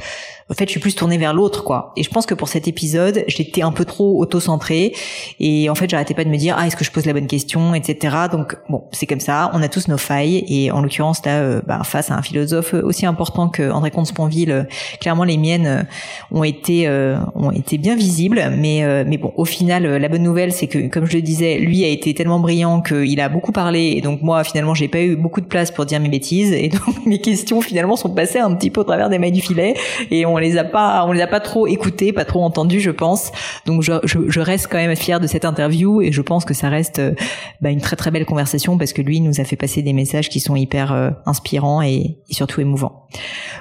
en 0.49 0.53
fait, 0.53 0.63
je 0.63 0.71
suis 0.71 0.79
plus 0.79 0.95
tournée 0.95 1.17
vers 1.17 1.33
l'autre, 1.33 1.65
quoi. 1.65 1.91
Et 1.97 2.03
je 2.03 2.09
pense 2.09 2.25
que 2.25 2.33
pour 2.33 2.47
cet 2.47 2.69
épisode, 2.69 3.25
j'étais 3.27 3.63
un 3.63 3.73
peu 3.73 3.83
trop 3.83 4.21
auto-centrée 4.21 4.95
et 5.41 5.69
en 5.69 5.75
fait, 5.75 5.89
j'arrêtais 5.89 6.13
pas 6.13 6.23
de 6.23 6.29
me 6.29 6.37
dire 6.37 6.55
ah 6.57 6.67
est-ce 6.67 6.77
que 6.77 6.85
je 6.85 6.91
pose 6.91 7.05
la 7.05 7.11
bonne 7.11 7.27
question, 7.27 7.75
etc. 7.75 8.15
Donc 8.31 8.55
bon, 8.69 8.85
c'est 8.93 9.07
comme 9.07 9.19
ça. 9.19 9.51
On 9.53 9.61
a 9.61 9.67
tous 9.67 9.89
nos 9.89 9.97
failles 9.97 10.45
et 10.47 10.71
en 10.71 10.81
l'occurrence 10.81 11.25
là, 11.25 11.41
euh, 11.41 11.61
bah, 11.67 11.81
face 11.83 12.11
à 12.11 12.15
un 12.15 12.21
philosophe 12.21 12.73
aussi 12.75 13.05
important 13.05 13.49
que 13.49 13.69
André 13.69 13.91
Comte-Sponville, 13.91 14.51
euh, 14.51 14.63
clairement 15.01 15.25
les 15.25 15.37
miennes 15.37 15.67
euh, 15.67 15.83
ont 16.31 16.45
été 16.45 16.89
ont 17.35 17.51
été 17.51 17.77
bien 17.77 17.97
visibles. 17.97 18.53
Mais 18.57 19.03
mais 19.03 19.17
bon, 19.17 19.33
au 19.35 19.45
final, 19.45 19.83
la 19.83 20.07
bonne 20.07 20.23
nouvelle, 20.23 20.53
c'est 20.53 20.67
que 20.67 20.87
comme 20.87 21.05
je 21.05 21.17
le 21.17 21.21
disais, 21.21 21.57
lui 21.57 21.83
a 21.83 21.87
été 21.89 22.13
tellement 22.13 22.39
brillant 22.39 22.68
qu'il 22.79 23.19
a 23.19 23.29
beaucoup 23.29 23.51
parlé 23.51 23.93
et 23.97 24.01
donc 24.01 24.21
moi 24.21 24.43
finalement 24.43 24.73
j'ai 24.73 24.87
pas 24.87 25.01
eu 25.01 25.15
beaucoup 25.15 25.41
de 25.41 25.45
place 25.45 25.71
pour 25.71 25.85
dire 25.85 25.99
mes 25.99 26.09
bêtises 26.09 26.53
et 26.53 26.69
donc 26.69 26.95
mes 27.05 27.19
questions 27.19 27.61
finalement 27.61 27.95
sont 27.95 28.09
passées 28.09 28.39
un 28.39 28.53
petit 28.55 28.69
peu 28.69 28.81
au 28.81 28.83
travers 28.83 29.09
des 29.09 29.19
mailles 29.19 29.31
du 29.31 29.41
filet 29.41 29.73
et 30.11 30.25
on 30.25 30.37
les 30.37 30.57
a 30.57 30.63
pas 30.63 31.05
on 31.07 31.11
les 31.11 31.21
a 31.21 31.27
pas 31.27 31.39
trop 31.39 31.67
écoutées, 31.67 32.13
pas 32.13 32.25
trop 32.25 32.43
entendues 32.43 32.79
je 32.79 32.91
pense. 32.91 33.31
Donc 33.65 33.81
je, 33.81 33.93
je, 34.05 34.39
reste 34.39 34.67
quand 34.71 34.77
même 34.77 34.95
fière 34.95 35.19
de 35.19 35.27
cette 35.27 35.45
interview 35.45 36.01
et 36.01 36.11
je 36.11 36.21
pense 36.21 36.45
que 36.45 36.53
ça 36.53 36.69
reste 36.69 36.99
euh, 36.99 37.13
bah, 37.61 37.69
une 37.69 37.81
très 37.81 37.95
très 37.95 38.11
belle 38.11 38.25
conversation 38.25 38.77
parce 38.77 38.93
que 38.93 39.01
lui 39.01 39.21
nous 39.21 39.41
a 39.41 39.43
fait 39.43 39.55
passer 39.55 39.81
des 39.81 39.93
messages 39.93 40.29
qui 40.29 40.39
sont 40.39 40.55
hyper 40.55 40.93
euh, 40.93 41.09
inspirants 41.25 41.81
et, 41.81 42.17
surtout 42.31 42.61
émouvants. 42.61 43.07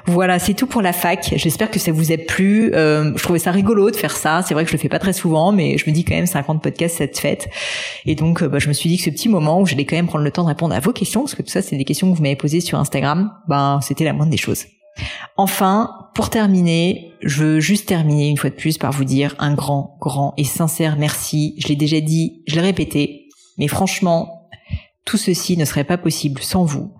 Voilà, 0.07 0.39
c'est 0.39 0.55
tout 0.55 0.67
pour 0.67 0.83
la 0.83 0.93
fac. 0.93 1.33
J'espère 1.37 1.71
que 1.71 1.79
ça 1.79 1.91
vous 1.91 2.13
a 2.13 2.17
plu. 2.17 2.71
Euh, 2.75 3.13
je 3.17 3.23
trouvais 3.23 3.39
ça 3.39 3.51
rigolo 3.51 3.91
de 3.91 3.97
faire 3.97 4.17
ça. 4.17 4.43
C'est 4.47 4.55
vrai 4.55 4.65
que 4.65 4.71
je 4.71 4.77
le 4.77 4.81
fais 4.81 4.89
pas 4.89 4.99
très 4.99 5.13
souvent, 5.13 5.53
mais 5.53 5.79
je 5.79 5.89
me 5.89 5.95
dis 5.95 6.05
quand 6.05 6.15
même 6.15 6.27
50 6.27 6.63
podcasts 6.63 6.97
cette 6.97 7.19
fête. 7.19 7.49
Et 8.07 8.15
donc, 8.15 8.45
bah, 8.45 8.59
je 8.59 8.69
me 8.69 8.73
suis 8.73 8.89
dit 8.89 8.98
ce 9.01 9.11
petit 9.11 9.29
moment 9.29 9.61
où 9.61 9.67
j'allais 9.67 9.85
quand 9.85 9.97
même 9.97 10.07
prendre 10.07 10.25
le 10.25 10.31
temps 10.31 10.43
de 10.43 10.49
répondre 10.49 10.75
à 10.75 10.81
vos 10.81 10.93
questions, 10.93 11.21
parce 11.21 11.35
que 11.35 11.43
tout 11.43 11.51
ça, 11.51 11.63
c'est 11.63 11.77
des 11.77 11.85
questions 11.85 12.11
que 12.11 12.17
vous 12.17 12.23
m'avez 12.23 12.37
posées 12.37 12.61
sur 12.61 12.79
Instagram, 12.79 13.33
ben, 13.49 13.81
c'était 13.83 14.05
la 14.05 14.13
moindre 14.13 14.31
des 14.31 14.37
choses. 14.37 14.65
Enfin, 15.37 16.09
pour 16.15 16.31
terminer, 16.31 17.13
je 17.23 17.45
veux 17.45 17.61
juste 17.61 17.87
terminer 17.87 18.29
une 18.29 18.37
fois 18.37 18.51
de 18.51 18.55
plus 18.55 18.79
par 18.79 18.93
vous 18.93 19.05
dire 19.05 19.35
un 19.39 19.55
grand, 19.55 19.97
grand 20.01 20.35
et 20.37 20.45
sincère 20.45 20.97
merci. 20.99 21.55
Je 21.59 21.69
l'ai 21.69 21.77
déjà 21.77 22.01
dit, 22.01 22.43
je 22.47 22.57
l'ai 22.57 22.61
répété, 22.61 23.29
mais 23.59 23.69
franchement, 23.69 24.49
tout 25.05 25.17
ceci 25.17 25.57
ne 25.57 25.65
serait 25.65 25.85
pas 25.85 25.99
possible 25.99 26.43
sans 26.43 26.65
vous. 26.65 26.93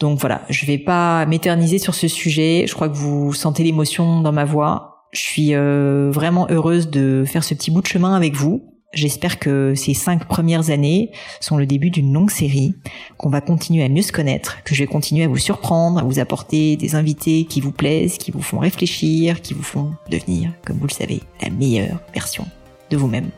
Donc 0.00 0.18
voilà, 0.20 0.42
je 0.48 0.64
vais 0.64 0.78
pas 0.78 1.26
m'éterniser 1.26 1.78
sur 1.78 1.94
ce 1.94 2.08
sujet. 2.08 2.64
Je 2.66 2.74
crois 2.74 2.88
que 2.88 2.96
vous 2.96 3.32
sentez 3.32 3.64
l'émotion 3.64 4.20
dans 4.20 4.32
ma 4.32 4.44
voix. 4.44 5.06
Je 5.12 5.20
suis 5.20 5.54
euh, 5.54 6.10
vraiment 6.12 6.46
heureuse 6.50 6.88
de 6.88 7.24
faire 7.26 7.42
ce 7.42 7.54
petit 7.54 7.70
bout 7.70 7.82
de 7.82 7.86
chemin 7.86 8.14
avec 8.14 8.34
vous. 8.34 8.77
J'espère 8.94 9.38
que 9.38 9.74
ces 9.74 9.92
cinq 9.92 10.24
premières 10.26 10.70
années 10.70 11.10
sont 11.40 11.58
le 11.58 11.66
début 11.66 11.90
d'une 11.90 12.12
longue 12.12 12.30
série, 12.30 12.74
qu'on 13.18 13.28
va 13.28 13.42
continuer 13.42 13.84
à 13.84 13.88
mieux 13.88 14.02
se 14.02 14.12
connaître, 14.12 14.62
que 14.64 14.74
je 14.74 14.82
vais 14.82 14.86
continuer 14.86 15.24
à 15.24 15.28
vous 15.28 15.36
surprendre, 15.36 15.98
à 15.98 16.02
vous 16.02 16.18
apporter 16.18 16.76
des 16.76 16.94
invités 16.94 17.44
qui 17.44 17.60
vous 17.60 17.70
plaisent, 17.70 18.16
qui 18.16 18.30
vous 18.30 18.40
font 18.40 18.58
réfléchir, 18.58 19.42
qui 19.42 19.52
vous 19.52 19.62
font 19.62 19.92
devenir, 20.10 20.52
comme 20.64 20.78
vous 20.78 20.86
le 20.86 20.92
savez, 20.92 21.20
la 21.42 21.50
meilleure 21.50 22.00
version 22.14 22.46
de 22.90 22.96
vous-même. 22.96 23.28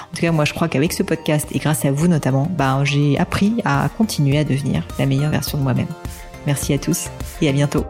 En 0.00 0.14
tout 0.14 0.22
cas, 0.22 0.32
moi, 0.32 0.44
je 0.44 0.54
crois 0.54 0.68
qu'avec 0.68 0.92
ce 0.92 1.04
podcast 1.04 1.48
et 1.52 1.60
grâce 1.60 1.84
à 1.84 1.92
vous 1.92 2.08
notamment, 2.08 2.50
ben, 2.58 2.84
j'ai 2.84 3.16
appris 3.16 3.62
à 3.64 3.88
continuer 3.96 4.38
à 4.38 4.44
devenir 4.44 4.86
la 4.98 5.06
meilleure 5.06 5.30
version 5.30 5.56
de 5.56 5.62
moi-même. 5.62 5.86
Merci 6.46 6.72
à 6.72 6.78
tous 6.78 7.06
et 7.40 7.48
à 7.48 7.52
bientôt. 7.52 7.84